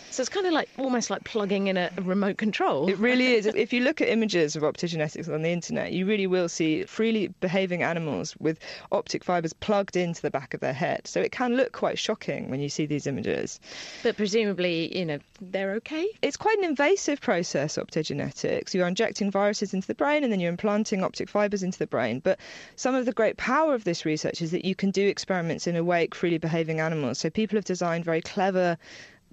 So 0.10 0.22
it's 0.22 0.30
kind 0.30 0.48
of 0.48 0.54
like 0.54 0.70
almost 0.78 1.10
like 1.10 1.24
plugging 1.24 1.68
in 1.68 1.78
a, 1.78 1.92
remote 2.02 2.38
control. 2.38 2.90
It 2.90 2.98
really 2.98 3.34
is. 3.34 3.46
if 3.56 3.74
you 3.74 3.82
look 3.82 4.02
at 4.02 4.08
images 4.08 4.56
of 4.56 4.64
optogenetics 4.64 5.32
on 5.32 5.42
the 5.42 5.50
internet, 5.50 5.92
you 5.92 6.06
really 6.06 6.28
will 6.28 6.50
see 6.50 6.84
freely 6.84 7.28
behaving 7.40 7.84
animals 7.84 8.36
with 8.38 8.60
optic 8.92 9.24
fibers 9.24 9.54
plugged 9.54 9.96
into 9.96 10.22
the 10.22 10.32
back 10.32 10.54
of 10.54 10.60
their 10.60 10.74
head. 10.74 11.08
So 11.08 11.22
it 11.22 11.32
can 11.32 11.56
look 11.56 11.72
quite 11.72 12.00
shocking 12.00 12.50
when 12.50 12.60
you 12.60 12.70
see 12.70 12.86
these 12.86 13.06
images. 13.06 13.60
But 14.04 14.18
presumably, 14.18 14.98
you 14.98 15.06
know, 15.06 15.20
they're 15.42 15.74
okay? 15.74 16.08
It's 16.22 16.38
quite 16.38 16.58
an 16.58 16.66
invasive 16.66 17.22
process, 17.22 17.78
optogenetics. 17.78 18.74
You're 18.74 18.88
injecting 18.88 19.30
viruses 19.30 19.74
into 19.74 19.88
the 19.88 19.96
brain 19.96 20.24
and 20.24 20.32
then 20.32 20.40
you're 20.40 20.52
implanting 20.52 21.04
optic 21.04 21.30
fibers 21.30 21.64
into 21.64 21.80
the 21.80 21.88
brain. 21.88 22.20
But 22.20 22.40
some 22.76 22.96
of 22.96 23.06
the 23.06 23.14
great 23.14 23.38
power 23.38 23.74
of 23.74 23.84
this 23.84 24.06
research 24.06 24.42
is 24.42 24.52
that 24.52 24.66
you 24.66 24.76
can 24.76 24.92
do 24.92 25.08
experiments 25.08 25.68
in 25.68 25.76
awake, 25.76 26.16
freely 26.16 26.38
behaving 26.38 26.80
animals. 26.80 27.20
So 27.20 27.30
people 27.30 27.58
have 27.58 27.66
designed 27.66 28.06
very 28.06 28.22
clever 28.22 28.78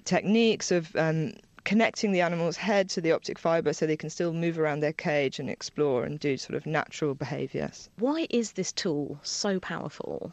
techniques 0.04 0.70
of 0.70 0.94
um, 0.96 1.32
connecting 1.64 2.12
the 2.12 2.20
animal's 2.20 2.56
head 2.56 2.88
to 2.90 3.00
the 3.00 3.12
optic 3.12 3.38
fibre 3.38 3.72
so 3.72 3.86
they 3.86 3.96
can 3.96 4.10
still 4.10 4.32
move 4.32 4.58
around 4.58 4.80
their 4.80 4.92
cage 4.92 5.38
and 5.38 5.48
explore 5.48 6.04
and 6.04 6.20
do 6.20 6.36
sort 6.36 6.54
of 6.54 6.66
natural 6.66 7.14
behaviours. 7.14 7.88
Why 7.98 8.26
is 8.30 8.52
this 8.52 8.72
tool 8.72 9.18
so 9.22 9.58
powerful? 9.58 10.32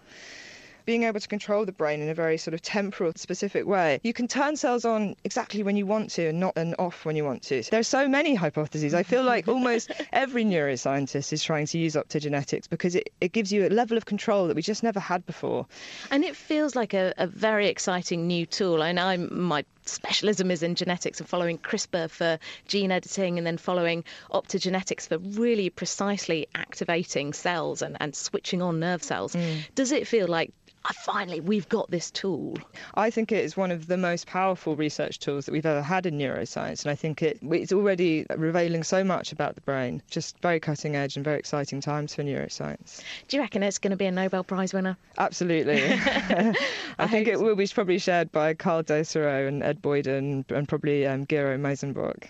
Being 0.85 1.03
able 1.03 1.19
to 1.19 1.27
control 1.27 1.65
the 1.65 1.71
brain 1.71 2.01
in 2.01 2.09
a 2.09 2.13
very 2.13 2.37
sort 2.37 2.53
of 2.53 2.61
temporal, 2.61 3.11
specific 3.15 3.65
way. 3.65 3.99
You 4.03 4.13
can 4.13 4.27
turn 4.27 4.55
cells 4.55 4.85
on 4.85 5.15
exactly 5.23 5.63
when 5.63 5.77
you 5.77 5.85
want 5.85 6.09
to 6.11 6.27
and 6.27 6.39
not 6.39 6.53
and 6.55 6.75
off 6.79 7.05
when 7.05 7.15
you 7.15 7.23
want 7.25 7.43
to. 7.43 7.63
There 7.63 7.79
are 7.79 7.83
so 7.83 8.07
many 8.07 8.35
hypotheses. 8.35 8.93
I 8.93 9.03
feel 9.03 9.23
like 9.23 9.47
almost 9.47 9.91
every 10.13 10.43
neuroscientist 10.45 11.33
is 11.33 11.43
trying 11.43 11.65
to 11.67 11.77
use 11.77 11.95
optogenetics 11.95 12.69
because 12.69 12.95
it, 12.95 13.09
it 13.21 13.31
gives 13.31 13.51
you 13.51 13.67
a 13.67 13.69
level 13.69 13.97
of 13.97 14.05
control 14.05 14.47
that 14.47 14.55
we 14.55 14.61
just 14.61 14.83
never 14.83 14.99
had 14.99 15.25
before. 15.25 15.65
And 16.09 16.23
it 16.23 16.35
feels 16.35 16.75
like 16.75 16.93
a, 16.93 17.13
a 17.17 17.27
very 17.27 17.67
exciting 17.67 18.27
new 18.27 18.45
tool. 18.45 18.83
And 18.83 18.99
I 18.99 19.17
my 19.17 19.65
specialism 19.85 20.51
is 20.51 20.63
in 20.63 20.75
genetics 20.75 21.19
and 21.19 21.27
following 21.27 21.57
CRISPR 21.57 22.09
for 22.09 22.39
gene 22.67 22.91
editing 22.91 23.37
and 23.37 23.47
then 23.47 23.57
following 23.57 24.03
optogenetics 24.31 25.07
for 25.07 25.17
really 25.17 25.69
precisely 25.69 26.47
activating 26.55 27.33
cells 27.33 27.81
and, 27.81 27.97
and 27.99 28.15
switching 28.15 28.61
on 28.61 28.79
nerve 28.79 29.03
cells. 29.03 29.33
Mm. 29.33 29.65
Does 29.75 29.91
it 29.91 30.07
feel 30.07 30.27
like 30.27 30.51
finally 30.93 31.39
we've 31.39 31.69
got 31.69 31.89
this 31.91 32.11
tool. 32.11 32.57
I 32.95 33.09
think 33.09 33.31
it 33.31 33.43
is 33.43 33.55
one 33.55 33.71
of 33.71 33.87
the 33.87 33.97
most 33.97 34.27
powerful 34.27 34.75
research 34.75 35.19
tools 35.19 35.45
that 35.45 35.51
we've 35.51 35.65
ever 35.65 35.81
had 35.81 36.05
in 36.05 36.17
neuroscience, 36.17 36.83
and 36.83 36.91
I 36.91 36.95
think 36.95 37.21
it, 37.21 37.39
it's 37.41 37.71
already 37.71 38.25
revealing 38.35 38.83
so 38.83 39.03
much 39.03 39.31
about 39.31 39.55
the 39.55 39.61
brain. 39.61 40.01
Just 40.09 40.39
very 40.39 40.59
cutting 40.59 40.95
edge 40.95 41.15
and 41.15 41.23
very 41.23 41.39
exciting 41.39 41.81
times 41.81 42.15
for 42.15 42.23
neuroscience. 42.23 43.01
Do 43.27 43.37
you 43.37 43.41
reckon 43.41 43.63
it's 43.63 43.79
going 43.79 43.91
to 43.91 43.97
be 43.97 44.05
a 44.05 44.11
Nobel 44.11 44.43
Prize 44.43 44.73
winner? 44.73 44.97
Absolutely. 45.17 45.81
I, 45.93 46.55
I 46.97 47.07
think 47.07 47.27
it 47.27 47.39
will 47.39 47.55
be 47.55 47.67
probably 47.67 47.99
shared 47.99 48.31
by 48.31 48.53
Karl 48.53 48.83
Deisseroth 48.83 49.47
and 49.47 49.63
Ed 49.63 49.81
Boyden 49.81 50.45
and 50.49 50.67
probably 50.67 51.05
um, 51.07 51.25
Gero 51.25 51.57
Miesenböck. 51.57 52.29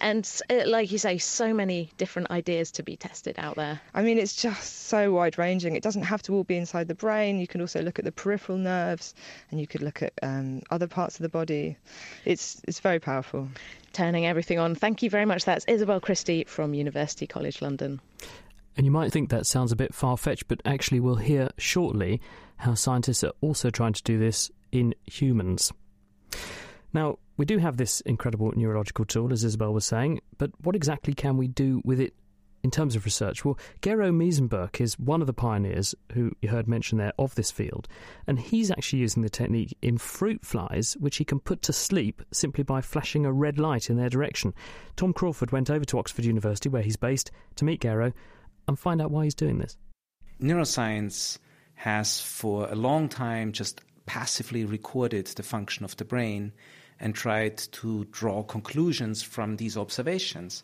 And 0.00 0.28
uh, 0.50 0.62
like 0.66 0.90
you 0.92 0.98
say, 0.98 1.18
so 1.18 1.54
many 1.54 1.90
different 1.98 2.30
ideas 2.30 2.70
to 2.72 2.82
be 2.82 2.96
tested 2.96 3.36
out 3.38 3.56
there. 3.56 3.80
I 3.94 4.02
mean, 4.02 4.18
it's 4.18 4.34
just 4.34 4.86
so 4.88 5.12
wide 5.12 5.38
ranging. 5.38 5.76
It 5.76 5.82
doesn't 5.82 6.02
have 6.02 6.22
to 6.22 6.34
all 6.34 6.44
be 6.44 6.56
inside 6.56 6.88
the 6.88 6.94
brain. 6.94 7.38
You 7.38 7.46
can 7.46 7.60
also 7.60 7.80
look 7.80 7.91
look 7.92 7.98
at 7.98 8.06
the 8.06 8.12
peripheral 8.12 8.56
nerves, 8.56 9.14
and 9.50 9.60
you 9.60 9.66
could 9.66 9.82
look 9.82 10.02
at 10.02 10.14
um, 10.22 10.62
other 10.70 10.86
parts 10.86 11.16
of 11.16 11.22
the 11.22 11.28
body. 11.28 11.76
It's 12.24 12.62
it's 12.66 12.80
very 12.80 12.98
powerful. 12.98 13.48
Turning 13.92 14.24
everything 14.24 14.58
on. 14.58 14.74
Thank 14.74 15.02
you 15.02 15.10
very 15.10 15.26
much. 15.26 15.44
That's 15.44 15.66
Isabel 15.66 16.00
Christie 16.00 16.44
from 16.44 16.72
University 16.72 17.26
College 17.26 17.60
London. 17.60 18.00
And 18.78 18.86
you 18.86 18.90
might 18.90 19.12
think 19.12 19.28
that 19.28 19.44
sounds 19.44 19.72
a 19.72 19.76
bit 19.76 19.94
far 19.94 20.16
fetched, 20.16 20.48
but 20.48 20.62
actually, 20.64 21.00
we'll 21.00 21.16
hear 21.16 21.50
shortly 21.58 22.22
how 22.56 22.72
scientists 22.72 23.22
are 23.22 23.34
also 23.42 23.68
trying 23.68 23.92
to 23.92 24.02
do 24.02 24.18
this 24.18 24.50
in 24.70 24.94
humans. 25.04 25.70
Now, 26.94 27.18
we 27.36 27.44
do 27.44 27.58
have 27.58 27.76
this 27.76 28.00
incredible 28.02 28.52
neurological 28.56 29.04
tool, 29.04 29.34
as 29.34 29.44
Isabel 29.44 29.74
was 29.74 29.84
saying, 29.84 30.22
but 30.38 30.50
what 30.62 30.74
exactly 30.74 31.12
can 31.12 31.36
we 31.36 31.48
do 31.48 31.82
with 31.84 32.00
it 32.00 32.14
in 32.62 32.70
terms 32.70 32.96
of 32.96 33.04
research? 33.04 33.44
Well, 33.44 33.58
Gero 33.80 34.10
Miesenböck 34.10 34.80
is 34.80 34.98
one 34.98 35.20
of 35.20 35.26
the 35.26 35.32
pioneers 35.32 35.94
who 36.12 36.32
you 36.40 36.48
heard 36.48 36.68
mentioned 36.68 37.00
there 37.00 37.12
of 37.18 37.34
this 37.34 37.50
field, 37.50 37.88
and 38.26 38.38
he's 38.38 38.70
actually 38.70 39.00
using 39.00 39.22
the 39.22 39.30
technique 39.30 39.76
in 39.82 39.98
fruit 39.98 40.44
flies, 40.44 40.96
which 41.00 41.16
he 41.16 41.24
can 41.24 41.40
put 41.40 41.62
to 41.62 41.72
sleep 41.72 42.22
simply 42.32 42.64
by 42.64 42.80
flashing 42.80 43.26
a 43.26 43.32
red 43.32 43.58
light 43.58 43.90
in 43.90 43.96
their 43.96 44.08
direction. 44.08 44.54
Tom 44.96 45.12
Crawford 45.12 45.52
went 45.52 45.70
over 45.70 45.84
to 45.84 45.98
Oxford 45.98 46.24
University, 46.24 46.68
where 46.68 46.82
he's 46.82 46.96
based, 46.96 47.30
to 47.56 47.64
meet 47.64 47.80
Gero 47.80 48.12
and 48.68 48.78
find 48.78 49.00
out 49.00 49.10
why 49.10 49.24
he's 49.24 49.34
doing 49.34 49.58
this. 49.58 49.76
Neuroscience 50.40 51.38
has 51.74 52.20
for 52.20 52.68
a 52.70 52.74
long 52.74 53.08
time 53.08 53.52
just 53.52 53.80
passively 54.06 54.64
recorded 54.64 55.26
the 55.26 55.42
function 55.42 55.84
of 55.84 55.96
the 55.96 56.04
brain 56.04 56.52
and 57.00 57.14
tried 57.14 57.58
to 57.58 58.04
draw 58.06 58.42
conclusions 58.42 59.22
from 59.22 59.56
these 59.56 59.76
observations. 59.76 60.62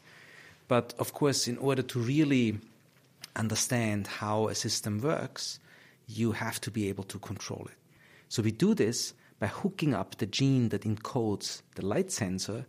But 0.68 0.94
of 0.98 1.12
course, 1.12 1.48
in 1.48 1.56
order 1.58 1.82
to 1.82 1.98
really 1.98 2.58
understand 3.34 4.06
how 4.06 4.48
a 4.48 4.54
system 4.54 5.00
works, 5.00 5.58
you 6.06 6.32
have 6.32 6.60
to 6.60 6.70
be 6.70 6.88
able 6.88 7.04
to 7.04 7.18
control 7.18 7.66
it. 7.66 7.76
So 8.28 8.42
we 8.42 8.50
do 8.50 8.74
this 8.74 9.14
by 9.38 9.46
hooking 9.46 9.94
up 9.94 10.16
the 10.16 10.26
gene 10.26 10.68
that 10.70 10.82
encodes 10.82 11.62
the 11.74 11.86
light 11.86 12.10
sensor 12.10 12.66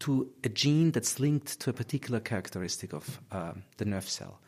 to 0.00 0.30
a 0.44 0.48
gene 0.48 0.90
that's 0.92 1.18
linked 1.18 1.58
to 1.60 1.70
a 1.70 1.72
particular 1.72 2.20
characteristic 2.20 2.92
of 2.92 3.20
uh, 3.32 3.52
the 3.78 3.84
nerve 3.84 4.08
cell. 4.08 4.40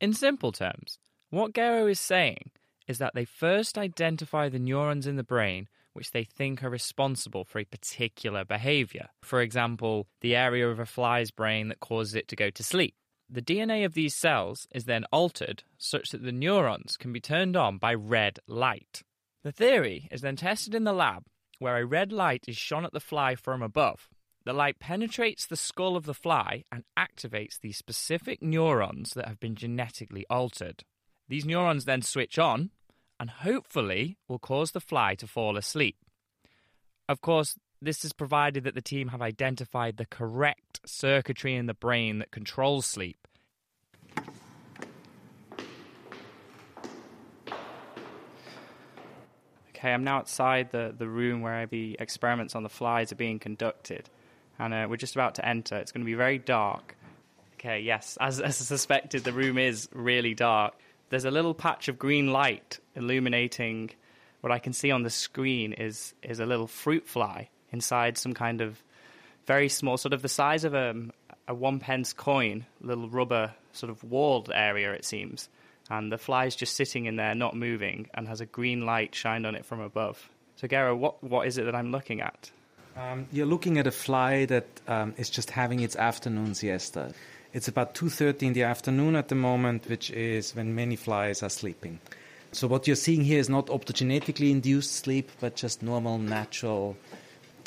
In 0.00 0.12
simple 0.12 0.52
terms, 0.52 0.98
what 1.30 1.54
Gero 1.54 1.86
is 1.86 2.00
saying 2.00 2.50
is 2.86 2.98
that 2.98 3.14
they 3.14 3.24
first 3.24 3.76
identify 3.76 4.48
the 4.48 4.58
neurons 4.58 5.06
in 5.06 5.16
the 5.16 5.24
brain 5.24 5.68
which 5.98 6.12
they 6.12 6.22
think 6.22 6.62
are 6.62 6.70
responsible 6.70 7.44
for 7.44 7.58
a 7.58 7.64
particular 7.64 8.44
behavior. 8.44 9.08
For 9.20 9.42
example, 9.42 10.06
the 10.20 10.36
area 10.36 10.70
of 10.70 10.78
a 10.78 10.86
fly's 10.86 11.32
brain 11.32 11.66
that 11.68 11.80
causes 11.80 12.14
it 12.14 12.28
to 12.28 12.36
go 12.36 12.50
to 12.50 12.62
sleep. 12.62 12.94
The 13.28 13.42
DNA 13.42 13.84
of 13.84 13.94
these 13.94 14.14
cells 14.14 14.68
is 14.72 14.84
then 14.84 15.04
altered 15.12 15.64
such 15.76 16.10
that 16.10 16.22
the 16.22 16.30
neurons 16.30 16.96
can 16.96 17.12
be 17.12 17.20
turned 17.20 17.56
on 17.56 17.78
by 17.78 17.94
red 17.94 18.38
light. 18.46 19.02
The 19.42 19.50
theory 19.50 20.08
is 20.12 20.20
then 20.20 20.36
tested 20.36 20.72
in 20.72 20.84
the 20.84 20.92
lab, 20.92 21.24
where 21.58 21.78
a 21.78 21.84
red 21.84 22.12
light 22.12 22.44
is 22.46 22.56
shone 22.56 22.84
at 22.84 22.92
the 22.92 23.00
fly 23.00 23.34
from 23.34 23.60
above. 23.60 24.08
The 24.44 24.52
light 24.52 24.78
penetrates 24.78 25.46
the 25.46 25.56
skull 25.56 25.96
of 25.96 26.06
the 26.06 26.14
fly 26.14 26.62
and 26.70 26.84
activates 26.96 27.60
the 27.60 27.72
specific 27.72 28.40
neurons 28.40 29.14
that 29.14 29.26
have 29.26 29.40
been 29.40 29.56
genetically 29.56 30.24
altered. 30.30 30.84
These 31.28 31.44
neurons 31.44 31.86
then 31.86 32.02
switch 32.02 32.38
on, 32.38 32.70
and 33.20 33.30
hopefully 33.30 34.16
will 34.28 34.38
cause 34.38 34.72
the 34.72 34.80
fly 34.80 35.14
to 35.16 35.26
fall 35.26 35.56
asleep. 35.56 35.96
Of 37.08 37.20
course, 37.20 37.56
this 37.80 38.04
is 38.04 38.12
provided 38.12 38.64
that 38.64 38.74
the 38.74 38.82
team 38.82 39.08
have 39.08 39.22
identified 39.22 39.96
the 39.96 40.06
correct 40.06 40.80
circuitry 40.84 41.54
in 41.54 41.66
the 41.66 41.74
brain 41.74 42.18
that 42.18 42.30
controls 42.30 42.86
sleep. 42.86 43.26
Okay, 49.70 49.92
I'm 49.92 50.02
now 50.02 50.18
outside 50.18 50.72
the, 50.72 50.92
the 50.96 51.06
room 51.06 51.40
where 51.40 51.66
the 51.66 51.96
experiments 52.00 52.56
on 52.56 52.64
the 52.64 52.68
flies 52.68 53.12
are 53.12 53.16
being 53.16 53.38
conducted, 53.38 54.10
and 54.58 54.74
uh, 54.74 54.86
we're 54.90 54.96
just 54.96 55.14
about 55.14 55.36
to 55.36 55.48
enter. 55.48 55.76
It's 55.76 55.92
going 55.92 56.02
to 56.02 56.06
be 56.06 56.14
very 56.14 56.38
dark. 56.38 56.96
Okay, 57.54 57.80
yes, 57.80 58.18
as, 58.20 58.40
as 58.40 58.56
suspected, 58.56 59.22
the 59.22 59.32
room 59.32 59.56
is 59.56 59.88
really 59.92 60.34
dark 60.34 60.74
there's 61.10 61.24
a 61.24 61.30
little 61.30 61.54
patch 61.54 61.88
of 61.88 61.98
green 61.98 62.32
light 62.32 62.78
illuminating 62.94 63.90
what 64.40 64.52
I 64.52 64.58
can 64.58 64.72
see 64.72 64.90
on 64.90 65.02
the 65.02 65.10
screen 65.10 65.72
is 65.72 66.14
is 66.22 66.40
a 66.40 66.46
little 66.46 66.66
fruit 66.66 67.08
fly 67.08 67.48
inside 67.70 68.16
some 68.16 68.34
kind 68.34 68.60
of 68.60 68.82
very 69.48 69.70
small, 69.70 69.96
sort 69.96 70.12
of 70.12 70.22
the 70.22 70.28
size 70.28 70.64
of 70.64 70.74
a, 70.74 70.94
a 71.48 71.54
one 71.54 71.80
pence 71.80 72.12
coin, 72.12 72.66
little 72.82 73.08
rubber 73.08 73.54
sort 73.72 73.90
of 73.90 74.04
walled 74.04 74.50
area, 74.54 74.92
it 74.92 75.04
seems. 75.04 75.48
And 75.90 76.12
the 76.12 76.18
fly 76.18 76.44
is 76.44 76.54
just 76.54 76.76
sitting 76.76 77.06
in 77.06 77.16
there, 77.16 77.34
not 77.34 77.56
moving, 77.56 78.08
and 78.12 78.28
has 78.28 78.42
a 78.42 78.46
green 78.46 78.84
light 78.84 79.14
shined 79.14 79.46
on 79.46 79.54
it 79.54 79.64
from 79.64 79.80
above. 79.80 80.28
So, 80.56 80.68
Gero, 80.68 80.94
what, 80.94 81.24
what 81.24 81.46
is 81.46 81.56
it 81.56 81.64
that 81.64 81.74
I'm 81.74 81.90
looking 81.90 82.20
at? 82.20 82.50
Um, 82.94 83.26
you're 83.32 83.46
looking 83.46 83.78
at 83.78 83.86
a 83.86 83.90
fly 83.90 84.44
that 84.46 84.66
um, 84.86 85.14
is 85.16 85.30
just 85.30 85.50
having 85.50 85.80
its 85.80 85.96
afternoon 85.96 86.54
siesta. 86.54 87.14
It's 87.58 87.66
about 87.66 87.92
2:30 87.92 88.46
in 88.46 88.52
the 88.52 88.62
afternoon 88.62 89.16
at 89.16 89.26
the 89.26 89.34
moment, 89.34 89.88
which 89.88 90.12
is 90.12 90.54
when 90.54 90.76
many 90.76 90.94
flies 90.94 91.42
are 91.42 91.50
sleeping. 91.50 91.98
So 92.52 92.68
what 92.68 92.86
you're 92.86 92.94
seeing 92.94 93.24
here 93.24 93.40
is 93.40 93.48
not 93.48 93.66
optogenetically 93.66 94.52
induced 94.52 94.92
sleep, 94.94 95.32
but 95.40 95.56
just 95.56 95.82
normal, 95.82 96.18
natural 96.18 96.96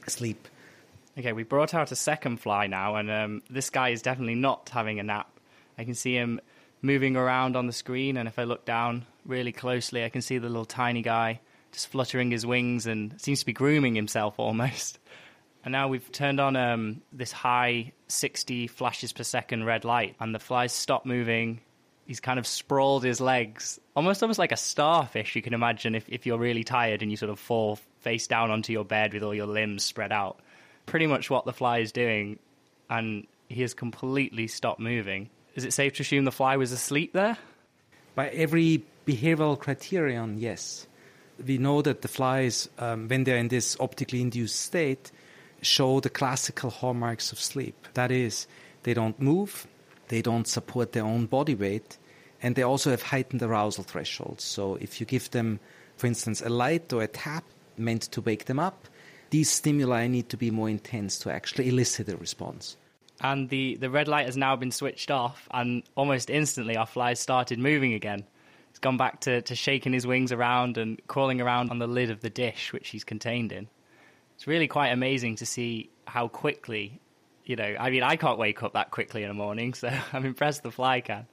sleep. 0.07 0.47
Okay, 1.19 1.33
we 1.33 1.43
brought 1.43 1.73
out 1.73 1.91
a 1.91 1.97
second 1.97 2.37
fly 2.37 2.67
now, 2.67 2.95
and 2.95 3.11
um, 3.11 3.41
this 3.49 3.69
guy 3.69 3.89
is 3.89 4.01
definitely 4.01 4.35
not 4.35 4.69
having 4.69 4.97
a 4.97 5.03
nap. 5.03 5.29
I 5.77 5.83
can 5.83 5.95
see 5.95 6.13
him 6.13 6.39
moving 6.81 7.17
around 7.17 7.57
on 7.57 7.67
the 7.67 7.73
screen, 7.73 8.15
and 8.15 8.29
if 8.29 8.39
I 8.39 8.45
look 8.45 8.63
down 8.63 9.05
really 9.25 9.51
closely, 9.51 10.05
I 10.05 10.09
can 10.09 10.21
see 10.21 10.37
the 10.37 10.47
little 10.47 10.63
tiny 10.63 11.01
guy 11.01 11.41
just 11.73 11.89
fluttering 11.89 12.31
his 12.31 12.45
wings 12.45 12.87
and 12.87 13.19
seems 13.19 13.41
to 13.41 13.45
be 13.45 13.51
grooming 13.51 13.95
himself 13.95 14.35
almost. 14.39 14.99
And 15.63 15.71
now 15.71 15.87
we've 15.87 16.11
turned 16.11 16.39
on 16.39 16.55
um, 16.55 17.01
this 17.13 17.31
high 17.31 17.93
60 18.07 18.67
flashes 18.67 19.13
per 19.13 19.23
second 19.23 19.65
red 19.65 19.85
light, 19.85 20.15
and 20.19 20.33
the 20.33 20.39
flies 20.39 20.73
stop 20.73 21.05
moving. 21.05 21.61
He's 22.07 22.19
kind 22.19 22.39
of 22.39 22.47
sprawled 22.47 23.03
his 23.03 23.21
legs, 23.21 23.79
almost 23.95 24.23
almost 24.23 24.39
like 24.39 24.51
a 24.51 24.57
starfish. 24.57 25.35
You 25.35 25.41
can 25.41 25.53
imagine 25.53 25.95
if, 25.95 26.09
if 26.09 26.25
you're 26.25 26.39
really 26.39 26.63
tired 26.63 27.01
and 27.01 27.11
you 27.11 27.17
sort 27.17 27.29
of 27.29 27.39
fall 27.39 27.77
face 27.99 28.27
down 28.27 28.49
onto 28.49 28.73
your 28.73 28.83
bed 28.83 29.13
with 29.13 29.23
all 29.23 29.35
your 29.35 29.45
limbs 29.45 29.83
spread 29.83 30.11
out. 30.11 30.39
Pretty 30.87 31.07
much 31.07 31.29
what 31.29 31.45
the 31.45 31.53
fly 31.53 31.77
is 31.77 31.91
doing, 31.91 32.39
and 32.89 33.27
he 33.47 33.61
has 33.61 33.73
completely 33.73 34.47
stopped 34.47 34.79
moving. 34.79 35.29
Is 35.55 35.63
it 35.63 35.73
safe 35.73 35.93
to 35.93 36.01
assume 36.01 36.25
the 36.25 36.31
fly 36.31 36.57
was 36.57 36.71
asleep 36.71 37.13
there? 37.13 37.37
By 38.15 38.29
every 38.29 38.83
behavioral 39.05 39.59
criterion, 39.59 40.37
yes. 40.37 40.87
We 41.45 41.57
know 41.57 41.81
that 41.81 42.01
the 42.01 42.07
flies, 42.07 42.69
um, 42.77 43.07
when 43.07 43.23
they're 43.23 43.37
in 43.37 43.47
this 43.47 43.77
optically 43.79 44.21
induced 44.21 44.59
state, 44.59 45.11
show 45.61 45.99
the 45.99 46.09
classical 46.09 46.69
hallmarks 46.69 47.31
of 47.31 47.39
sleep. 47.39 47.87
That 47.93 48.11
is, 48.11 48.47
they 48.83 48.93
don't 48.93 49.19
move, 49.19 49.67
they 50.07 50.21
don't 50.21 50.47
support 50.47 50.91
their 50.91 51.05
own 51.05 51.25
body 51.25 51.55
weight, 51.55 51.97
and 52.41 52.55
they 52.55 52.63
also 52.63 52.89
have 52.89 53.03
heightened 53.03 53.43
arousal 53.43 53.83
thresholds. 53.83 54.43
So 54.43 54.75
if 54.75 54.99
you 54.99 55.05
give 55.05 55.29
them, 55.31 55.59
for 55.97 56.07
instance, 56.07 56.41
a 56.41 56.49
light 56.49 56.91
or 56.91 57.03
a 57.03 57.07
tap 57.07 57.43
meant 57.77 58.03
to 58.03 58.21
wake 58.21 58.45
them 58.45 58.59
up, 58.59 58.87
these 59.29 59.49
stimuli 59.49 60.07
need 60.07 60.29
to 60.29 60.37
be 60.37 60.51
more 60.51 60.69
intense 60.69 61.17
to 61.19 61.31
actually 61.31 61.69
elicit 61.69 62.09
a 62.09 62.17
response. 62.17 62.75
And 63.21 63.49
the, 63.49 63.75
the 63.75 63.89
red 63.89 64.07
light 64.07 64.25
has 64.25 64.35
now 64.35 64.55
been 64.55 64.71
switched 64.71 65.11
off, 65.11 65.47
and 65.51 65.83
almost 65.95 66.29
instantly 66.29 66.75
our 66.75 66.87
flies 66.87 67.19
started 67.19 67.59
moving 67.59 67.93
again. 67.93 68.25
He's 68.69 68.79
gone 68.79 68.97
back 68.97 69.21
to, 69.21 69.41
to 69.43 69.55
shaking 69.55 69.93
his 69.93 70.07
wings 70.07 70.31
around 70.31 70.77
and 70.77 70.99
crawling 71.07 71.39
around 71.39 71.69
on 71.69 71.79
the 71.79 71.87
lid 71.87 72.09
of 72.09 72.21
the 72.21 72.29
dish 72.29 72.73
which 72.73 72.89
he's 72.89 73.03
contained 73.03 73.51
in. 73.51 73.67
It's 74.41 74.47
really 74.47 74.67
quite 74.67 74.87
amazing 74.87 75.35
to 75.35 75.45
see 75.45 75.91
how 76.07 76.27
quickly, 76.27 76.99
you 77.45 77.55
know, 77.55 77.75
I 77.79 77.91
mean, 77.91 78.01
I 78.01 78.15
can't 78.15 78.39
wake 78.39 78.63
up 78.63 78.73
that 78.73 78.89
quickly 78.89 79.21
in 79.21 79.27
the 79.27 79.35
morning, 79.35 79.75
so 79.75 79.87
I'm 80.13 80.25
impressed 80.25 80.63
the 80.63 80.71
fly 80.71 80.99
can. 81.01 81.27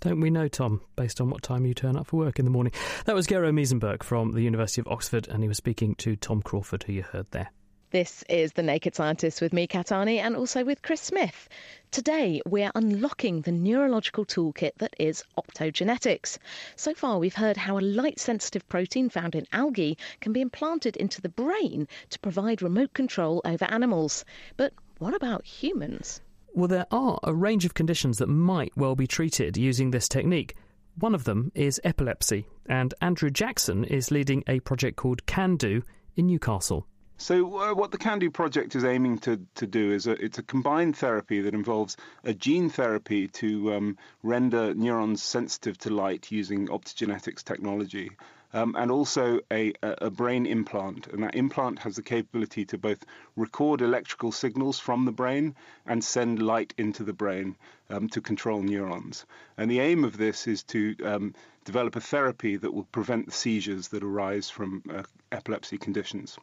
Don't 0.00 0.18
we 0.18 0.30
know, 0.30 0.48
Tom, 0.48 0.80
based 0.96 1.20
on 1.20 1.28
what 1.28 1.42
time 1.42 1.66
you 1.66 1.74
turn 1.74 1.98
up 1.98 2.06
for 2.06 2.16
work 2.16 2.38
in 2.38 2.46
the 2.46 2.50
morning? 2.50 2.72
That 3.04 3.14
was 3.14 3.26
Gero 3.26 3.52
Miesenböck 3.52 4.02
from 4.02 4.32
the 4.32 4.40
University 4.40 4.80
of 4.80 4.88
Oxford, 4.88 5.28
and 5.28 5.42
he 5.42 5.48
was 5.48 5.58
speaking 5.58 5.94
to 5.96 6.16
Tom 6.16 6.40
Crawford, 6.40 6.84
who 6.84 6.94
you 6.94 7.02
heard 7.02 7.30
there. 7.32 7.50
This 7.92 8.22
is 8.28 8.52
The 8.52 8.62
Naked 8.62 8.94
Scientist 8.94 9.40
with 9.40 9.52
me, 9.52 9.66
Kat 9.66 9.88
Arney, 9.88 10.18
and 10.18 10.36
also 10.36 10.64
with 10.64 10.80
Chris 10.80 11.00
Smith. 11.00 11.48
Today, 11.90 12.40
we're 12.46 12.70
unlocking 12.76 13.40
the 13.40 13.50
neurological 13.50 14.24
toolkit 14.24 14.76
that 14.78 14.94
is 15.00 15.24
optogenetics. 15.36 16.38
So 16.76 16.94
far, 16.94 17.18
we've 17.18 17.34
heard 17.34 17.56
how 17.56 17.78
a 17.78 17.80
light 17.80 18.20
sensitive 18.20 18.68
protein 18.68 19.08
found 19.08 19.34
in 19.34 19.48
algae 19.52 19.98
can 20.20 20.32
be 20.32 20.40
implanted 20.40 20.96
into 20.98 21.20
the 21.20 21.28
brain 21.28 21.88
to 22.10 22.20
provide 22.20 22.62
remote 22.62 22.94
control 22.94 23.42
over 23.44 23.64
animals. 23.64 24.24
But 24.56 24.72
what 24.98 25.12
about 25.12 25.44
humans? 25.44 26.20
Well, 26.54 26.68
there 26.68 26.86
are 26.92 27.18
a 27.24 27.34
range 27.34 27.64
of 27.64 27.74
conditions 27.74 28.18
that 28.18 28.28
might 28.28 28.76
well 28.76 28.94
be 28.94 29.08
treated 29.08 29.56
using 29.56 29.90
this 29.90 30.08
technique. 30.08 30.54
One 30.94 31.12
of 31.16 31.24
them 31.24 31.50
is 31.56 31.80
epilepsy, 31.82 32.46
and 32.66 32.94
Andrew 33.00 33.30
Jackson 33.30 33.82
is 33.82 34.12
leading 34.12 34.44
a 34.46 34.60
project 34.60 34.96
called 34.96 35.26
CanDo 35.26 35.82
in 36.14 36.28
Newcastle. 36.28 36.86
So, 37.20 37.58
uh, 37.58 37.74
what 37.74 37.90
the 37.90 37.98
CanDo 37.98 38.32
project 38.32 38.74
is 38.74 38.82
aiming 38.82 39.18
to, 39.18 39.46
to 39.56 39.66
do 39.66 39.92
is 39.92 40.06
a, 40.06 40.12
it's 40.12 40.38
a 40.38 40.42
combined 40.42 40.96
therapy 40.96 41.42
that 41.42 41.52
involves 41.52 41.98
a 42.24 42.32
gene 42.32 42.70
therapy 42.70 43.28
to 43.28 43.74
um, 43.74 43.98
render 44.22 44.72
neurons 44.72 45.22
sensitive 45.22 45.76
to 45.80 45.90
light 45.90 46.32
using 46.32 46.68
optogenetics 46.68 47.44
technology. 47.44 48.12
Um, 48.52 48.74
and 48.76 48.90
also 48.90 49.38
a, 49.52 49.72
a, 49.82 50.10
brain 50.10 50.44
implant. 50.44 51.06
And 51.06 51.22
that 51.22 51.36
implant 51.36 51.78
has 51.78 51.94
the 51.94 52.02
capability 52.02 52.64
to 52.64 52.78
both 52.78 53.04
record 53.36 53.80
electrical 53.80 54.32
signals 54.32 54.80
from 54.80 55.04
the 55.04 55.12
brain 55.12 55.54
and 55.86 56.02
send 56.02 56.42
light 56.42 56.74
into 56.76 57.04
the 57.04 57.12
brain 57.12 57.54
um, 57.90 58.08
to 58.08 58.20
control 58.20 58.60
neurons. 58.60 59.24
And 59.56 59.70
the 59.70 59.78
aim 59.78 60.04
of 60.04 60.16
this 60.16 60.48
is 60.48 60.64
to 60.64 60.96
um, 61.04 61.34
develop 61.64 61.94
a 61.94 62.00
therapy 62.00 62.56
that 62.56 62.74
will 62.74 62.88
prevent 62.90 63.26
the 63.26 63.32
seizures 63.32 63.88
that 63.88 64.02
arise 64.02 64.50
from 64.50 64.82
uh, 64.92 65.02
epilepsy 65.30 65.78
conditions. 65.78 66.36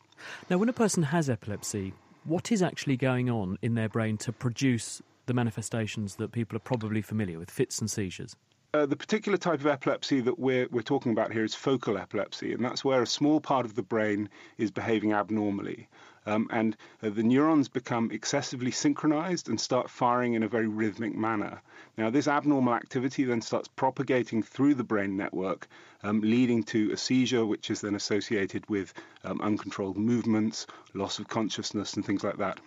Now, 0.49 0.57
when 0.57 0.69
a 0.69 0.73
person 0.73 1.03
has 1.03 1.29
epilepsy, 1.29 1.93
what 2.23 2.51
is 2.51 2.61
actually 2.61 2.97
going 2.97 3.29
on 3.29 3.57
in 3.61 3.75
their 3.75 3.89
brain 3.89 4.17
to 4.19 4.31
produce 4.31 5.01
the 5.25 5.33
manifestations 5.33 6.15
that 6.15 6.31
people 6.31 6.55
are 6.55 6.59
probably 6.61 7.01
familiar 7.01 7.39
with, 7.39 7.51
fits 7.51 7.79
and 7.79 7.89
seizures? 7.89 8.35
Uh, 8.73 8.85
the 8.85 8.95
particular 8.97 9.37
type 9.37 9.61
of 9.61 9.67
epilepsy 9.67 10.19
that 10.19 10.37
we're, 10.37 10.67
we're 10.71 10.81
talking 10.81 11.13
about 11.13 11.31
here 11.31 11.43
is 11.43 11.55
focal 11.55 11.97
epilepsy, 11.97 12.53
and 12.53 12.63
that's 12.63 12.83
where 12.83 13.01
a 13.01 13.07
small 13.07 13.39
part 13.39 13.65
of 13.65 13.75
the 13.75 13.81
brain 13.81 14.29
is 14.57 14.71
behaving 14.71 15.13
abnormally. 15.13 15.87
Um, 16.25 16.49
and 16.51 16.75
uh, 17.01 17.09
the 17.09 17.23
neurons 17.23 17.69
become 17.69 18.11
excessively 18.11 18.71
synchronized 18.71 19.47
and 19.47 19.59
start 19.59 19.89
firing 19.89 20.33
in 20.33 20.43
a 20.43 20.49
very 20.49 20.67
rhythmic 20.67 21.15
manner. 21.15 21.61
Now, 21.97 22.09
this 22.09 22.27
abnormal 22.27 22.73
activity 22.73 23.23
then 23.23 23.41
starts 23.41 23.69
propagating 23.69 24.43
through 24.43 24.75
the 24.75 24.83
brain 24.83 25.15
network, 25.15 25.69
um, 26.03 26.19
leading 26.19 26.63
to 26.63 26.91
a 26.91 26.97
seizure, 26.97 27.45
which 27.45 27.71
is 27.71 27.79
then 27.79 27.95
associated 27.95 28.69
with 28.69 28.93
um, 29.23 29.39
uncontrolled 29.39 29.97
movements, 29.97 30.67
loss 30.93 31.19
of 31.19 31.29
consciousness, 31.29 31.93
and 31.93 32.05
things 32.05 32.25
like 32.25 32.37
that. 32.37 32.59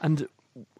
And 0.00 0.26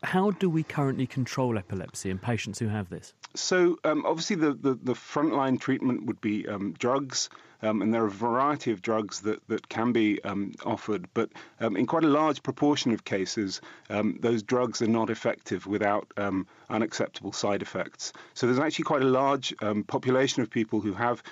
how 0.03 0.31
do 0.31 0.49
we 0.49 0.63
currently 0.63 1.07
control 1.07 1.59
epilepsy 1.59 2.11
in 2.11 2.19
patients 2.19 2.59
who 2.59 2.69
have 2.69 2.89
this? 2.89 3.13
So, 3.35 3.79
um, 3.85 4.05
obviously, 4.07 4.37
the, 4.37 4.55
the, 4.55 4.75
the, 4.75 4.95
frontline 4.95 5.61
treatment 5.61 6.07
would 6.07 6.21
be 6.21 6.49
um, 6.49 6.75
drugs, 6.79 7.29
um, 7.63 7.83
and 7.83 7.93
there 7.93 8.03
are 8.03 8.07
a 8.07 8.11
variety 8.11 8.73
of 8.73 8.81
drugs 8.83 9.21
that, 9.21 9.47
that 9.49 9.69
can 9.69 9.93
be 9.93 10.23
um, 10.25 10.55
offered. 10.65 11.07
But 11.15 11.31
um, 11.61 11.77
in 11.77 11.87
quite 11.87 12.05
a 12.05 12.09
large 12.09 12.43
proportion 12.43 12.93
of 12.93 13.05
cases, 13.05 13.61
um, 13.91 14.19
those 14.21 14.43
drugs 14.43 14.81
are 14.83 14.89
not 14.89 15.11
effective 15.11 15.67
without 15.67 16.11
unacceptable 16.71 17.33
side 17.33 17.63
effects. 17.63 18.13
So, 18.35 18.47
there's 18.47 18.59
actually 18.59 18.85
quite 18.85 19.03
a 19.03 19.07
large 19.07 19.55
population 19.87 20.43
of 20.43 20.51
people 20.51 20.81
who 20.81 20.95
have 20.95 21.23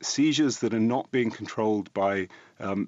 seizures 0.00 0.58
that 0.58 0.72
are 0.72 0.80
not 0.80 1.10
being 1.10 1.30
controlled 1.30 1.92
by, 1.92 2.28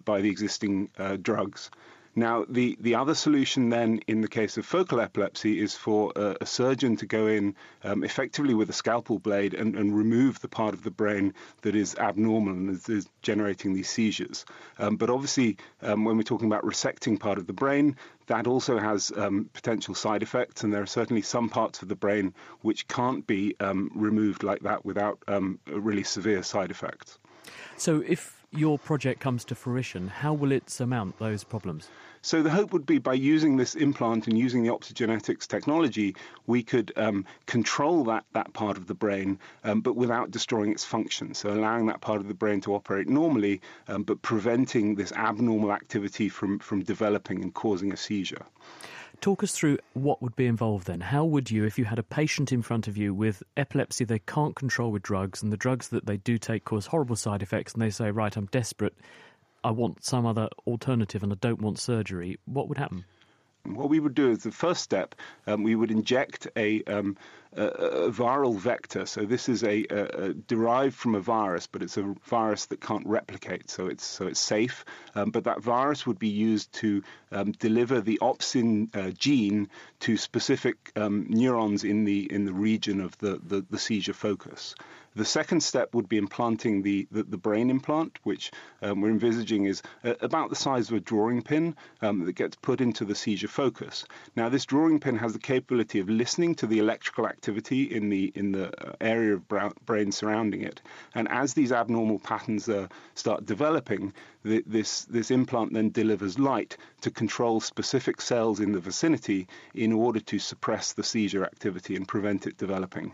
by 0.05 0.20
the 0.20 0.30
existing 0.30 0.90
uh, 0.98 1.16
drugs. 1.20 1.70
Now, 2.14 2.44
the, 2.46 2.76
the 2.78 2.94
other 2.94 3.14
solution 3.14 3.70
then 3.70 4.00
in 4.06 4.20
the 4.20 4.28
case 4.28 4.58
of 4.58 4.66
focal 4.66 5.00
epilepsy 5.00 5.58
is 5.60 5.74
for 5.74 6.12
a, 6.14 6.36
a 6.42 6.46
surgeon 6.46 6.96
to 6.96 7.06
go 7.06 7.26
in 7.26 7.54
um, 7.84 8.04
effectively 8.04 8.52
with 8.52 8.68
a 8.68 8.74
scalpel 8.74 9.18
blade 9.18 9.54
and, 9.54 9.74
and, 9.76 9.96
remove 9.96 10.40
the 10.40 10.48
part 10.48 10.74
of 10.74 10.82
the 10.82 10.90
brain 10.90 11.32
that 11.62 11.74
is 11.74 11.94
abnormal 11.96 12.52
and 12.52 12.70
is, 12.70 12.88
is 12.88 13.08
generating 13.22 13.72
these 13.72 13.88
seizures. 13.88 14.44
Um, 14.78 14.96
but 14.96 15.08
obviously, 15.08 15.56
um, 15.80 16.04
when 16.04 16.16
we're 16.16 16.22
talking 16.22 16.48
about 16.48 16.64
resecting 16.64 17.18
part 17.18 17.38
of 17.38 17.46
the 17.46 17.52
brain, 17.52 17.96
that 18.26 18.46
also 18.46 18.78
has 18.78 19.10
um, 19.16 19.48
potential 19.52 19.94
side 19.94 20.22
effects, 20.22 20.64
and 20.64 20.72
there 20.72 20.82
are 20.82 20.86
certainly 20.86 21.22
some 21.22 21.48
parts 21.48 21.82
of 21.82 21.88
the 21.88 21.96
brain 21.96 22.34
which 22.60 22.88
can't 22.88 23.26
be 23.26 23.56
um, 23.60 23.90
removed 23.94 24.42
like 24.42 24.60
that 24.60 24.84
without 24.84 25.18
um, 25.28 25.58
really 25.66 26.04
severe 26.04 26.42
side 26.42 26.70
effects. 26.70 27.18
So, 27.76 28.02
if 28.06 28.41
your 28.53 28.78
project 28.78 29.20
comes 29.20 29.44
to 29.46 29.55
fruition, 29.55 30.09
how 30.09 30.32
will 30.32 30.53
it 30.53 30.68
surmount 30.68 31.18
those 31.18 31.42
problems? 31.42 31.88
So 32.24 32.40
the 32.40 32.50
hope 32.50 32.72
would 32.72 32.86
be 32.86 32.98
by 32.98 33.14
using 33.14 33.57
this 33.57 33.74
implant 33.74 34.28
and 34.28 34.38
using 34.38 34.62
the 34.62 34.68
optogenetics 34.68 35.48
technology, 35.48 36.14
we 36.46 36.62
could 36.62 36.92
um, 36.96 37.24
control 37.46 38.05
that, 38.05 38.24
that 38.32 38.53
part 38.53 38.76
of 38.76 38.86
the 38.86 38.94
brain, 38.94 39.40
um, 39.64 39.80
but 39.80 39.96
without 39.96 40.30
destroying 40.30 40.70
its 40.70 40.84
function. 40.84 41.34
So 41.34 41.50
allowing 41.50 41.86
that 41.86 42.00
part 42.00 42.20
of 42.20 42.28
the 42.28 42.34
brain 42.34 42.61
to 42.61 42.74
operate 42.74 43.09
normally, 43.09 43.61
um, 43.88 44.05
but 44.05 44.22
preventing 44.22 44.94
this 44.94 45.11
abnormal 45.12 45.72
activity 45.72 46.28
from, 46.28 46.61
from 46.61 46.84
developing 46.84 47.42
and 47.42 47.53
causing 47.53 47.92
a 47.92 47.96
seizure. 47.96 48.46
Talk 49.22 49.44
us 49.44 49.52
through 49.52 49.78
what 49.94 50.20
would 50.20 50.34
be 50.34 50.46
involved 50.46 50.88
then. 50.88 51.00
How 51.00 51.24
would 51.24 51.48
you, 51.48 51.64
if 51.64 51.78
you 51.78 51.84
had 51.84 52.00
a 52.00 52.02
patient 52.02 52.50
in 52.50 52.60
front 52.60 52.88
of 52.88 52.96
you 52.96 53.14
with 53.14 53.40
epilepsy 53.56 54.04
they 54.04 54.18
can't 54.18 54.56
control 54.56 54.90
with 54.90 55.04
drugs, 55.04 55.44
and 55.44 55.52
the 55.52 55.56
drugs 55.56 55.90
that 55.90 56.06
they 56.06 56.16
do 56.16 56.38
take 56.38 56.64
cause 56.64 56.86
horrible 56.86 57.14
side 57.14 57.40
effects, 57.40 57.72
and 57.72 57.80
they 57.80 57.90
say, 57.90 58.10
right, 58.10 58.36
I'm 58.36 58.46
desperate, 58.46 58.94
I 59.62 59.70
want 59.70 60.04
some 60.04 60.26
other 60.26 60.48
alternative, 60.66 61.22
and 61.22 61.32
I 61.32 61.36
don't 61.40 61.62
want 61.62 61.78
surgery, 61.78 62.40
what 62.46 62.68
would 62.68 62.78
happen? 62.78 63.04
What 63.64 63.88
we 63.88 64.00
would 64.00 64.14
do 64.14 64.30
is 64.30 64.42
the 64.42 64.50
first 64.50 64.82
step, 64.82 65.14
um, 65.46 65.62
we 65.62 65.76
would 65.76 65.90
inject 65.90 66.48
a, 66.56 66.82
um, 66.84 67.16
a, 67.56 67.64
a, 67.64 68.10
viral 68.10 68.56
vector. 68.56 69.06
So 69.06 69.24
this 69.24 69.48
is 69.48 69.62
a, 69.62 69.84
a, 69.88 70.32
derived 70.34 70.96
from 70.96 71.14
a 71.14 71.20
virus, 71.20 71.68
but 71.68 71.82
it's 71.82 71.96
a 71.96 72.14
virus 72.24 72.66
that 72.66 72.80
can't 72.80 73.06
replicate. 73.06 73.70
So 73.70 73.86
it's 73.86 74.04
so 74.04 74.26
it's 74.26 74.40
safe. 74.40 74.84
Um, 75.14 75.30
but 75.30 75.44
that 75.44 75.62
virus 75.62 76.06
would 76.06 76.18
be 76.18 76.28
used 76.28 76.72
to 76.74 77.04
um, 77.30 77.52
deliver 77.52 78.00
the 78.00 78.18
opsin 78.20 78.94
uh, 78.96 79.10
gene 79.10 79.68
to 80.00 80.16
specific 80.16 80.90
um, 80.96 81.26
neurons 81.28 81.84
in 81.84 82.04
the 82.04 82.32
in 82.32 82.44
the 82.44 82.52
region 82.52 83.00
of 83.00 83.16
the, 83.18 83.40
the, 83.44 83.64
the 83.70 83.78
seizure 83.78 84.14
focus. 84.14 84.74
The 85.14 85.24
second 85.26 85.62
step 85.62 85.94
would 85.94 86.08
be 86.08 86.16
implanting 86.16 86.80
the, 86.82 87.06
the, 87.10 87.22
the 87.24 87.36
brain 87.36 87.68
implant, 87.68 88.18
which 88.22 88.50
um, 88.80 89.02
we're 89.02 89.10
envisaging 89.10 89.66
is 89.66 89.82
uh, 90.04 90.14
about 90.20 90.48
the 90.48 90.56
size 90.56 90.88
of 90.88 90.96
a 90.96 91.00
drawing 91.00 91.42
pin 91.42 91.76
um, 92.00 92.24
that 92.24 92.32
gets 92.32 92.56
put 92.56 92.80
into 92.80 93.04
the 93.04 93.14
seizure 93.14 93.48
focus. 93.48 94.06
Now, 94.36 94.48
this 94.48 94.64
drawing 94.64 95.00
pin 95.00 95.16
has 95.18 95.34
the 95.34 95.38
capability 95.38 95.98
of 95.98 96.08
listening 96.08 96.54
to 96.56 96.66
the 96.66 96.78
electrical 96.78 97.26
activity 97.26 97.82
in 97.82 98.08
the 98.08 98.32
in 98.34 98.52
the 98.52 98.68
uh, 98.68 98.94
area 99.02 99.34
of 99.34 99.46
brain 99.84 100.12
surrounding 100.12 100.62
it, 100.62 100.80
and 101.14 101.28
as 101.28 101.52
these 101.52 101.72
abnormal 101.72 102.18
patterns 102.18 102.68
uh, 102.68 102.88
start 103.14 103.44
developing, 103.44 104.14
the, 104.44 104.64
this 104.66 105.04
this 105.04 105.30
implant 105.30 105.74
then 105.74 105.90
delivers 105.90 106.38
light 106.38 106.76
to 107.02 107.10
control 107.10 107.60
specific 107.60 108.20
cells 108.20 108.60
in 108.60 108.72
the 108.72 108.80
vicinity 108.80 109.46
in 109.74 109.92
order 109.92 110.20
to 110.20 110.38
suppress 110.38 110.94
the 110.94 111.04
seizure 111.04 111.44
activity 111.44 111.96
and 111.96 112.08
prevent 112.08 112.46
it 112.46 112.56
developing. 112.56 113.12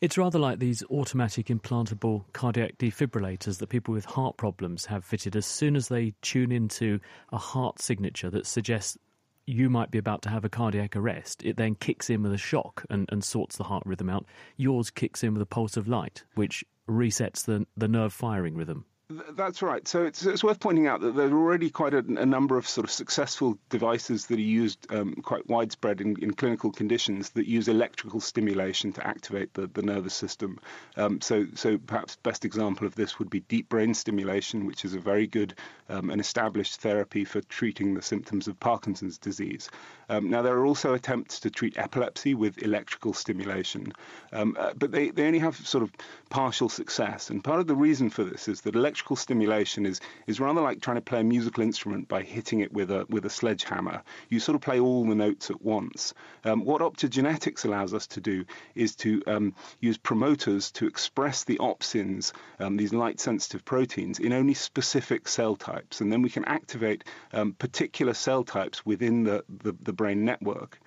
It's 0.00 0.18
rather 0.18 0.38
like 0.38 0.58
these 0.58 0.82
automatic 0.90 1.46
implantable 1.46 2.24
cardiac 2.32 2.78
defibrillators 2.78 3.58
that 3.58 3.68
people 3.68 3.94
with 3.94 4.04
heart 4.04 4.36
problems 4.36 4.86
have 4.86 5.04
fitted 5.04 5.36
as 5.36 5.46
soon 5.46 5.76
as 5.76 5.88
they 5.88 6.14
tune 6.22 6.52
into 6.52 7.00
a 7.32 7.38
heart 7.38 7.80
signature 7.80 8.30
that 8.30 8.46
suggests 8.46 8.98
you 9.46 9.70
might 9.70 9.90
be 9.90 9.98
about 9.98 10.20
to 10.22 10.28
have 10.28 10.44
a 10.44 10.48
cardiac 10.48 10.94
arrest. 10.94 11.42
It 11.42 11.56
then 11.56 11.74
kicks 11.74 12.10
in 12.10 12.22
with 12.22 12.34
a 12.34 12.38
shock 12.38 12.84
and, 12.90 13.08
and 13.10 13.24
sorts 13.24 13.56
the 13.56 13.64
heart 13.64 13.82
rhythm 13.86 14.10
out. 14.10 14.26
Yours 14.56 14.90
kicks 14.90 15.24
in 15.24 15.32
with 15.32 15.42
a 15.42 15.46
pulse 15.46 15.76
of 15.76 15.88
light, 15.88 16.24
which 16.34 16.64
resets 16.88 17.44
the, 17.44 17.66
the 17.76 17.88
nerve 17.88 18.12
firing 18.12 18.56
rhythm. 18.56 18.84
That's 19.10 19.62
right. 19.62 19.88
So 19.88 20.04
it's, 20.04 20.26
it's 20.26 20.44
worth 20.44 20.60
pointing 20.60 20.86
out 20.86 21.00
that 21.00 21.16
there 21.16 21.28
are 21.28 21.32
already 21.32 21.70
quite 21.70 21.94
a, 21.94 21.98
a 21.98 22.26
number 22.26 22.58
of 22.58 22.68
sort 22.68 22.84
of 22.84 22.90
successful 22.90 23.58
devices 23.70 24.26
that 24.26 24.38
are 24.38 24.42
used 24.42 24.86
um, 24.92 25.14
quite 25.22 25.48
widespread 25.48 26.02
in, 26.02 26.22
in, 26.22 26.34
clinical 26.34 26.70
conditions 26.70 27.30
that 27.30 27.46
use 27.46 27.68
electrical 27.68 28.20
stimulation 28.20 28.92
to 28.92 29.06
activate 29.06 29.54
the, 29.54 29.66
the 29.68 29.80
nervous 29.80 30.12
system. 30.12 30.60
Um, 30.98 31.22
so, 31.22 31.46
so 31.54 31.78
perhaps 31.78 32.16
best 32.16 32.44
example 32.44 32.86
of 32.86 32.96
this 32.96 33.18
would 33.18 33.30
be 33.30 33.40
deep 33.40 33.70
brain 33.70 33.94
stimulation, 33.94 34.66
which 34.66 34.84
is 34.84 34.92
a 34.92 35.00
very 35.00 35.26
good 35.26 35.54
um, 35.88 36.10
and 36.10 36.20
established 36.20 36.82
therapy 36.82 37.24
for 37.24 37.40
treating 37.40 37.94
the 37.94 38.02
symptoms 38.02 38.46
of 38.46 38.60
Parkinson's 38.60 39.16
disease. 39.16 39.70
Um, 40.10 40.28
now, 40.28 40.42
there 40.42 40.56
are 40.56 40.66
also 40.66 40.92
attempts 40.92 41.40
to 41.40 41.50
treat 41.50 41.78
epilepsy 41.78 42.34
with 42.34 42.62
electrical 42.62 43.14
stimulation, 43.14 43.94
um, 44.34 44.54
uh, 44.58 44.72
but 44.76 44.90
they, 44.92 45.10
they 45.10 45.26
only 45.26 45.38
have 45.38 45.56
sort 45.66 45.82
of 45.82 45.92
partial 46.28 46.68
success. 46.68 47.30
And 47.30 47.42
part 47.42 47.60
of 47.60 47.66
the 47.66 47.74
reason 47.74 48.10
for 48.10 48.22
this 48.22 48.48
is 48.48 48.60
that 48.62 48.74
electrical 48.74 48.97
stimulation 49.16 49.86
is, 49.86 50.00
is 50.26 50.40
rather 50.40 50.60
like 50.60 50.80
trying 50.80 50.96
to 50.96 51.02
play 51.02 51.20
a 51.20 51.24
musical 51.24 51.62
instrument 51.62 52.08
by 52.08 52.22
hitting 52.22 52.60
it 52.60 52.72
with 52.72 52.90
a, 52.90 53.06
with 53.08 53.24
a 53.24 53.30
sledgehammer. 53.30 54.02
You 54.28 54.40
sort 54.40 54.56
of 54.56 54.62
play 54.62 54.80
all 54.80 55.04
the 55.06 55.14
notes 55.14 55.50
at 55.50 55.62
once. 55.62 56.14
Um, 56.44 56.64
what 56.64 56.82
optogenetics 56.82 57.64
allows 57.64 57.94
us 57.94 58.06
to 58.08 58.20
do 58.20 58.44
is 58.74 58.94
to 58.96 59.22
um, 59.26 59.54
use 59.80 59.98
promoters 59.98 60.70
to 60.72 60.86
express 60.86 61.44
the 61.44 61.58
opsins, 61.58 62.32
um, 62.58 62.76
these 62.76 62.92
light 62.92 63.20
sensitive 63.20 63.64
proteins, 63.64 64.18
in 64.18 64.32
only 64.32 64.54
specific 64.54 65.28
cell 65.28 65.56
types. 65.56 66.00
And 66.00 66.12
then 66.12 66.22
we 66.22 66.30
can 66.30 66.44
activate 66.44 67.04
um, 67.32 67.52
particular 67.52 68.14
cell 68.14 68.44
types 68.44 68.84
within 68.84 69.24
the, 69.24 69.44
the, 69.62 69.74
the 69.82 69.92
brain 69.92 70.24
network. 70.24 70.80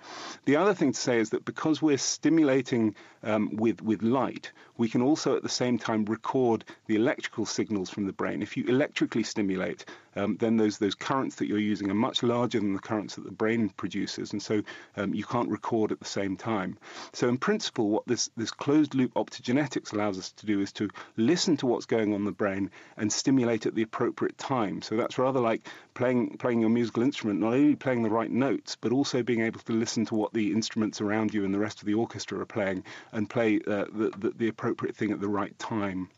The 0.44 0.56
other 0.56 0.74
thing 0.74 0.92
to 0.92 0.98
say 0.98 1.18
is 1.18 1.30
that 1.30 1.44
because 1.44 1.80
we're 1.80 1.98
stimulating 1.98 2.94
um, 3.22 3.56
with, 3.56 3.82
with 3.82 4.02
light, 4.02 4.52
we 4.76 4.88
can 4.88 5.02
also 5.02 5.36
at 5.36 5.42
the 5.42 5.48
same 5.48 5.78
time 5.78 6.04
record 6.04 6.64
the 6.86 6.96
electrical 6.96 7.46
signals 7.46 7.90
from 7.90 8.06
the 8.06 8.12
brain. 8.12 8.42
If 8.42 8.56
you 8.56 8.64
electrically 8.64 9.22
stimulate, 9.22 9.84
um, 10.16 10.36
then 10.38 10.56
those 10.56 10.78
those 10.78 10.94
currents 10.94 11.36
that 11.36 11.46
you're 11.46 11.58
using 11.58 11.90
are 11.90 11.94
much 11.94 12.22
larger 12.22 12.60
than 12.60 12.74
the 12.74 12.80
currents 12.80 13.14
that 13.16 13.24
the 13.24 13.30
brain 13.32 13.68
produces, 13.70 14.32
and 14.32 14.42
so 14.42 14.62
um, 14.96 15.14
you 15.14 15.24
can't 15.24 15.48
record 15.48 15.92
at 15.92 16.00
the 16.00 16.06
same 16.06 16.36
time. 16.36 16.78
So 17.12 17.28
in 17.28 17.38
principle, 17.38 17.88
what 17.88 18.06
this 18.06 18.30
this 18.36 18.50
closed 18.50 18.94
loop 18.94 19.14
optogenetics 19.14 19.92
allows 19.92 20.18
us 20.18 20.32
to 20.32 20.46
do 20.46 20.60
is 20.60 20.72
to 20.72 20.88
listen 21.16 21.56
to 21.58 21.66
what's 21.66 21.86
going 21.86 22.12
on 22.12 22.20
in 22.20 22.24
the 22.24 22.32
brain 22.32 22.70
and 22.96 23.12
stimulate 23.12 23.66
at 23.66 23.74
the 23.74 23.82
appropriate 23.82 24.38
time. 24.38 24.82
So 24.82 24.96
that's 24.96 25.18
rather 25.18 25.40
like 25.40 25.66
playing 25.94 26.36
playing 26.38 26.60
your 26.60 26.70
musical 26.70 27.02
instrument, 27.02 27.40
not 27.40 27.54
only 27.54 27.76
playing 27.76 28.02
the 28.02 28.10
right 28.10 28.30
notes, 28.30 28.76
but 28.80 28.92
also 28.92 29.22
being 29.22 29.42
able 29.42 29.60
to 29.60 29.72
listen 29.72 30.06
to 30.06 30.14
what 30.14 30.32
the 30.32 30.52
instruments 30.52 31.00
around 31.00 31.34
you 31.34 31.44
and 31.44 31.54
the 31.54 31.58
rest 31.58 31.80
of 31.80 31.86
the 31.86 31.94
orchestra 31.94 32.40
are 32.40 32.46
playing 32.46 32.84
and 33.12 33.28
play 33.28 33.60
uh, 33.66 33.86
the, 33.92 34.12
the 34.18 34.32
the 34.36 34.48
appropriate 34.48 34.96
thing 34.96 35.12
at 35.12 35.20
the 35.20 35.28
right 35.28 35.58
time. 35.58 36.08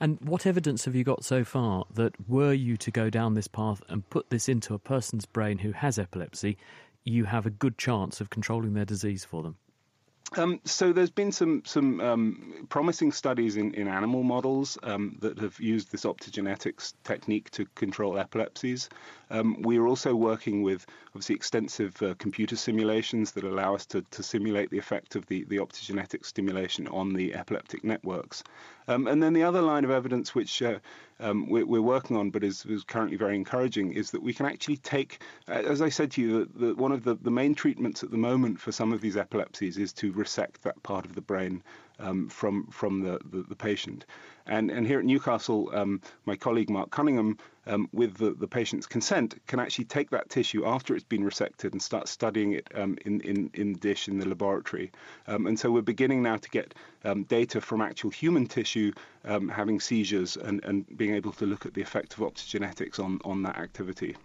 And 0.00 0.18
what 0.20 0.46
evidence 0.46 0.84
have 0.84 0.94
you 0.94 1.04
got 1.04 1.24
so 1.24 1.44
far 1.44 1.84
that 1.94 2.14
were 2.28 2.52
you 2.52 2.76
to 2.78 2.90
go 2.90 3.10
down 3.10 3.34
this 3.34 3.48
path 3.48 3.82
and 3.88 4.08
put 4.08 4.30
this 4.30 4.48
into 4.48 4.74
a 4.74 4.78
person's 4.78 5.26
brain 5.26 5.58
who 5.58 5.72
has 5.72 5.98
epilepsy, 5.98 6.56
you 7.04 7.24
have 7.24 7.46
a 7.46 7.50
good 7.50 7.78
chance 7.78 8.20
of 8.20 8.30
controlling 8.30 8.74
their 8.74 8.84
disease 8.84 9.24
for 9.24 9.42
them? 9.42 9.56
Um, 10.36 10.60
so 10.64 10.92
there's 10.92 11.10
been 11.10 11.32
some 11.32 11.62
some 11.64 12.00
um, 12.00 12.66
promising 12.68 13.12
studies 13.12 13.56
in, 13.56 13.72
in 13.74 13.88
animal 13.88 14.22
models 14.22 14.76
um, 14.82 15.16
that 15.20 15.38
have 15.38 15.58
used 15.58 15.90
this 15.90 16.04
optogenetics 16.04 16.92
technique 17.02 17.50
to 17.52 17.64
control 17.74 18.18
epilepsies. 18.18 18.90
Um, 19.30 19.62
we 19.62 19.78
are 19.78 19.86
also 19.86 20.14
working 20.14 20.62
with 20.62 20.86
obviously 21.08 21.34
extensive 21.34 22.02
uh, 22.02 22.14
computer 22.18 22.56
simulations 22.56 23.32
that 23.32 23.44
allow 23.44 23.74
us 23.74 23.86
to, 23.86 24.02
to 24.10 24.22
simulate 24.22 24.70
the 24.70 24.78
effect 24.78 25.16
of 25.16 25.26
the, 25.26 25.44
the 25.44 25.56
optogenetic 25.56 26.26
stimulation 26.26 26.88
on 26.88 27.14
the 27.14 27.34
epileptic 27.34 27.82
networks. 27.82 28.42
Um, 28.86 29.06
and 29.06 29.22
then 29.22 29.32
the 29.32 29.44
other 29.44 29.62
line 29.62 29.84
of 29.84 29.90
evidence 29.90 30.34
which 30.34 30.60
uh, 30.62 30.78
um, 31.20 31.48
we're, 31.48 31.66
we're, 31.66 31.82
working 31.82 32.16
on, 32.16 32.30
but 32.30 32.44
is, 32.44 32.64
is, 32.66 32.84
currently 32.84 33.16
very 33.16 33.34
encouraging, 33.34 33.92
is 33.92 34.10
that 34.10 34.22
we 34.22 34.32
can 34.32 34.46
actually 34.46 34.76
take, 34.76 35.22
uh, 35.48 35.52
as 35.52 35.82
I 35.82 35.88
said 35.88 36.10
to 36.12 36.22
you, 36.22 36.74
one 36.74 36.92
of 36.92 37.04
the, 37.04 37.16
the, 37.16 37.30
main 37.30 37.54
treatments 37.54 38.02
at 38.02 38.10
the 38.10 38.16
moment 38.16 38.60
for 38.60 38.72
some 38.72 38.92
of 38.92 39.00
these 39.00 39.16
epilepsies 39.16 39.78
is 39.78 39.92
to 39.94 40.12
resect 40.12 40.62
that 40.62 40.82
part 40.82 41.04
of 41.04 41.14
the 41.14 41.20
brain 41.20 41.62
um, 41.98 42.28
from 42.28 42.66
from 42.66 43.02
the, 43.02 43.18
the, 43.30 43.42
the, 43.42 43.56
patient. 43.56 44.06
And, 44.46 44.70
and 44.70 44.86
here 44.86 44.98
at 44.98 45.04
Newcastle, 45.04 45.70
um, 45.74 46.00
my 46.24 46.34
colleague 46.34 46.70
Mark 46.70 46.90
Cunningham, 46.90 47.36
um, 47.66 47.88
with 47.92 48.16
the, 48.16 48.30
the 48.30 48.48
patient's 48.48 48.86
consent, 48.86 49.34
can 49.46 49.60
actually 49.60 49.84
take 49.84 50.08
that 50.10 50.30
tissue 50.30 50.64
after 50.64 50.94
it's 50.94 51.04
been 51.04 51.22
resected 51.22 51.72
and 51.72 51.82
start 51.82 52.08
studying 52.08 52.52
it 52.52 52.66
um, 52.74 52.96
in, 53.04 53.20
in, 53.20 53.50
in 53.52 53.74
dish 53.74 54.08
in 54.08 54.18
the 54.18 54.26
laboratory. 54.26 54.90
Um, 55.26 55.46
and 55.46 55.58
so 55.58 55.70
we're 55.70 55.82
beginning 55.82 56.22
now 56.22 56.36
to 56.36 56.48
get 56.48 56.74
um, 57.04 57.24
data 57.24 57.60
from 57.60 57.82
actual 57.82 58.10
human 58.10 58.46
tissue 58.46 58.92
having 59.24 59.78
seizures 59.78 60.38
and, 60.38 60.64
and 60.64 60.86
being 60.96 61.14
able 61.14 61.32
to 61.32 61.44
look 61.44 61.66
at 61.66 61.74
the 61.74 61.82
effect 61.82 62.14
of 62.14 62.20
optogenetics 62.20 62.98
on, 62.98 63.18
on 63.24 63.42
that 63.42 63.58
activity. 63.58 64.16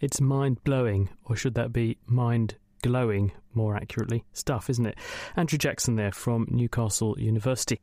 It's 0.00 0.20
mind 0.20 0.64
blowing, 0.64 1.10
or 1.24 1.36
should 1.36 1.54
that 1.54 1.72
be 1.72 1.98
mind 2.06 2.56
glowing, 2.82 3.32
more 3.54 3.76
accurately, 3.76 4.24
stuff, 4.32 4.70
isn't 4.70 4.86
it? 4.86 4.96
Andrew 5.36 5.58
Jackson 5.58 5.96
there 5.96 6.12
from 6.12 6.46
Newcastle 6.50 7.18
University. 7.18 7.80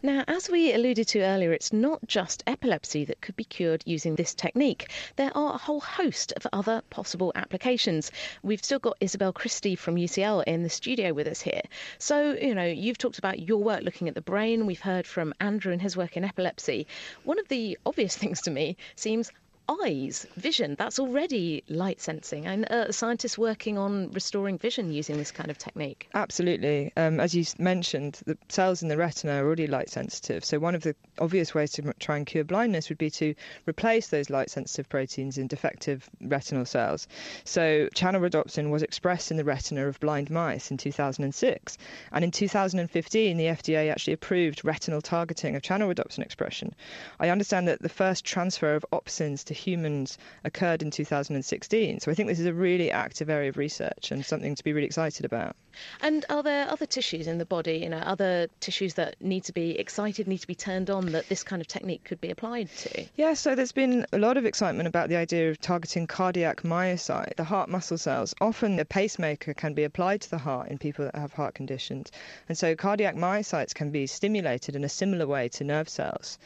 Now, 0.00 0.22
as 0.28 0.48
we 0.48 0.72
alluded 0.72 1.08
to 1.08 1.22
earlier, 1.22 1.52
it's 1.52 1.72
not 1.72 2.06
just 2.06 2.44
epilepsy 2.46 3.04
that 3.06 3.20
could 3.20 3.34
be 3.34 3.42
cured 3.42 3.82
using 3.84 4.14
this 4.14 4.32
technique. 4.32 4.92
There 5.16 5.36
are 5.36 5.54
a 5.54 5.58
whole 5.58 5.80
host 5.80 6.32
of 6.36 6.46
other 6.52 6.82
possible 6.88 7.32
applications. 7.34 8.12
We've 8.44 8.62
still 8.62 8.78
got 8.78 8.96
Isabel 9.00 9.32
Christie 9.32 9.74
from 9.74 9.96
UCL 9.96 10.44
in 10.44 10.62
the 10.62 10.70
studio 10.70 11.12
with 11.12 11.26
us 11.26 11.40
here. 11.40 11.62
So, 11.98 12.32
you 12.40 12.54
know, 12.54 12.64
you've 12.64 12.98
talked 12.98 13.18
about 13.18 13.40
your 13.40 13.58
work 13.58 13.82
looking 13.82 14.08
at 14.08 14.14
the 14.14 14.20
brain. 14.20 14.66
We've 14.66 14.80
heard 14.80 15.06
from 15.06 15.34
Andrew 15.40 15.72
and 15.72 15.82
his 15.82 15.96
work 15.96 16.16
in 16.16 16.24
epilepsy. 16.24 16.86
One 17.24 17.40
of 17.40 17.48
the 17.48 17.76
obvious 17.84 18.16
things 18.22 18.42
to 18.42 18.52
me 18.52 18.76
seems 18.94 19.32
eyes, 19.68 20.26
vision, 20.36 20.76
that's 20.78 20.98
already 20.98 21.62
light 21.68 22.00
sensing. 22.00 22.46
And 22.46 22.70
uh, 22.70 22.92
scientists 22.92 23.36
working 23.36 23.78
on 23.78 24.10
restoring 24.12 24.58
vision 24.58 24.92
using 24.92 25.16
this 25.16 25.30
kind 25.30 25.50
of 25.50 25.58
technique. 25.58 26.08
Absolutely. 26.14 26.92
Um, 26.96 27.20
as 27.20 27.34
you 27.34 27.44
mentioned, 27.58 28.20
the 28.26 28.38
cells 28.48 28.82
in 28.82 28.88
the 28.88 28.96
retina 28.96 29.34
are 29.34 29.46
already 29.46 29.66
light 29.66 29.90
sensitive. 29.90 30.44
So, 30.44 30.58
one 30.58 30.74
of 30.74 30.82
the 30.82 30.94
obvious 31.18 31.54
ways 31.54 31.72
to 31.72 31.94
try 31.98 32.16
and 32.16 32.26
cure 32.26 32.44
blindness 32.44 32.88
would 32.88 32.98
be 32.98 33.10
to 33.10 33.34
replace 33.66 34.08
those 34.08 34.30
light 34.30 34.50
sensitive 34.50 34.88
proteins 34.88 35.38
in 35.38 35.46
defective 35.46 36.08
retinal 36.20 36.64
cells. 36.64 37.08
So, 37.44 37.88
channel 37.94 38.20
rhodopsin 38.20 38.70
was 38.70 38.82
expressed 38.82 39.30
in 39.30 39.36
the 39.36 39.44
retina 39.44 39.86
of 39.88 39.98
blind 40.00 40.30
mice 40.30 40.70
in 40.70 40.76
2006. 40.76 41.78
And 42.12 42.24
in 42.24 42.30
2015, 42.30 43.36
the 43.36 43.44
FDA 43.44 43.90
actually 43.90 44.12
approved 44.12 44.64
retinal 44.64 45.00
targeting 45.00 45.56
of 45.56 45.62
channel 45.62 45.92
rhodopsin 45.92 46.20
expression. 46.20 46.74
I 47.18 47.30
understand 47.30 47.68
that 47.68 47.82
the 47.82 47.88
first 47.88 48.24
transfer 48.24 48.74
of 48.74 48.84
opsins 48.92 49.44
to 49.44 49.55
humans 49.56 50.18
occurred 50.44 50.82
in 50.82 50.90
2016. 50.90 52.00
So 52.00 52.10
I 52.10 52.14
think 52.14 52.28
this 52.28 52.40
is 52.40 52.46
a 52.46 52.54
really 52.54 52.90
active 52.90 53.30
area 53.30 53.48
of 53.48 53.56
research 53.56 54.10
and 54.10 54.24
something 54.24 54.54
to 54.54 54.64
be 54.64 54.72
really 54.72 54.86
excited 54.86 55.24
about. 55.24 55.56
And 56.00 56.24
are 56.30 56.42
there 56.42 56.68
other 56.70 56.86
tissues 56.86 57.26
in 57.26 57.38
the 57.38 57.44
body, 57.44 57.78
you 57.78 57.88
know, 57.88 57.98
other 57.98 58.48
tissues 58.60 58.94
that 58.94 59.16
need 59.20 59.44
to 59.44 59.52
be 59.52 59.78
excited, 59.78 60.26
need 60.26 60.38
to 60.38 60.46
be 60.46 60.54
turned 60.54 60.88
on 60.90 61.12
that 61.12 61.28
this 61.28 61.42
kind 61.42 61.60
of 61.60 61.68
technique 61.68 62.04
could 62.04 62.20
be 62.20 62.30
applied 62.30 62.70
to? 62.78 63.04
Yeah, 63.16 63.34
so 63.34 63.54
there's 63.54 63.72
been 63.72 64.06
a 64.12 64.18
lot 64.18 64.36
of 64.36 64.46
excitement 64.46 64.86
about 64.86 65.08
the 65.08 65.16
idea 65.16 65.50
of 65.50 65.60
targeting 65.60 66.06
cardiac 66.06 66.62
myocyte, 66.62 67.36
the 67.36 67.44
heart 67.44 67.68
muscle 67.68 67.98
cells. 67.98 68.34
Often 68.40 68.78
a 68.78 68.84
pacemaker 68.84 69.54
can 69.54 69.74
be 69.74 69.84
applied 69.84 70.22
to 70.22 70.30
the 70.30 70.38
heart 70.38 70.68
in 70.68 70.78
people 70.78 71.04
that 71.04 71.14
have 71.14 71.32
heart 71.32 71.54
conditions. 71.54 72.10
And 72.48 72.56
so 72.56 72.74
cardiac 72.74 73.14
myocytes 73.16 73.74
can 73.74 73.90
be 73.90 74.06
stimulated 74.06 74.76
in 74.76 74.84
a 74.84 74.88
similar 74.88 75.26
way 75.26 75.48
to 75.50 75.64
nerve 75.64 75.88
cells. 75.88 76.38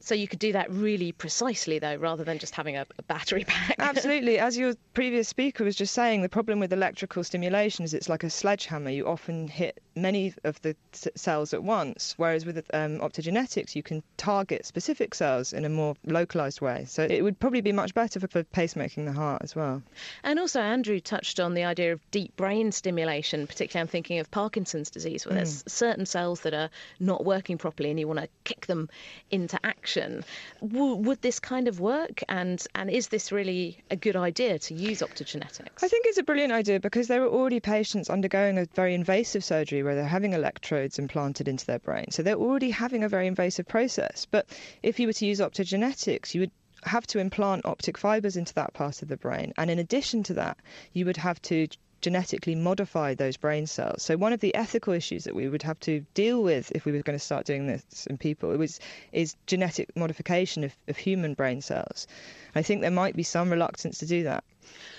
So 0.00 0.14
you 0.14 0.28
could 0.28 0.38
do 0.38 0.52
that 0.52 0.70
really 0.70 1.12
precisely, 1.12 1.78
though, 1.78 1.96
rather 1.96 2.22
than 2.22 2.38
just 2.38 2.54
having 2.54 2.76
a, 2.76 2.86
a 2.98 3.02
battery 3.02 3.44
pack. 3.48 3.76
Absolutely. 3.78 4.38
As 4.38 4.56
your 4.56 4.74
previous 4.94 5.28
speaker 5.28 5.64
was 5.64 5.76
just 5.76 5.94
saying, 5.94 6.22
the 6.22 6.28
problem 6.28 6.60
with 6.60 6.72
electrical 6.72 7.24
stimulation 7.24 7.84
is 7.84 7.94
it's 7.94 8.08
like 8.08 8.22
a 8.22 8.30
sledgehammer. 8.30 8.90
You 8.90 9.06
often 9.06 9.48
hit 9.48 9.82
many 9.96 10.34
of 10.44 10.60
the 10.62 10.76
cells 10.92 11.54
at 11.54 11.64
once, 11.64 12.14
whereas 12.18 12.44
with 12.44 12.58
um, 12.74 13.00
optogenetics, 13.00 13.74
you 13.74 13.82
can 13.82 14.02
target 14.16 14.66
specific 14.66 15.14
cells 15.14 15.52
in 15.52 15.64
a 15.64 15.68
more 15.68 15.94
localized 16.04 16.60
way. 16.60 16.84
So 16.86 17.02
it 17.02 17.22
would 17.22 17.40
probably 17.40 17.62
be 17.62 17.72
much 17.72 17.94
better 17.94 18.20
for, 18.20 18.28
for 18.28 18.44
pacemaking 18.44 19.06
the 19.06 19.12
heart 19.12 19.42
as 19.42 19.56
well. 19.56 19.82
And 20.22 20.38
also, 20.38 20.60
Andrew 20.60 21.00
touched 21.00 21.40
on 21.40 21.54
the 21.54 21.64
idea 21.64 21.92
of 21.92 22.10
deep 22.10 22.36
brain 22.36 22.72
stimulation, 22.72 23.46
particularly 23.46 23.82
I'm 23.82 23.88
thinking 23.88 24.18
of 24.18 24.30
Parkinson's 24.30 24.90
disease, 24.90 25.24
where 25.24 25.32
mm. 25.32 25.38
there's 25.38 25.64
certain 25.66 26.04
cells 26.04 26.40
that 26.42 26.52
are 26.52 26.70
not 27.00 27.24
working 27.24 27.56
properly 27.56 27.90
and 27.90 27.98
you 27.98 28.06
want 28.06 28.20
to 28.20 28.28
kick 28.44 28.66
them 28.66 28.90
into 29.30 29.58
action. 29.64 30.24
W- 30.60 30.96
would 30.96 31.22
this 31.22 31.40
kind 31.40 31.68
of 31.68 31.80
work? 31.80 32.22
And, 32.28 32.62
and 32.74 32.90
is 32.90 33.08
this 33.08 33.32
really 33.32 33.82
a 33.90 33.96
good 33.96 34.16
idea 34.16 34.58
to 34.58 34.74
use 34.74 35.00
optogenetics? 35.00 35.82
I 35.82 35.88
think 35.88 36.06
it's 36.06 36.18
a 36.18 36.22
brilliant 36.22 36.52
idea 36.52 36.80
because 36.80 37.08
there 37.08 37.22
are 37.22 37.28
already 37.28 37.60
patients 37.60 38.10
undergoing 38.10 38.58
a 38.58 38.66
very 38.74 38.94
invasive 38.94 39.42
surgery 39.42 39.82
where 39.86 39.94
they're 39.94 40.06
having 40.06 40.32
electrodes 40.32 40.98
implanted 40.98 41.48
into 41.48 41.64
their 41.64 41.78
brain. 41.78 42.10
So 42.10 42.22
they're 42.22 42.34
already 42.34 42.70
having 42.70 43.02
a 43.02 43.08
very 43.08 43.26
invasive 43.26 43.66
process. 43.66 44.26
But 44.30 44.46
if 44.82 45.00
you 45.00 45.06
were 45.06 45.14
to 45.14 45.26
use 45.26 45.40
optogenetics, 45.40 46.34
you 46.34 46.40
would 46.40 46.50
have 46.84 47.06
to 47.08 47.18
implant 47.18 47.64
optic 47.64 47.96
fibers 47.96 48.36
into 48.36 48.54
that 48.54 48.74
part 48.74 49.02
of 49.02 49.08
the 49.08 49.16
brain. 49.16 49.52
And 49.56 49.70
in 49.70 49.78
addition 49.78 50.22
to 50.24 50.34
that, 50.34 50.58
you 50.92 51.06
would 51.06 51.16
have 51.16 51.40
to 51.42 51.68
genetically 52.02 52.54
modify 52.54 53.14
those 53.14 53.36
brain 53.36 53.66
cells. 53.66 54.02
So 54.02 54.16
one 54.16 54.32
of 54.32 54.40
the 54.40 54.54
ethical 54.54 54.92
issues 54.92 55.24
that 55.24 55.34
we 55.34 55.48
would 55.48 55.62
have 55.62 55.80
to 55.80 56.04
deal 56.14 56.42
with 56.42 56.70
if 56.72 56.84
we 56.84 56.92
were 56.92 57.02
going 57.02 57.18
to 57.18 57.24
start 57.24 57.46
doing 57.46 57.66
this 57.66 58.06
in 58.06 58.18
people 58.18 58.52
it 58.52 58.58
was 58.58 58.78
is 59.12 59.34
genetic 59.46 59.96
modification 59.96 60.62
of, 60.62 60.76
of 60.88 60.96
human 60.96 61.34
brain 61.34 61.60
cells. 61.60 62.06
I 62.54 62.62
think 62.62 62.80
there 62.80 62.90
might 62.90 63.16
be 63.16 63.22
some 63.22 63.50
reluctance 63.50 63.98
to 63.98 64.06
do 64.06 64.22
that. 64.24 64.44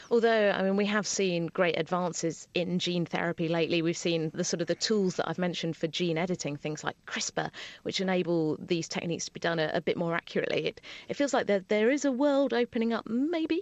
Although, 0.09 0.51
I 0.51 0.61
mean, 0.63 0.77
we 0.77 0.85
have 0.85 1.05
seen 1.05 1.47
great 1.47 1.77
advances 1.79 2.47
in 2.53 2.79
gene 2.79 3.05
therapy 3.05 3.47
lately. 3.47 3.81
We've 3.81 3.97
seen 3.97 4.31
the 4.33 4.43
sort 4.43 4.61
of 4.61 4.67
the 4.67 4.75
tools 4.75 5.15
that 5.15 5.27
I've 5.29 5.37
mentioned 5.37 5.75
for 5.75 5.87
gene 5.87 6.17
editing, 6.17 6.55
things 6.55 6.83
like 6.83 6.95
CRISPR, 7.05 7.51
which 7.83 7.99
enable 7.99 8.57
these 8.59 8.87
techniques 8.87 9.25
to 9.25 9.33
be 9.33 9.39
done 9.39 9.59
a, 9.59 9.69
a 9.73 9.81
bit 9.81 9.97
more 9.97 10.15
accurately. 10.15 10.67
It, 10.67 10.81
it 11.09 11.15
feels 11.15 11.33
like 11.33 11.47
there, 11.47 11.63
there 11.67 11.91
is 11.91 12.05
a 12.05 12.11
world 12.11 12.53
opening 12.53 12.93
up, 12.93 13.07
maybe. 13.07 13.61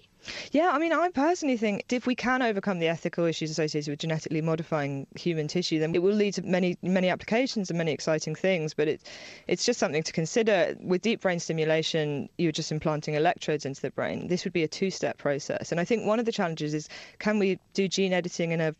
Yeah, 0.52 0.72
I 0.72 0.80
mean, 0.80 0.92
I 0.92 1.10
personally 1.10 1.58
think 1.58 1.86
if 1.92 2.08
we 2.08 2.16
can 2.16 2.42
overcome 2.42 2.80
the 2.80 2.88
ethical 2.88 3.26
issues 3.26 3.52
associated 3.52 3.92
with 3.92 4.00
genetically 4.00 4.42
modifying 4.42 5.06
human 5.16 5.48
tissue, 5.48 5.80
then 5.80 5.94
it 5.94 6.02
will 6.02 6.16
lead 6.16 6.34
to 6.36 6.42
many, 6.42 6.78
many 6.82 7.10
applications 7.10 7.70
and 7.70 7.78
many 7.78 7.92
exciting 7.92 8.34
things. 8.34 8.74
But 8.74 8.88
it, 8.88 9.02
it's 9.48 9.66
just 9.66 9.80
something 9.80 10.02
to 10.04 10.12
consider. 10.12 10.76
With 10.82 11.04
deep 11.04 11.22
brain 11.22 11.40
stimulation, 11.40 12.30
you're 12.38 12.52
just 12.52 12.72
implanting 12.72 13.14
electrodes 13.14 13.66
into 13.66 13.82
the 13.82 13.92
brain. 13.92 14.28
This 14.28 14.44
would 14.46 14.54
be 14.54 14.64
a 14.64 14.68
two-step 14.68 15.18
process, 15.18 15.72
and 15.72 15.80
I 15.80 15.86
think 15.86 16.06
one 16.08 16.18
of 16.20 16.26
the 16.26 16.32
challenges 16.36 16.74
is 16.74 16.90
can 17.20 17.40
we 17.40 17.60
do 17.74 17.88
gene 17.88 18.14
editing 18.14 18.52
in 18.52 18.62
a 18.62 18.76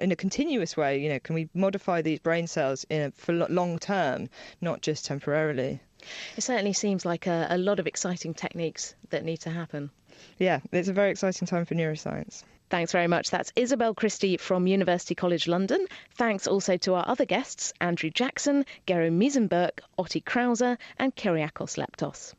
in 0.00 0.12
a 0.12 0.16
continuous 0.16 0.76
way? 0.76 0.98
You 1.00 1.08
know, 1.08 1.18
can 1.18 1.34
we 1.34 1.48
modify 1.54 2.02
these 2.02 2.20
brain 2.20 2.46
cells 2.46 2.86
in 2.88 3.02
a, 3.02 3.10
for 3.10 3.32
long 3.32 3.78
term, 3.78 4.28
not 4.60 4.82
just 4.82 5.04
temporarily? 5.04 5.80
It 6.36 6.42
certainly 6.42 6.72
seems 6.72 7.04
like 7.04 7.26
a, 7.26 7.46
a 7.50 7.58
lot 7.58 7.78
of 7.78 7.86
exciting 7.86 8.34
techniques 8.34 8.94
that 9.10 9.24
need 9.24 9.38
to 9.38 9.50
happen. 9.50 9.90
Yeah, 10.38 10.60
it's 10.72 10.88
a 10.88 10.92
very 10.92 11.10
exciting 11.10 11.46
time 11.46 11.64
for 11.64 11.74
neuroscience. 11.74 12.44
Thanks 12.70 12.92
very 12.92 13.08
much. 13.08 13.30
That's 13.30 13.52
Isabel 13.56 13.94
Christie 13.94 14.36
from 14.36 14.68
University 14.68 15.16
College 15.16 15.48
London. 15.48 15.86
Thanks 16.14 16.46
also 16.46 16.76
to 16.78 16.94
our 16.94 17.04
other 17.06 17.24
guests, 17.24 17.72
Andrew 17.80 18.10
Jackson, 18.10 18.64
Gero 18.86 19.10
Miesenböck, 19.10 19.80
Otti 19.98 20.20
Croze, 20.20 20.78
and 20.98 21.14
Kyriakos 21.16 21.76
Leptos. 21.76 22.34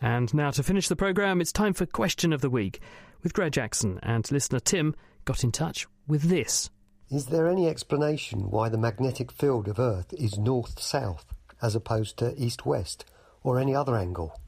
And 0.00 0.34
now 0.34 0.50
to 0.50 0.62
finish 0.62 0.88
the 0.88 0.96
programme, 0.96 1.40
it's 1.40 1.52
time 1.52 1.72
for 1.72 1.86
Question 1.86 2.32
of 2.32 2.42
the 2.42 2.50
Week 2.50 2.80
with 3.22 3.34
Greg 3.34 3.52
Jackson, 3.52 3.98
and 4.02 4.30
listener 4.30 4.60
Tim 4.60 4.94
got 5.24 5.44
in 5.44 5.52
touch 5.52 5.86
with 6.06 6.22
this. 6.22 6.70
Is 7.10 7.26
there 7.26 7.48
any 7.48 7.68
explanation 7.68 8.50
why 8.50 8.68
the 8.68 8.78
magnetic 8.78 9.30
field 9.30 9.68
of 9.68 9.78
Earth 9.78 10.12
is 10.14 10.38
north 10.38 10.80
south 10.80 11.26
as 11.60 11.74
opposed 11.74 12.16
to 12.18 12.34
east 12.36 12.64
west 12.64 13.04
or 13.42 13.58
any 13.58 13.74
other 13.74 13.96
angle? 13.96 14.40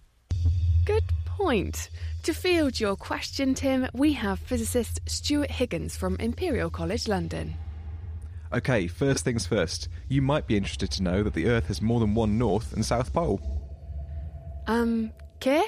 Good 0.84 1.04
point. 1.26 1.90
To 2.22 2.32
field 2.32 2.80
your 2.80 2.96
question, 2.96 3.54
Tim, 3.54 3.88
we 3.92 4.14
have 4.14 4.38
physicist 4.38 5.00
Stuart 5.06 5.50
Higgins 5.50 5.96
from 5.96 6.16
Imperial 6.16 6.70
College 6.70 7.06
London. 7.06 7.54
Okay, 8.52 8.86
first 8.86 9.24
things 9.24 9.46
first. 9.46 9.88
You 10.08 10.22
might 10.22 10.46
be 10.46 10.56
interested 10.56 10.90
to 10.92 11.02
know 11.02 11.22
that 11.22 11.34
the 11.34 11.48
Earth 11.48 11.66
has 11.66 11.82
more 11.82 12.00
than 12.00 12.14
one 12.14 12.38
North 12.38 12.72
and 12.72 12.84
South 12.84 13.12
Pole. 13.12 13.40
Um, 14.66 15.10
care? 15.40 15.64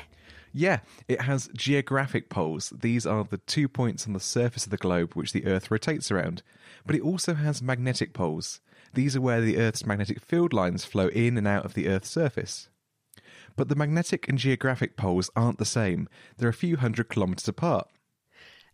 Yeah, 0.57 0.79
it 1.07 1.21
has 1.21 1.51
geographic 1.55 2.31
poles. 2.31 2.73
These 2.75 3.05
are 3.05 3.25
the 3.25 3.37
two 3.37 3.69
points 3.69 4.07
on 4.07 4.15
the 4.15 4.21
surface 4.21 4.65
of 4.65 4.71
the 4.71 4.79
globe 4.79 5.13
which 5.13 5.35
the 5.35 5.45
Earth 5.45 5.71
rotates 5.71 6.11
around. 6.11 6.43
But 6.87 6.97
it 6.97 7.03
also 7.03 7.35
has 7.35 7.61
magnetic 7.61 8.15
poles. 8.15 8.63
These 8.95 9.15
are 9.17 9.21
where 9.21 9.43
the 9.43 9.59
Earth's 9.59 9.85
magnetic 9.85 10.19
field 10.19 10.55
lines 10.55 10.87
flow 10.87 11.09
in 11.09 11.37
and 11.37 11.47
out 11.47 11.67
of 11.67 11.75
the 11.75 11.89
Earth's 11.89 12.09
surface. 12.09 12.71
But 13.55 13.69
the 13.69 13.75
magnetic 13.75 14.31
and 14.31 14.39
geographic 14.39 14.97
poles 14.97 15.29
aren't 15.37 15.59
the 15.59 15.67
same. 15.67 16.09
They're 16.39 16.49
a 16.49 16.55
few 16.55 16.79
hundred 16.79 17.11
kilometres 17.11 17.49
apart. 17.49 17.89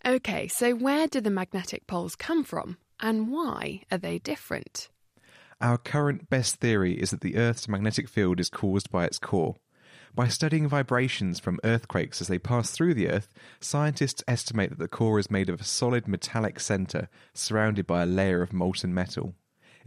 Okay, 0.06 0.46
so 0.46 0.76
where 0.76 1.08
do 1.08 1.20
the 1.20 1.30
magnetic 1.30 1.88
poles 1.88 2.14
come 2.14 2.44
from? 2.44 2.76
And 3.00 3.28
why 3.28 3.82
are 3.90 3.98
they 3.98 4.20
different? 4.20 4.88
Our 5.60 5.78
current 5.78 6.30
best 6.30 6.60
theory 6.60 6.94
is 6.94 7.10
that 7.10 7.22
the 7.22 7.34
Earth's 7.34 7.66
magnetic 7.66 8.08
field 8.08 8.38
is 8.38 8.50
caused 8.50 8.88
by 8.92 9.04
its 9.04 9.18
core. 9.18 9.56
By 10.14 10.28
studying 10.28 10.68
vibrations 10.68 11.40
from 11.40 11.58
earthquakes 11.64 12.20
as 12.20 12.28
they 12.28 12.38
pass 12.38 12.70
through 12.70 12.92
the 12.92 13.08
Earth, 13.08 13.32
scientists 13.60 14.22
estimate 14.28 14.68
that 14.68 14.78
the 14.78 14.86
core 14.86 15.18
is 15.18 15.30
made 15.30 15.48
of 15.48 15.58
a 15.58 15.64
solid 15.64 16.06
metallic 16.06 16.60
centre 16.60 17.08
surrounded 17.32 17.86
by 17.86 18.02
a 18.02 18.06
layer 18.06 18.42
of 18.42 18.52
molten 18.52 18.92
metal. 18.92 19.34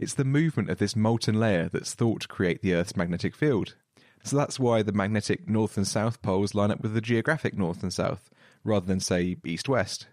It's 0.00 0.14
the 0.14 0.24
movement 0.24 0.68
of 0.68 0.78
this 0.78 0.96
molten 0.96 1.38
layer 1.38 1.68
that's 1.68 1.94
thought 1.94 2.22
to 2.22 2.28
create 2.28 2.60
the 2.60 2.74
Earth's 2.74 2.96
magnetic 2.96 3.36
field. 3.36 3.76
So 4.24 4.36
that's 4.36 4.58
why 4.58 4.82
the 4.82 4.90
magnetic 4.90 5.48
north 5.48 5.76
and 5.76 5.86
south 5.86 6.20
poles 6.22 6.56
line 6.56 6.72
up 6.72 6.80
with 6.80 6.94
the 6.94 7.00
geographic 7.00 7.56
north 7.56 7.84
and 7.84 7.92
south, 7.92 8.28
rather 8.64 8.86
than, 8.86 8.98
say, 8.98 9.36
east 9.44 9.68
west. 9.68 10.08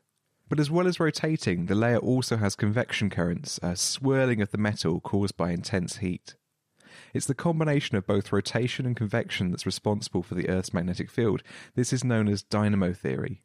But 0.48 0.60
as 0.60 0.70
well 0.70 0.88
as 0.88 1.00
rotating, 1.00 1.66
the 1.66 1.74
layer 1.74 1.98
also 1.98 2.38
has 2.38 2.56
convection 2.56 3.10
currents, 3.10 3.60
a 3.64 3.76
swirling 3.76 4.42
of 4.42 4.52
the 4.52 4.60
metal 4.60 5.02
caused 5.02 5.36
by 5.36 5.50
intense 5.50 5.98
heat. 5.98 6.36
It's 7.14 7.28
the 7.28 7.36
combination 7.36 7.96
of 7.96 8.08
both 8.08 8.32
rotation 8.32 8.86
and 8.86 8.96
convection 8.96 9.52
that's 9.52 9.66
responsible 9.66 10.24
for 10.24 10.36
the 10.36 10.50
Earth's 10.50 10.74
magnetic 10.74 11.10
field. 11.10 11.44
This 11.76 11.94
is 11.94 12.04
known 12.04 12.28
as 12.28 12.42
dynamo 12.42 12.94
theory. 12.94 13.42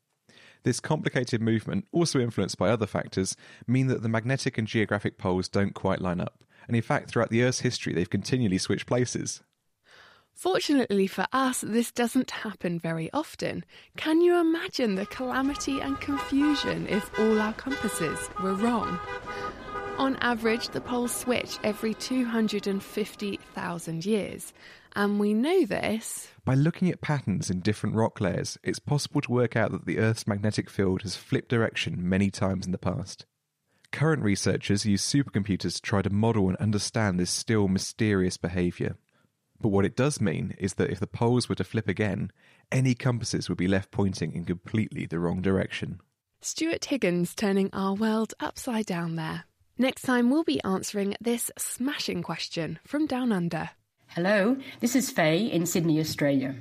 This 0.65 0.81
complicated 0.81 1.41
movement, 1.41 1.87
also 1.93 2.19
influenced 2.19 2.59
by 2.59 2.71
other 2.71 2.87
factors, 2.87 3.37
mean 3.67 3.87
that 3.89 4.03
the 4.03 4.09
magnetic 4.09 4.59
and 4.59 4.67
geographic 4.67 5.19
poles 5.19 5.49
don't 5.49 5.75
quite 5.75 6.01
line 6.01 6.21
up. 6.21 6.43
And 6.67 6.77
in 6.77 6.83
fact, 6.83 7.11
throughout 7.11 7.31
the 7.31 7.43
Earth's 7.43 7.61
history, 7.61 7.93
they've 7.95 8.11
continually 8.11 8.59
switched 8.59 8.87
places. 8.87 9.43
Fortunately 10.33 11.07
for 11.07 11.27
us, 11.33 11.63
this 11.63 11.91
doesn't 11.91 12.31
happen 12.31 12.79
very 12.79 13.11
often. 13.13 13.65
Can 13.97 14.21
you 14.21 14.39
imagine 14.39 14.95
the 14.95 15.07
calamity 15.07 15.81
and 15.81 16.01
confusion 16.01 16.87
if 16.87 17.11
all 17.19 17.41
our 17.41 17.53
compasses 17.55 18.31
were 18.41 18.55
wrong? 18.55 19.01
On 19.99 20.17
average, 20.21 20.69
the 20.69 20.81
poles 20.81 21.13
switch 21.13 21.59
every 21.65 21.93
250,000 21.93 24.07
years. 24.07 24.53
And 24.95 25.19
we 25.19 25.35
know 25.35 25.65
this. 25.65 26.29
By 26.45 26.55
looking 26.55 26.89
at 26.89 27.01
patterns 27.01 27.51
in 27.51 27.59
different 27.61 27.97
rock 27.97 28.21
layers, 28.21 28.57
it's 28.63 28.79
possible 28.79 29.21
to 29.21 29.33
work 29.33 29.57
out 29.57 29.73
that 29.73 29.87
the 29.87 29.99
Earth's 29.99 30.29
magnetic 30.29 30.71
field 30.71 31.03
has 31.03 31.17
flipped 31.17 31.49
direction 31.49 32.09
many 32.09 32.31
times 32.31 32.65
in 32.65 32.71
the 32.71 32.79
past. 32.79 33.27
Current 33.91 34.23
researchers 34.23 34.87
use 34.87 35.05
supercomputers 35.05 35.75
to 35.75 35.83
try 35.83 36.03
to 36.03 36.11
model 36.11 36.49
and 36.49 36.57
understand 36.59 37.19
this 37.19 37.31
still 37.31 37.67
mysterious 37.67 38.37
behaviour. 38.37 38.97
But 39.61 39.71
what 39.71 39.85
it 39.85 39.97
does 39.97 40.21
mean 40.21 40.55
is 40.59 40.75
that 40.75 40.91
if 40.91 41.01
the 41.01 41.09
poles 41.09 41.49
were 41.49 41.57
to 41.57 41.65
flip 41.65 41.89
again, 41.89 42.31
any 42.71 42.95
compasses 42.95 43.49
would 43.49 43.59
be 43.59 43.67
left 43.67 43.91
pointing 43.91 44.33
in 44.33 44.45
completely 44.45 45.07
the 45.07 45.19
wrong 45.19 45.43
direction. 45.43 46.01
Stuart 46.41 46.85
Higgins 46.85 47.35
turning 47.35 47.69
our 47.73 47.95
world 47.95 48.33
upside 48.39 48.87
down 48.87 49.17
there. 49.17 49.43
Next 49.81 50.03
time, 50.03 50.29
we'll 50.29 50.43
be 50.43 50.61
answering 50.65 51.15
this 51.21 51.53
smashing 51.57 52.25
question 52.25 52.81
from 52.85 53.07
Down 53.07 53.31
Under. 53.31 53.71
Hello, 54.09 54.57
this 54.81 54.97
is 54.97 55.13
Faye 55.13 55.47
in 55.47 55.67
Sydney, 55.67 56.01
Australia. 56.01 56.57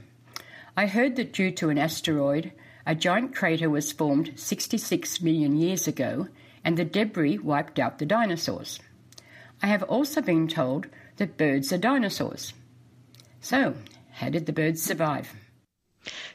I 0.76 0.86
heard 0.86 1.16
that 1.16 1.34
due 1.34 1.50
to 1.54 1.70
an 1.70 1.80
asteroid, 1.80 2.52
a 2.86 2.94
giant 2.94 3.34
crater 3.34 3.72
was 3.72 3.92
formed 3.92 4.34
66 4.36 5.20
million 5.24 5.56
years 5.56 5.88
ago 5.88 6.28
and 6.64 6.78
the 6.78 6.86
debris 6.86 7.40
wiped 7.40 7.80
out 7.80 7.98
the 7.98 8.06
dinosaurs. 8.06 8.80
I 9.64 9.68
have 9.68 9.82
also 9.82 10.22
been 10.22 10.48
told 10.48 10.86
that 11.16 11.38
birds 11.38 11.74
are 11.74 11.80
dinosaurs. 11.80 12.54
So, 13.42 13.74
how 14.12 14.30
did 14.30 14.46
the 14.46 14.54
birds 14.54 14.84
survive? 14.84 15.34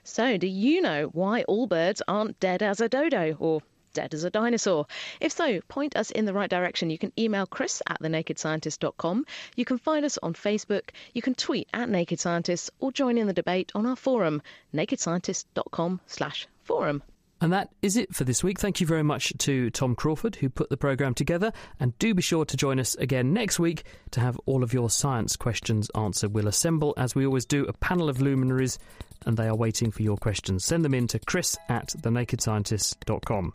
So, 0.03 0.37
do 0.37 0.49
you 0.49 0.83
know 0.83 1.11
why 1.13 1.43
all 1.43 1.69
birds 1.69 2.03
aren't 2.09 2.41
dead 2.41 2.61
as 2.61 2.81
a 2.81 2.89
dodo 2.89 3.37
or 3.39 3.61
dead 3.93 4.15
as 4.15 4.25
a 4.25 4.31
dinosaur? 4.31 4.87
If 5.21 5.33
so, 5.33 5.61
point 5.69 5.97
us 5.97 6.11
in 6.11 6.25
the 6.25 6.33
right 6.33 6.51
direction. 6.51 6.91
You 6.91 6.99
can 6.99 7.13
email 7.19 7.47
chris 7.47 7.83
at 7.87 8.01
thenakedscientist.com. 8.01 9.27
You 9.57 9.65
can 9.65 9.79
find 9.79 10.05
us 10.05 10.19
on 10.23 10.35
Facebook. 10.35 10.91
You 11.13 11.23
can 11.23 11.35
tweet 11.35 11.69
at 11.75 11.89
Naked 11.89 12.21
Scientists 12.21 12.71
or 12.81 12.93
join 12.93 13.19
in 13.19 13.27
the 13.27 13.33
debate 13.33 13.73
on 13.75 13.87
our 13.87 13.97
forum, 13.97 14.43
nakedscientist.com 14.75 16.01
slash 16.07 16.47
forum. 16.65 17.03
And 17.43 17.53
that 17.53 17.71
is 17.83 17.97
it 17.97 18.15
for 18.15 18.23
this 18.23 18.45
week. 18.45 18.61
Thank 18.61 18.81
you 18.81 18.87
very 18.87 19.03
much 19.03 19.33
to 19.39 19.69
Tom 19.71 19.97
Crawford, 19.97 20.37
who 20.37 20.49
put 20.49 20.71
the 20.71 20.77
programme 20.77 21.13
together. 21.13 21.53
And 21.81 21.99
do 21.99 22.15
be 22.15 22.23
sure 22.23 22.45
to 22.45 22.57
join 22.57 22.79
us 22.79 22.95
again 22.95 23.33
next 23.33 23.59
week 23.59 23.83
to 24.13 24.21
have 24.21 24.39
all 24.47 24.63
of 24.63 24.73
your 24.73 24.89
science 24.91 25.35
questions 25.35 25.91
answered. 25.97 26.35
We'll 26.35 26.47
assemble, 26.47 26.95
as 26.97 27.17
we 27.17 27.27
always 27.27 27.45
do, 27.45 27.65
a 27.65 27.73
panel 27.73 28.09
of 28.09 28.21
luminaries, 28.21 28.79
and 29.27 29.37
they 29.37 29.49
are 29.49 29.57
waiting 29.57 29.91
for 29.91 30.05
your 30.05 30.17
questions. 30.17 30.65
Send 30.65 30.85
them 30.85 30.95
in 30.95 31.09
to 31.09 31.19
chris 31.19 31.59
at 31.69 31.89
thenakedscientist.com. 31.89 33.53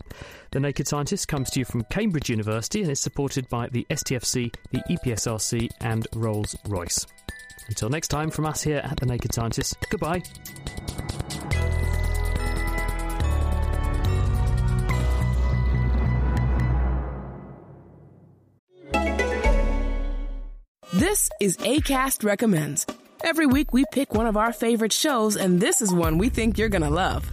The 0.52 0.60
Naked 0.60 0.90
Scientist 0.90 1.30
comes 1.30 1.50
to 1.52 1.60
you 1.60 1.66
from 1.66 1.84
Cambridge 1.84 2.30
University 2.30 2.82
and 2.82 2.92
is 2.92 3.00
supported 3.00 3.48
by 3.48 3.70
the 3.70 3.88
STFC, 3.90 4.54
the 4.72 4.82
EPSRC, 4.90 5.70
and 5.80 6.06
Rolls 6.14 6.58
Royce. 6.68 7.08
Until 7.70 7.88
next 7.88 8.10
time, 8.10 8.32
from 8.32 8.48
us 8.48 8.62
here 8.64 8.82
at 8.84 8.98
The 8.98 9.06
Naked 9.06 9.34
Scientist, 9.34 9.78
goodbye. 9.90 10.24
This 21.08 21.30
is 21.40 21.56
ACAST 21.60 22.26
Recommends. 22.26 22.86
Every 23.24 23.46
week 23.46 23.72
we 23.72 23.86
pick 23.94 24.14
one 24.14 24.28
of 24.28 24.36
our 24.36 24.52
favorite 24.52 24.92
shows, 24.92 25.38
and 25.38 25.62
this 25.62 25.82
is 25.82 25.94
one 25.94 26.18
we 26.18 26.28
think 26.28 26.58
you're 26.58 26.68
going 26.68 26.82
to 26.82 26.90
love. 26.90 27.32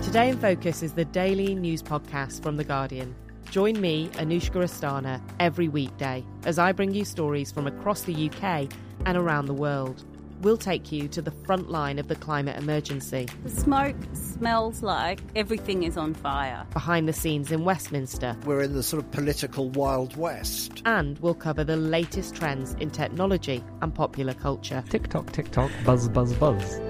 Today 0.00 0.30
in 0.30 0.38
Focus 0.38 0.82
is 0.82 0.94
the 0.94 1.04
daily 1.04 1.54
news 1.54 1.82
podcast 1.82 2.42
from 2.42 2.56
The 2.56 2.64
Guardian. 2.64 3.14
Join 3.50 3.78
me, 3.82 4.08
Anushka 4.14 4.62
Asthana, 4.64 5.20
every 5.38 5.68
weekday 5.68 6.24
as 6.46 6.58
I 6.58 6.72
bring 6.72 6.94
you 6.94 7.04
stories 7.04 7.52
from 7.52 7.66
across 7.66 8.00
the 8.00 8.30
UK 8.30 8.72
and 9.04 9.18
around 9.18 9.44
the 9.44 9.52
world. 9.52 10.06
We'll 10.42 10.56
take 10.56 10.90
you 10.90 11.06
to 11.06 11.22
the 11.22 11.30
front 11.30 11.70
line 11.70 12.00
of 12.00 12.08
the 12.08 12.16
climate 12.16 12.58
emergency. 12.58 13.28
The 13.44 13.50
smoke 13.50 13.94
smells 14.12 14.82
like 14.82 15.20
everything 15.36 15.84
is 15.84 15.96
on 15.96 16.14
fire. 16.14 16.66
Behind 16.72 17.08
the 17.08 17.12
scenes 17.12 17.52
in 17.52 17.64
Westminster. 17.64 18.36
We're 18.44 18.62
in 18.62 18.72
the 18.72 18.82
sort 18.82 19.04
of 19.04 19.10
political 19.12 19.70
Wild 19.70 20.16
West. 20.16 20.82
And 20.84 21.16
we'll 21.20 21.34
cover 21.34 21.62
the 21.62 21.76
latest 21.76 22.34
trends 22.34 22.74
in 22.80 22.90
technology 22.90 23.62
and 23.82 23.94
popular 23.94 24.34
culture. 24.34 24.82
Tick 24.88 25.06
tock, 25.06 25.30
tick 25.30 25.52
tock, 25.52 25.70
buzz, 25.84 26.08
buzz, 26.08 26.34
buzz. 26.34 26.80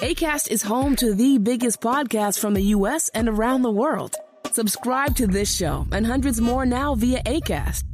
ACAST 0.00 0.50
is 0.50 0.62
home 0.62 0.96
to 0.96 1.14
the 1.14 1.38
biggest 1.38 1.80
podcasts 1.80 2.38
from 2.40 2.54
the 2.54 2.62
U.S. 2.62 3.10
and 3.14 3.28
around 3.28 3.62
the 3.62 3.70
world. 3.70 4.16
Subscribe 4.50 5.14
to 5.16 5.28
this 5.28 5.54
show 5.54 5.86
and 5.92 6.04
hundreds 6.04 6.40
more 6.40 6.66
now 6.66 6.96
via 6.96 7.22
ACAST 7.22 7.84